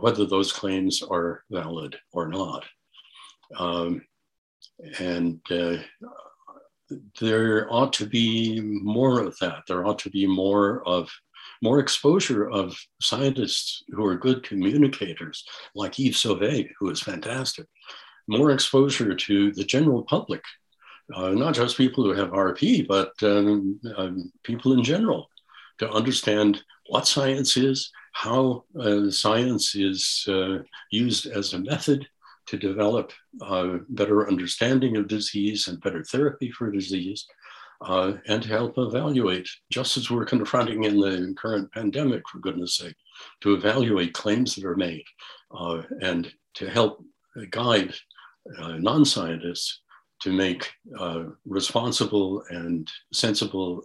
whether 0.00 0.26
those 0.26 0.52
claims 0.52 1.02
are 1.02 1.44
valid 1.50 1.96
or 2.12 2.28
not. 2.28 2.62
Um, 3.56 4.02
and 4.98 5.40
uh, 5.50 5.76
there 7.20 7.72
ought 7.72 7.92
to 7.94 8.06
be 8.06 8.60
more 8.60 9.20
of 9.20 9.38
that. 9.38 9.62
There 9.66 9.86
ought 9.86 9.98
to 10.00 10.10
be 10.10 10.26
more 10.26 10.86
of 10.86 11.10
more 11.62 11.78
exposure 11.78 12.48
of 12.50 12.76
scientists 13.00 13.82
who 13.88 14.04
are 14.04 14.16
good 14.16 14.42
communicators, 14.42 15.44
like 15.74 15.98
Yves 15.98 16.22
Sauvé, 16.22 16.68
who 16.78 16.90
is 16.90 17.00
fantastic. 17.00 17.66
More 18.28 18.50
exposure 18.50 19.14
to 19.14 19.52
the 19.52 19.64
general 19.64 20.02
public, 20.02 20.42
uh, 21.14 21.30
not 21.30 21.54
just 21.54 21.76
people 21.76 22.04
who 22.04 22.12
have 22.12 22.30
RP, 22.30 22.86
but 22.86 23.12
um, 23.22 23.80
um, 23.96 24.32
people 24.42 24.72
in 24.72 24.82
general, 24.82 25.30
to 25.78 25.90
understand 25.90 26.62
what 26.88 27.06
science 27.06 27.56
is, 27.56 27.90
how 28.12 28.64
uh, 28.78 29.10
science 29.10 29.74
is 29.74 30.24
uh, 30.28 30.58
used 30.90 31.26
as 31.26 31.52
a 31.52 31.58
method, 31.58 32.06
to 32.46 32.56
develop 32.56 33.12
uh, 33.42 33.78
better 33.88 34.28
understanding 34.28 34.96
of 34.96 35.08
disease 35.08 35.68
and 35.68 35.80
better 35.80 36.02
therapy 36.04 36.50
for 36.50 36.70
disease, 36.70 37.26
uh, 37.82 38.14
and 38.26 38.42
to 38.42 38.48
help 38.48 38.78
evaluate, 38.78 39.48
just 39.70 39.96
as 39.96 40.10
we're 40.10 40.24
confronting 40.24 40.84
in 40.84 40.98
the 40.98 41.34
current 41.36 41.70
pandemic, 41.72 42.22
for 42.28 42.38
goodness 42.38 42.76
sake, 42.76 42.96
to 43.40 43.54
evaluate 43.54 44.14
claims 44.14 44.54
that 44.54 44.64
are 44.64 44.76
made 44.76 45.04
uh, 45.56 45.82
and 46.00 46.32
to 46.54 46.70
help 46.70 47.04
guide 47.50 47.94
uh, 48.58 48.72
non 48.78 49.04
scientists 49.04 49.80
to 50.22 50.32
make 50.32 50.70
uh, 50.98 51.24
responsible 51.44 52.42
and 52.48 52.90
sensible 53.12 53.82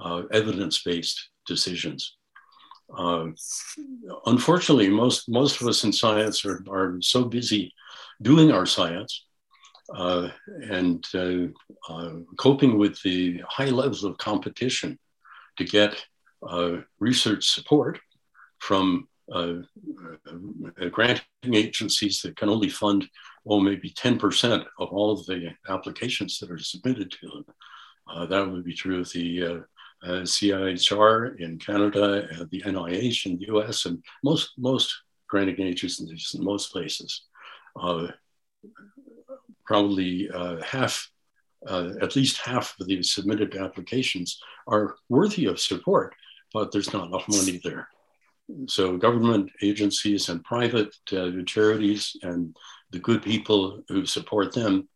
uh, 0.00 0.22
evidence 0.32 0.82
based 0.82 1.28
decisions. 1.46 2.16
Uh, 2.96 3.26
unfortunately, 4.24 4.88
most, 4.88 5.28
most 5.28 5.60
of 5.60 5.68
us 5.68 5.84
in 5.84 5.92
science 5.92 6.44
are, 6.46 6.64
are 6.70 6.96
so 7.02 7.24
busy 7.24 7.72
doing 8.20 8.52
our 8.52 8.66
science 8.66 9.26
uh, 9.94 10.28
and 10.70 11.06
uh, 11.14 11.46
uh, 11.92 12.16
coping 12.36 12.78
with 12.78 13.00
the 13.02 13.42
high 13.48 13.70
levels 13.70 14.04
of 14.04 14.18
competition 14.18 14.98
to 15.56 15.64
get 15.64 16.04
uh, 16.48 16.76
research 16.98 17.48
support 17.48 17.98
from 18.58 19.08
granting 20.90 21.24
agencies 21.52 22.22
that 22.22 22.36
can 22.36 22.48
only 22.48 22.68
fund, 22.68 23.08
oh, 23.46 23.60
maybe 23.60 23.90
10% 23.90 24.64
of 24.78 24.88
all 24.88 25.12
of 25.12 25.24
the 25.26 25.50
applications 25.68 26.38
that 26.38 26.50
are 26.50 26.58
submitted 26.58 27.10
to 27.10 27.28
them. 27.28 27.44
that 28.28 28.50
would 28.50 28.64
be 28.64 28.74
true 28.74 29.00
of 29.00 29.12
the 29.12 29.64
uh, 30.02 30.22
CIHR 30.22 31.40
in 31.40 31.58
Canada, 31.58 32.28
uh, 32.32 32.44
the 32.50 32.62
NIH 32.62 33.26
in 33.26 33.38
the 33.38 33.46
US, 33.48 33.86
and 33.86 34.02
most, 34.22 34.52
most 34.56 34.94
granting 35.28 35.66
agencies 35.66 36.34
in 36.36 36.44
most 36.44 36.72
places. 36.72 37.22
Uh, 37.80 38.08
probably 39.66 40.30
uh, 40.30 40.62
half, 40.62 41.10
uh, 41.66 41.90
at 42.00 42.16
least 42.16 42.38
half 42.38 42.74
of 42.80 42.86
the 42.86 43.02
submitted 43.02 43.54
applications 43.56 44.40
are 44.66 44.96
worthy 45.08 45.46
of 45.46 45.60
support, 45.60 46.14
but 46.52 46.72
there's 46.72 46.92
not 46.92 47.08
enough 47.08 47.28
money 47.28 47.60
there. 47.62 47.88
So 48.66 48.96
government 48.96 49.50
agencies 49.62 50.30
and 50.30 50.42
private 50.42 50.94
uh, 51.12 51.30
charities 51.46 52.16
and 52.22 52.56
the 52.90 52.98
good 52.98 53.22
people 53.22 53.82
who 53.88 54.06
support 54.06 54.54
them 54.54 54.88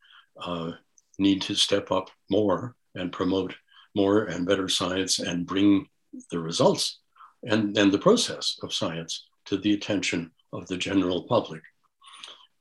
need 1.18 1.42
to 1.42 1.54
step 1.54 1.92
up 1.92 2.08
more 2.30 2.74
and 2.94 3.12
promote 3.12 3.54
more 3.94 4.24
and 4.24 4.46
better 4.46 4.68
science 4.68 5.18
and 5.18 5.46
bring 5.46 5.86
the 6.30 6.38
results 6.38 7.00
and, 7.42 7.76
and 7.76 7.92
the 7.92 7.98
process 7.98 8.58
of 8.62 8.72
science 8.72 9.26
to 9.44 9.58
the 9.58 9.74
attention 9.74 10.30
of 10.52 10.66
the 10.68 10.76
general 10.76 11.24
public. 11.24 11.62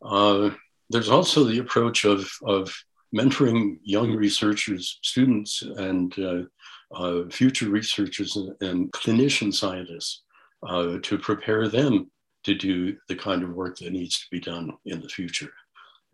Uh, 0.03 0.49
there's 0.89 1.09
also 1.09 1.43
the 1.43 1.59
approach 1.59 2.05
of, 2.05 2.29
of 2.43 2.73
mentoring 3.15 3.77
young 3.83 4.15
researchers, 4.15 4.99
students, 5.01 5.61
and 5.61 6.17
uh, 6.19 6.41
uh, 6.95 7.29
future 7.29 7.69
researchers 7.69 8.35
and, 8.35 8.55
and 8.61 8.91
clinician 8.91 9.53
scientists 9.53 10.23
uh, 10.67 10.97
to 11.03 11.17
prepare 11.17 11.67
them 11.67 12.09
to 12.43 12.55
do 12.55 12.95
the 13.07 13.15
kind 13.15 13.43
of 13.43 13.53
work 13.53 13.77
that 13.77 13.91
needs 13.91 14.19
to 14.19 14.25
be 14.31 14.39
done 14.39 14.71
in 14.85 14.99
the 15.01 15.09
future. 15.09 15.51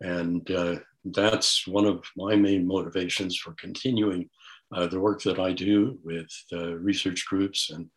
And 0.00 0.48
uh, 0.50 0.76
that's 1.04 1.66
one 1.66 1.86
of 1.86 2.04
my 2.16 2.36
main 2.36 2.66
motivations 2.66 3.36
for 3.36 3.54
continuing 3.54 4.28
uh, 4.74 4.86
the 4.86 5.00
work 5.00 5.22
that 5.22 5.38
I 5.38 5.52
do 5.52 5.98
with 6.04 6.28
research 6.52 7.26
groups 7.26 7.70
and 7.70 7.88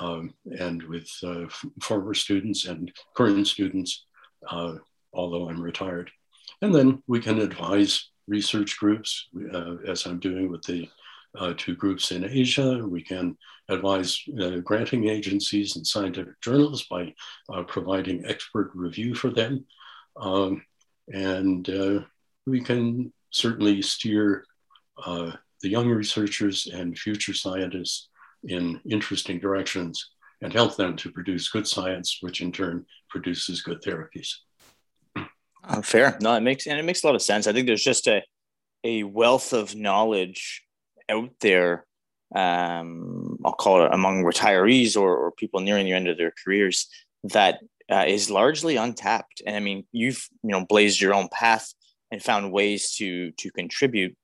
um, 0.00 0.34
and 0.58 0.82
with 0.82 1.08
former 1.80 2.12
students 2.12 2.66
and 2.66 2.92
current 3.14 3.46
students, 3.46 4.04
although 5.16 5.48
I'm 5.48 5.60
retired. 5.60 6.10
And 6.62 6.74
then 6.74 7.02
we 7.06 7.20
can 7.20 7.40
advise 7.40 8.10
research 8.28 8.78
groups, 8.78 9.28
uh, 9.52 9.76
as 9.86 10.06
I'm 10.06 10.18
doing 10.18 10.50
with 10.50 10.62
the 10.62 10.88
uh, 11.38 11.54
two 11.56 11.74
groups 11.74 12.12
in 12.12 12.24
Asia. 12.24 12.86
We 12.86 13.02
can 13.02 13.36
advise 13.68 14.22
granting 14.64 15.08
agencies 15.08 15.76
and 15.76 15.86
scientific 15.86 16.40
journals 16.40 16.86
by 16.88 17.12
providing 17.66 18.24
expert 18.24 18.70
review 18.74 19.14
for 19.14 19.30
them. 19.30 19.64
Um, 20.16 20.62
and 21.12 21.68
we 22.46 22.60
can 22.60 23.12
certainly 23.30 23.82
steer 23.82 24.44
uh, 25.04 25.32
the 25.62 25.68
young 25.68 25.88
researchers 25.88 26.66
and 26.72 26.98
future 26.98 27.34
scientists 27.34 28.08
in 28.44 28.80
interesting 28.88 29.38
directions 29.38 30.10
and 30.42 30.52
help 30.52 30.76
them 30.76 30.96
to 30.96 31.10
produce 31.10 31.48
good 31.48 31.66
science, 31.66 32.18
which 32.20 32.40
in 32.40 32.52
turn 32.52 32.84
produces 33.10 33.62
good 33.62 33.82
therapies. 33.82 34.28
Oh, 35.68 35.82
fair. 35.82 36.16
No, 36.20 36.34
it 36.34 36.40
makes 36.40 36.66
and 36.66 36.78
it 36.78 36.84
makes 36.84 37.02
a 37.02 37.06
lot 37.06 37.16
of 37.16 37.22
sense. 37.22 37.46
I 37.46 37.52
think 37.52 37.66
there's 37.66 37.82
just 37.84 38.06
a 38.06 38.22
a 38.84 39.02
wealth 39.04 39.52
of 39.52 39.74
knowledge 39.74 40.62
out 41.08 41.30
there. 41.40 41.86
Um, 42.34 43.38
I'll 43.44 43.52
call 43.52 43.84
it 43.84 43.92
among 43.92 44.24
retirees 44.24 44.96
or, 44.96 45.16
or 45.16 45.32
people 45.32 45.60
nearing 45.60 45.86
the 45.86 45.92
end 45.92 46.08
of 46.08 46.18
their 46.18 46.32
careers 46.44 46.88
that 47.24 47.60
uh, 47.90 48.04
is 48.06 48.30
largely 48.30 48.76
untapped. 48.76 49.42
And 49.46 49.56
I 49.56 49.60
mean, 49.60 49.84
you've 49.92 50.28
you 50.42 50.50
know 50.50 50.64
blazed 50.64 51.00
your 51.00 51.14
own 51.14 51.28
path 51.32 51.72
and 52.10 52.22
found 52.22 52.52
ways 52.52 52.94
to 52.96 53.32
to 53.32 53.50
contribute 53.52 54.16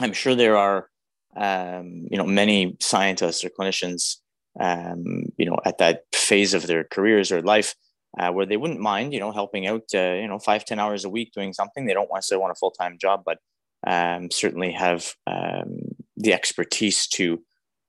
I'm 0.00 0.12
sure 0.12 0.34
there 0.34 0.56
are, 0.56 0.88
um, 1.36 2.06
you 2.10 2.16
know, 2.16 2.26
many 2.26 2.76
scientists 2.80 3.44
or 3.44 3.50
clinicians, 3.50 4.16
um, 4.58 5.26
you 5.36 5.46
know, 5.46 5.58
at 5.64 5.78
that 5.78 6.04
phase 6.14 6.54
of 6.54 6.66
their 6.66 6.84
careers 6.84 7.30
or 7.32 7.42
life 7.42 7.74
uh, 8.18 8.30
where 8.30 8.46
they 8.46 8.56
wouldn't 8.56 8.80
mind, 8.80 9.12
you 9.12 9.20
know, 9.20 9.32
helping 9.32 9.66
out, 9.66 9.84
uh, 9.94 10.14
you 10.14 10.28
know, 10.28 10.38
five 10.38 10.64
ten 10.64 10.78
hours 10.78 11.04
a 11.04 11.10
week 11.10 11.32
doing 11.32 11.52
something. 11.52 11.86
They 11.86 11.94
don't 11.94 12.10
necessarily 12.12 12.42
want 12.42 12.52
a 12.52 12.58
full 12.58 12.72
time 12.72 12.98
job, 13.00 13.22
but 13.24 13.38
um, 13.86 14.30
certainly 14.30 14.72
have 14.72 15.14
um, 15.26 15.80
the 16.16 16.32
expertise 16.32 17.06
to 17.08 17.42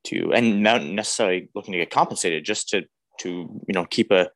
to 0.05 0.33
and 0.33 0.63
not 0.63 0.83
necessarily 0.83 1.49
looking 1.55 1.73
to 1.73 1.79
get 1.79 1.89
compensated, 1.89 2.45
just 2.45 2.69
to 2.69 2.83
to 3.19 3.29
you 3.29 3.73
know 3.73 3.85
keep 3.85 4.11
a 4.11 4.29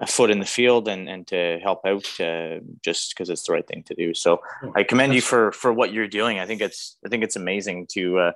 a 0.00 0.06
foot 0.06 0.30
in 0.30 0.40
the 0.40 0.44
field 0.44 0.88
and, 0.88 1.08
and 1.08 1.26
to 1.28 1.58
help 1.62 1.80
out 1.86 2.04
uh, 2.20 2.58
just 2.82 3.14
because 3.14 3.30
it's 3.30 3.46
the 3.46 3.52
right 3.52 3.66
thing 3.66 3.84
to 3.84 3.94
do. 3.94 4.12
So 4.12 4.40
I 4.74 4.82
commend 4.82 5.14
you 5.14 5.20
for 5.20 5.52
for 5.52 5.72
what 5.72 5.92
you're 5.92 6.08
doing. 6.08 6.38
I 6.38 6.46
think 6.46 6.60
it's 6.60 6.96
I 7.04 7.08
think 7.08 7.22
it's 7.22 7.36
amazing 7.36 7.86
to 7.92 8.18
uh, 8.18 8.32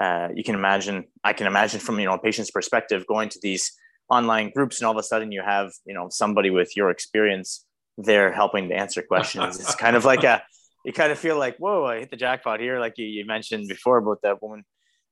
uh, 0.00 0.28
you 0.34 0.44
can 0.44 0.54
imagine 0.54 1.04
I 1.24 1.32
can 1.32 1.46
imagine 1.46 1.80
from 1.80 1.98
you 1.98 2.06
know 2.06 2.14
a 2.14 2.18
patient's 2.18 2.50
perspective 2.50 3.06
going 3.06 3.28
to 3.30 3.40
these 3.42 3.72
online 4.10 4.50
groups 4.50 4.80
and 4.80 4.86
all 4.86 4.92
of 4.92 4.98
a 4.98 5.02
sudden 5.02 5.30
you 5.32 5.42
have 5.42 5.72
you 5.86 5.94
know 5.94 6.08
somebody 6.10 6.50
with 6.50 6.76
your 6.76 6.90
experience 6.90 7.64
there 7.96 8.32
helping 8.32 8.68
to 8.68 8.74
answer 8.74 9.02
questions. 9.02 9.60
it's 9.60 9.74
kind 9.74 9.96
of 9.96 10.04
like 10.04 10.24
a 10.24 10.42
you 10.84 10.92
kind 10.92 11.12
of 11.12 11.18
feel 11.18 11.38
like 11.38 11.56
whoa 11.58 11.84
I 11.84 12.00
hit 12.00 12.10
the 12.10 12.16
jackpot 12.16 12.60
here 12.60 12.80
like 12.80 12.94
you, 12.96 13.06
you 13.06 13.24
mentioned 13.24 13.68
before 13.68 13.98
about 13.98 14.22
that 14.22 14.42
woman. 14.42 14.64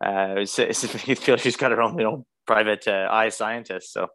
Uh, 0.04 0.44
you 1.06 1.16
feel 1.16 1.36
she's 1.36 1.56
got 1.56 1.72
her 1.72 1.82
own 1.82 1.98
you 1.98 2.04
know 2.04 2.26
private 2.46 2.86
uh, 2.88 3.08
eye 3.10 3.28
scientist. 3.28 3.92
So 3.92 4.08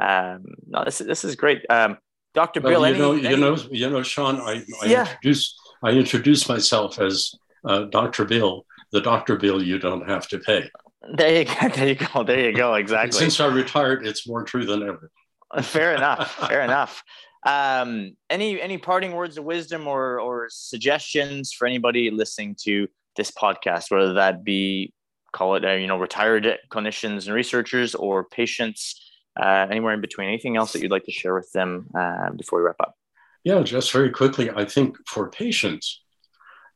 um, 0.00 0.44
no, 0.66 0.84
this 0.84 1.00
is 1.00 1.06
this 1.06 1.24
is 1.24 1.36
great. 1.36 1.64
Um, 1.68 1.98
Dr. 2.32 2.60
Bill, 2.60 2.86
you 2.88 2.96
know, 2.96 3.12
any, 3.12 3.28
you 3.28 3.36
know, 3.36 3.56
you 3.70 3.90
know, 3.90 4.02
Sean, 4.04 4.40
I, 4.40 4.62
I 4.82 4.86
yeah. 4.86 5.00
introduced 5.00 5.56
I 5.82 5.90
introduced 5.90 6.48
myself 6.48 7.00
as 7.00 7.34
uh, 7.64 7.84
Dr. 7.84 8.24
Bill, 8.24 8.64
the 8.92 9.00
Dr. 9.00 9.36
Bill 9.36 9.62
you 9.62 9.78
don't 9.78 10.08
have 10.08 10.28
to 10.28 10.38
pay. 10.38 10.70
There 11.12 11.38
you 11.38 11.44
go. 11.44 11.68
There 11.68 11.88
you 11.88 11.94
go. 11.94 12.22
There 12.22 12.50
you 12.50 12.56
go. 12.56 12.74
Exactly. 12.80 13.18
Since 13.18 13.40
I 13.40 13.46
retired, 13.46 14.06
it's 14.06 14.26
more 14.26 14.44
true 14.44 14.64
than 14.64 14.82
ever. 14.82 15.10
Fair 15.62 15.94
enough. 15.94 16.32
Fair 16.48 16.62
enough. 16.62 17.02
Um, 17.46 18.16
any 18.28 18.60
any 18.60 18.78
parting 18.78 19.12
words 19.12 19.38
of 19.38 19.44
wisdom 19.44 19.86
or 19.86 20.20
or 20.20 20.48
suggestions 20.50 21.52
for 21.52 21.66
anybody 21.66 22.10
listening 22.10 22.56
to 22.64 22.86
this 23.16 23.30
podcast, 23.30 23.90
whether 23.90 24.14
that 24.14 24.44
be 24.44 24.92
call 25.32 25.56
it 25.56 25.64
uh, 25.64 25.72
you 25.72 25.86
know 25.86 25.98
retired 25.98 26.58
clinicians 26.70 27.26
and 27.26 27.34
researchers 27.34 27.94
or 27.94 28.24
patients 28.24 29.00
uh, 29.40 29.66
anywhere 29.70 29.94
in 29.94 30.00
between. 30.00 30.28
Anything 30.28 30.56
else 30.56 30.72
that 30.72 30.82
you'd 30.82 30.90
like 30.90 31.04
to 31.04 31.12
share 31.12 31.34
with 31.34 31.50
them 31.52 31.88
uh, 31.98 32.30
before 32.30 32.60
we 32.60 32.66
wrap 32.66 32.80
up? 32.80 32.94
Yeah, 33.42 33.62
just 33.62 33.90
very 33.90 34.10
quickly. 34.10 34.50
I 34.50 34.66
think 34.66 34.96
for 35.08 35.30
patients, 35.30 36.02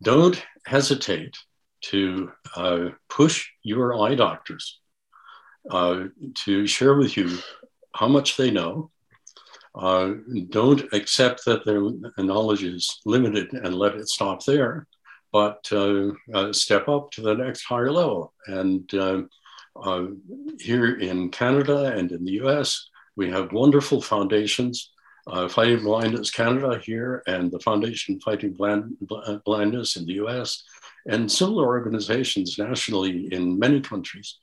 don't 0.03 0.43
hesitate 0.67 1.37
to 1.91 2.31
uh, 2.57 2.89
push 3.09 3.49
your 3.63 4.01
eye 4.03 4.15
doctors 4.15 4.81
uh, 5.71 6.05
to 6.45 6.67
share 6.67 6.95
with 6.95 7.17
you 7.17 7.39
how 7.95 8.09
much 8.09 8.37
they 8.37 8.51
know. 8.51 8.91
Uh, 9.75 10.15
don't 10.51 10.93
accept 10.93 11.45
that 11.45 11.65
their 11.65 11.83
knowledge 12.25 12.63
is 12.63 13.01
limited 13.05 13.53
and 13.53 13.75
let 13.75 13.97
it 13.97 14.09
stop 14.09 14.45
there, 14.45 14.87
but 15.33 15.67
uh, 15.73 16.13
step 16.53 16.89
up 16.89 17.11
to 17.11 17.23
the 17.23 17.35
next 17.35 17.65
higher 17.65 17.91
level 17.91 18.33
and 18.47 18.93
uh, 18.95 20.07
here 20.61 20.99
in 20.99 21.31
Canada 21.31 21.93
and 21.97 22.13
in 22.13 22.25
the 22.25 22.33
US, 22.45 22.89
we 23.17 23.31
have 23.31 23.53
wonderful 23.53 24.01
foundations. 24.01 24.91
Uh, 25.27 25.49
Fighting 25.49 25.83
Blindness 25.83 26.31
Canada 26.31 26.79
here 26.85 27.23
and 27.27 27.51
the 27.51 27.59
Foundation 27.61 28.21
Fighting 28.21 28.53
Blind, 28.53 28.95
Blindness 29.47 29.97
in 29.97 30.05
the 30.05 30.15
US, 30.25 30.65
and 31.07 31.31
similar 31.31 31.67
organizations 31.67 32.59
nationally 32.59 33.29
in 33.33 33.59
many 33.59 33.81
countries 33.81 34.39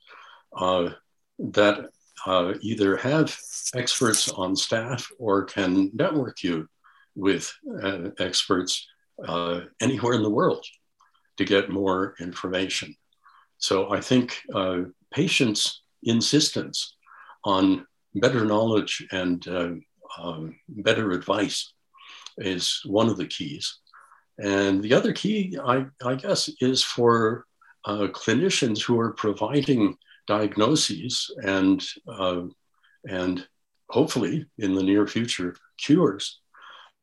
uh, 0.56 0.90
that 1.38 1.90
uh, 2.26 2.54
either 2.60 2.96
have 2.96 3.36
experts 3.74 4.28
on 4.30 4.54
staff 4.54 5.10
or 5.18 5.44
can 5.44 5.90
network 5.92 6.42
you 6.42 6.68
with 7.14 7.52
uh, 7.82 8.10
experts 8.18 8.86
uh, 9.26 9.60
anywhere 9.80 10.14
in 10.14 10.22
the 10.22 10.30
world 10.30 10.64
to 11.36 11.44
get 11.44 11.70
more 11.70 12.14
information. 12.20 12.94
So 13.58 13.92
I 13.92 14.00
think 14.00 14.38
uh, 14.54 14.82
patients' 15.12 15.82
insistence 16.02 16.96
on 17.44 17.86
better 18.14 18.44
knowledge 18.44 19.06
and 19.10 19.46
uh, 19.48 19.70
um, 20.18 20.56
better 20.68 21.12
advice 21.12 21.72
is 22.38 22.80
one 22.84 23.08
of 23.08 23.16
the 23.16 23.26
keys. 23.26 23.78
And 24.38 24.82
the 24.82 24.94
other 24.94 25.12
key, 25.12 25.58
I, 25.62 25.86
I 26.04 26.14
guess, 26.14 26.48
is 26.60 26.82
for 26.82 27.44
uh, 27.84 28.08
clinicians 28.12 28.82
who 28.82 28.98
are 28.98 29.12
providing 29.12 29.96
diagnoses 30.26 31.30
and 31.42 31.84
uh, 32.08 32.42
and 33.04 33.46
hopefully 33.88 34.46
in 34.58 34.74
the 34.74 34.82
near 34.82 35.06
future, 35.06 35.54
cures, 35.76 36.40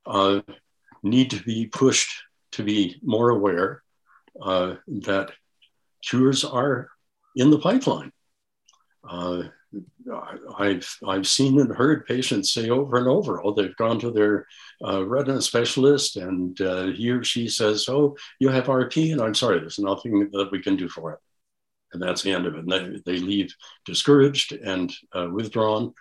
uh, 0.05 0.41
need 1.03 1.29
to 1.29 1.43
be 1.43 1.67
pushed 1.67 2.23
to 2.53 2.63
be 2.63 2.99
more 3.03 3.29
aware 3.29 3.83
uh, 4.41 4.75
that 4.87 5.31
cures 6.01 6.43
are 6.43 6.89
in 7.35 7.51
the 7.51 7.59
pipeline. 7.59 8.11
I've 10.57 10.97
I've 11.05 11.27
seen 11.27 11.59
and 11.59 11.75
heard 11.75 12.05
patients 12.05 12.51
say 12.51 12.69
over 12.69 12.97
and 12.97 13.07
over, 13.07 13.43
oh, 13.43 13.53
they've 13.53 13.75
gone 13.75 13.99
to 13.99 14.11
their 14.11 14.47
uh, 14.85 15.05
retina 15.05 15.41
specialist, 15.41 16.17
and 16.17 16.59
uh, 16.61 16.87
he 16.87 17.09
or 17.11 17.23
she 17.23 17.47
says, 17.47 17.87
oh, 17.89 18.15
you 18.39 18.49
have 18.49 18.65
RP, 18.65 19.11
and 19.11 19.21
I'm 19.21 19.35
sorry, 19.35 19.59
there's 19.59 19.79
nothing 19.79 20.29
that 20.31 20.49
we 20.51 20.61
can 20.61 20.75
do 20.75 20.89
for 20.89 21.13
it, 21.13 21.19
and 21.93 22.01
that's 22.01 22.21
the 22.21 22.31
end 22.31 22.45
of 22.45 22.55
it. 22.55 22.65
And 22.65 22.71
they, 22.71 23.01
they 23.05 23.19
leave 23.19 23.53
discouraged 23.85 24.53
and 24.53 24.93
uh, 25.13 25.27
withdrawn, 25.31 25.93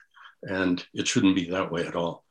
and 0.42 0.84
it 0.94 1.06
shouldn't 1.06 1.36
be 1.36 1.50
that 1.50 1.70
way 1.70 1.86
at 1.86 1.96
all. 1.96 2.24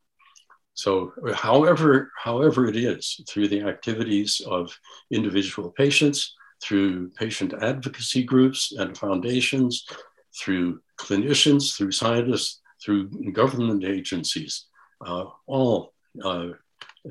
So, 0.73 1.11
however, 1.33 2.11
however 2.15 2.67
it 2.67 2.75
is, 2.75 3.19
through 3.27 3.47
the 3.47 3.63
activities 3.63 4.41
of 4.45 4.77
individual 5.11 5.71
patients, 5.71 6.35
through 6.63 7.09
patient 7.11 7.53
advocacy 7.61 8.23
groups 8.23 8.73
and 8.73 8.97
foundations, 8.97 9.87
through 10.39 10.79
clinicians, 10.97 11.75
through 11.75 11.91
scientists, 11.91 12.61
through 12.83 13.09
government 13.31 13.83
agencies, 13.83 14.65
uh, 15.05 15.25
all 15.45 15.93
uh, 16.23 16.49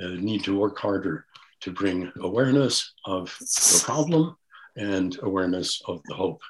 uh, 0.02 0.08
need 0.18 0.44
to 0.44 0.58
work 0.58 0.78
harder 0.78 1.26
to 1.60 1.70
bring 1.70 2.12
awareness 2.20 2.92
of 3.04 3.34
the 3.40 3.82
problem 3.84 4.36
and 4.76 5.18
awareness 5.22 5.80
of 5.86 6.00
the 6.06 6.14
hope. 6.14 6.40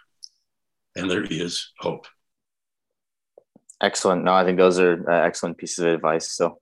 And 0.96 1.10
there 1.10 1.24
is 1.24 1.72
hope. 1.78 2.06
Excellent. 3.82 4.24
No, 4.24 4.32
I 4.32 4.44
think 4.44 4.58
those 4.58 4.78
are 4.80 5.08
uh, 5.08 5.26
excellent 5.26 5.58
pieces 5.58 5.80
of 5.80 5.92
advice. 5.92 6.32
So, 6.32 6.58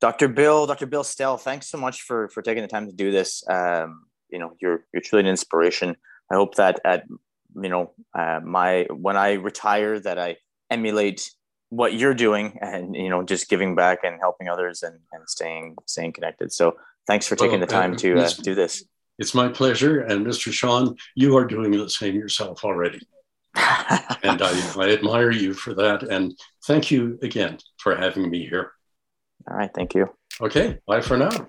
Dr. 0.00 0.28
Bill, 0.28 0.66
Dr. 0.66 0.86
Bill 0.86 1.04
Stell, 1.04 1.36
thanks 1.36 1.68
so 1.68 1.78
much 1.78 2.02
for 2.02 2.28
for 2.28 2.42
taking 2.42 2.62
the 2.62 2.68
time 2.68 2.86
to 2.86 2.92
do 2.92 3.10
this. 3.10 3.44
Um, 3.48 4.06
you 4.30 4.38
know, 4.38 4.52
you're 4.60 4.84
you're 4.92 5.02
truly 5.02 5.24
an 5.24 5.30
inspiration. 5.30 5.96
I 6.30 6.34
hope 6.34 6.56
that 6.56 6.80
at 6.84 7.04
you 7.62 7.68
know 7.68 7.92
uh, 8.14 8.40
my 8.44 8.86
when 8.90 9.16
i 9.16 9.32
retire 9.32 9.98
that 9.98 10.18
i 10.18 10.36
emulate 10.70 11.30
what 11.70 11.94
you're 11.94 12.14
doing 12.14 12.58
and 12.60 12.94
you 12.94 13.08
know 13.08 13.22
just 13.22 13.48
giving 13.48 13.74
back 13.74 14.00
and 14.04 14.18
helping 14.20 14.48
others 14.48 14.82
and, 14.82 14.98
and 15.12 15.28
staying 15.28 15.76
staying 15.86 16.12
connected. 16.12 16.52
So 16.52 16.76
thanks 17.06 17.26
for 17.26 17.36
taking 17.36 17.58
well, 17.58 17.66
the 17.66 17.72
time 17.72 17.94
uh, 17.94 17.98
to 17.98 18.20
uh, 18.20 18.30
do 18.42 18.54
this. 18.54 18.84
it's 19.18 19.34
my 19.34 19.48
pleasure. 19.48 20.00
And 20.00 20.26
mr 20.26 20.52
sean 20.52 20.96
you 21.14 21.36
are 21.36 21.44
doing 21.44 21.70
the 21.70 21.88
same 21.90 22.14
yourself 22.14 22.64
already. 22.64 23.00
And 24.22 24.42
I, 24.42 24.72
I 24.76 24.90
admire 24.90 25.30
you 25.30 25.54
for 25.54 25.72
that. 25.74 26.02
And 26.02 26.36
thank 26.66 26.90
you 26.90 27.16
again 27.22 27.58
for 27.78 27.94
having 27.94 28.28
me 28.28 28.44
here. 28.48 28.72
All 29.48 29.56
right. 29.56 29.70
Thank 29.72 29.94
you. 29.94 30.08
Okay. 30.40 30.78
Bye 30.86 31.00
for 31.00 31.16
now. 31.16 31.46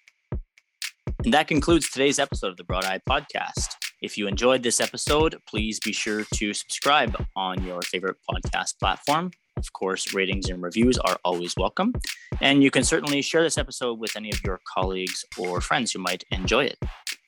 And 1.25 1.33
that 1.33 1.47
concludes 1.47 1.89
today's 1.89 2.19
episode 2.19 2.51
of 2.51 2.57
the 2.57 2.63
broad 2.63 2.85
eye 2.85 3.01
podcast 3.09 3.86
if 4.01 4.17
you 4.17 4.27
enjoyed 4.27 4.63
this 4.63 4.79
episode, 4.79 5.37
please 5.47 5.79
be 5.79 5.91
sure 5.91 6.23
to 6.35 6.53
subscribe 6.53 7.15
on 7.35 7.63
your 7.63 7.81
favorite 7.81 8.17
podcast 8.29 8.77
platform. 8.79 9.31
Of 9.57 9.73
course, 9.73 10.13
ratings 10.13 10.49
and 10.49 10.61
reviews 10.61 10.97
are 10.99 11.17
always 11.25 11.55
welcome. 11.57 11.93
And 12.39 12.63
you 12.63 12.69
can 12.69 12.83
certainly 12.83 13.21
share 13.21 13.41
this 13.41 13.57
episode 13.57 13.99
with 13.99 14.15
any 14.15 14.29
of 14.31 14.43
your 14.43 14.59
colleagues 14.71 15.25
or 15.37 15.61
friends 15.61 15.91
who 15.91 15.99
might 15.99 16.23
enjoy 16.31 16.65
it. 16.65 16.77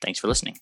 Thanks 0.00 0.20
for 0.20 0.28
listening. 0.28 0.56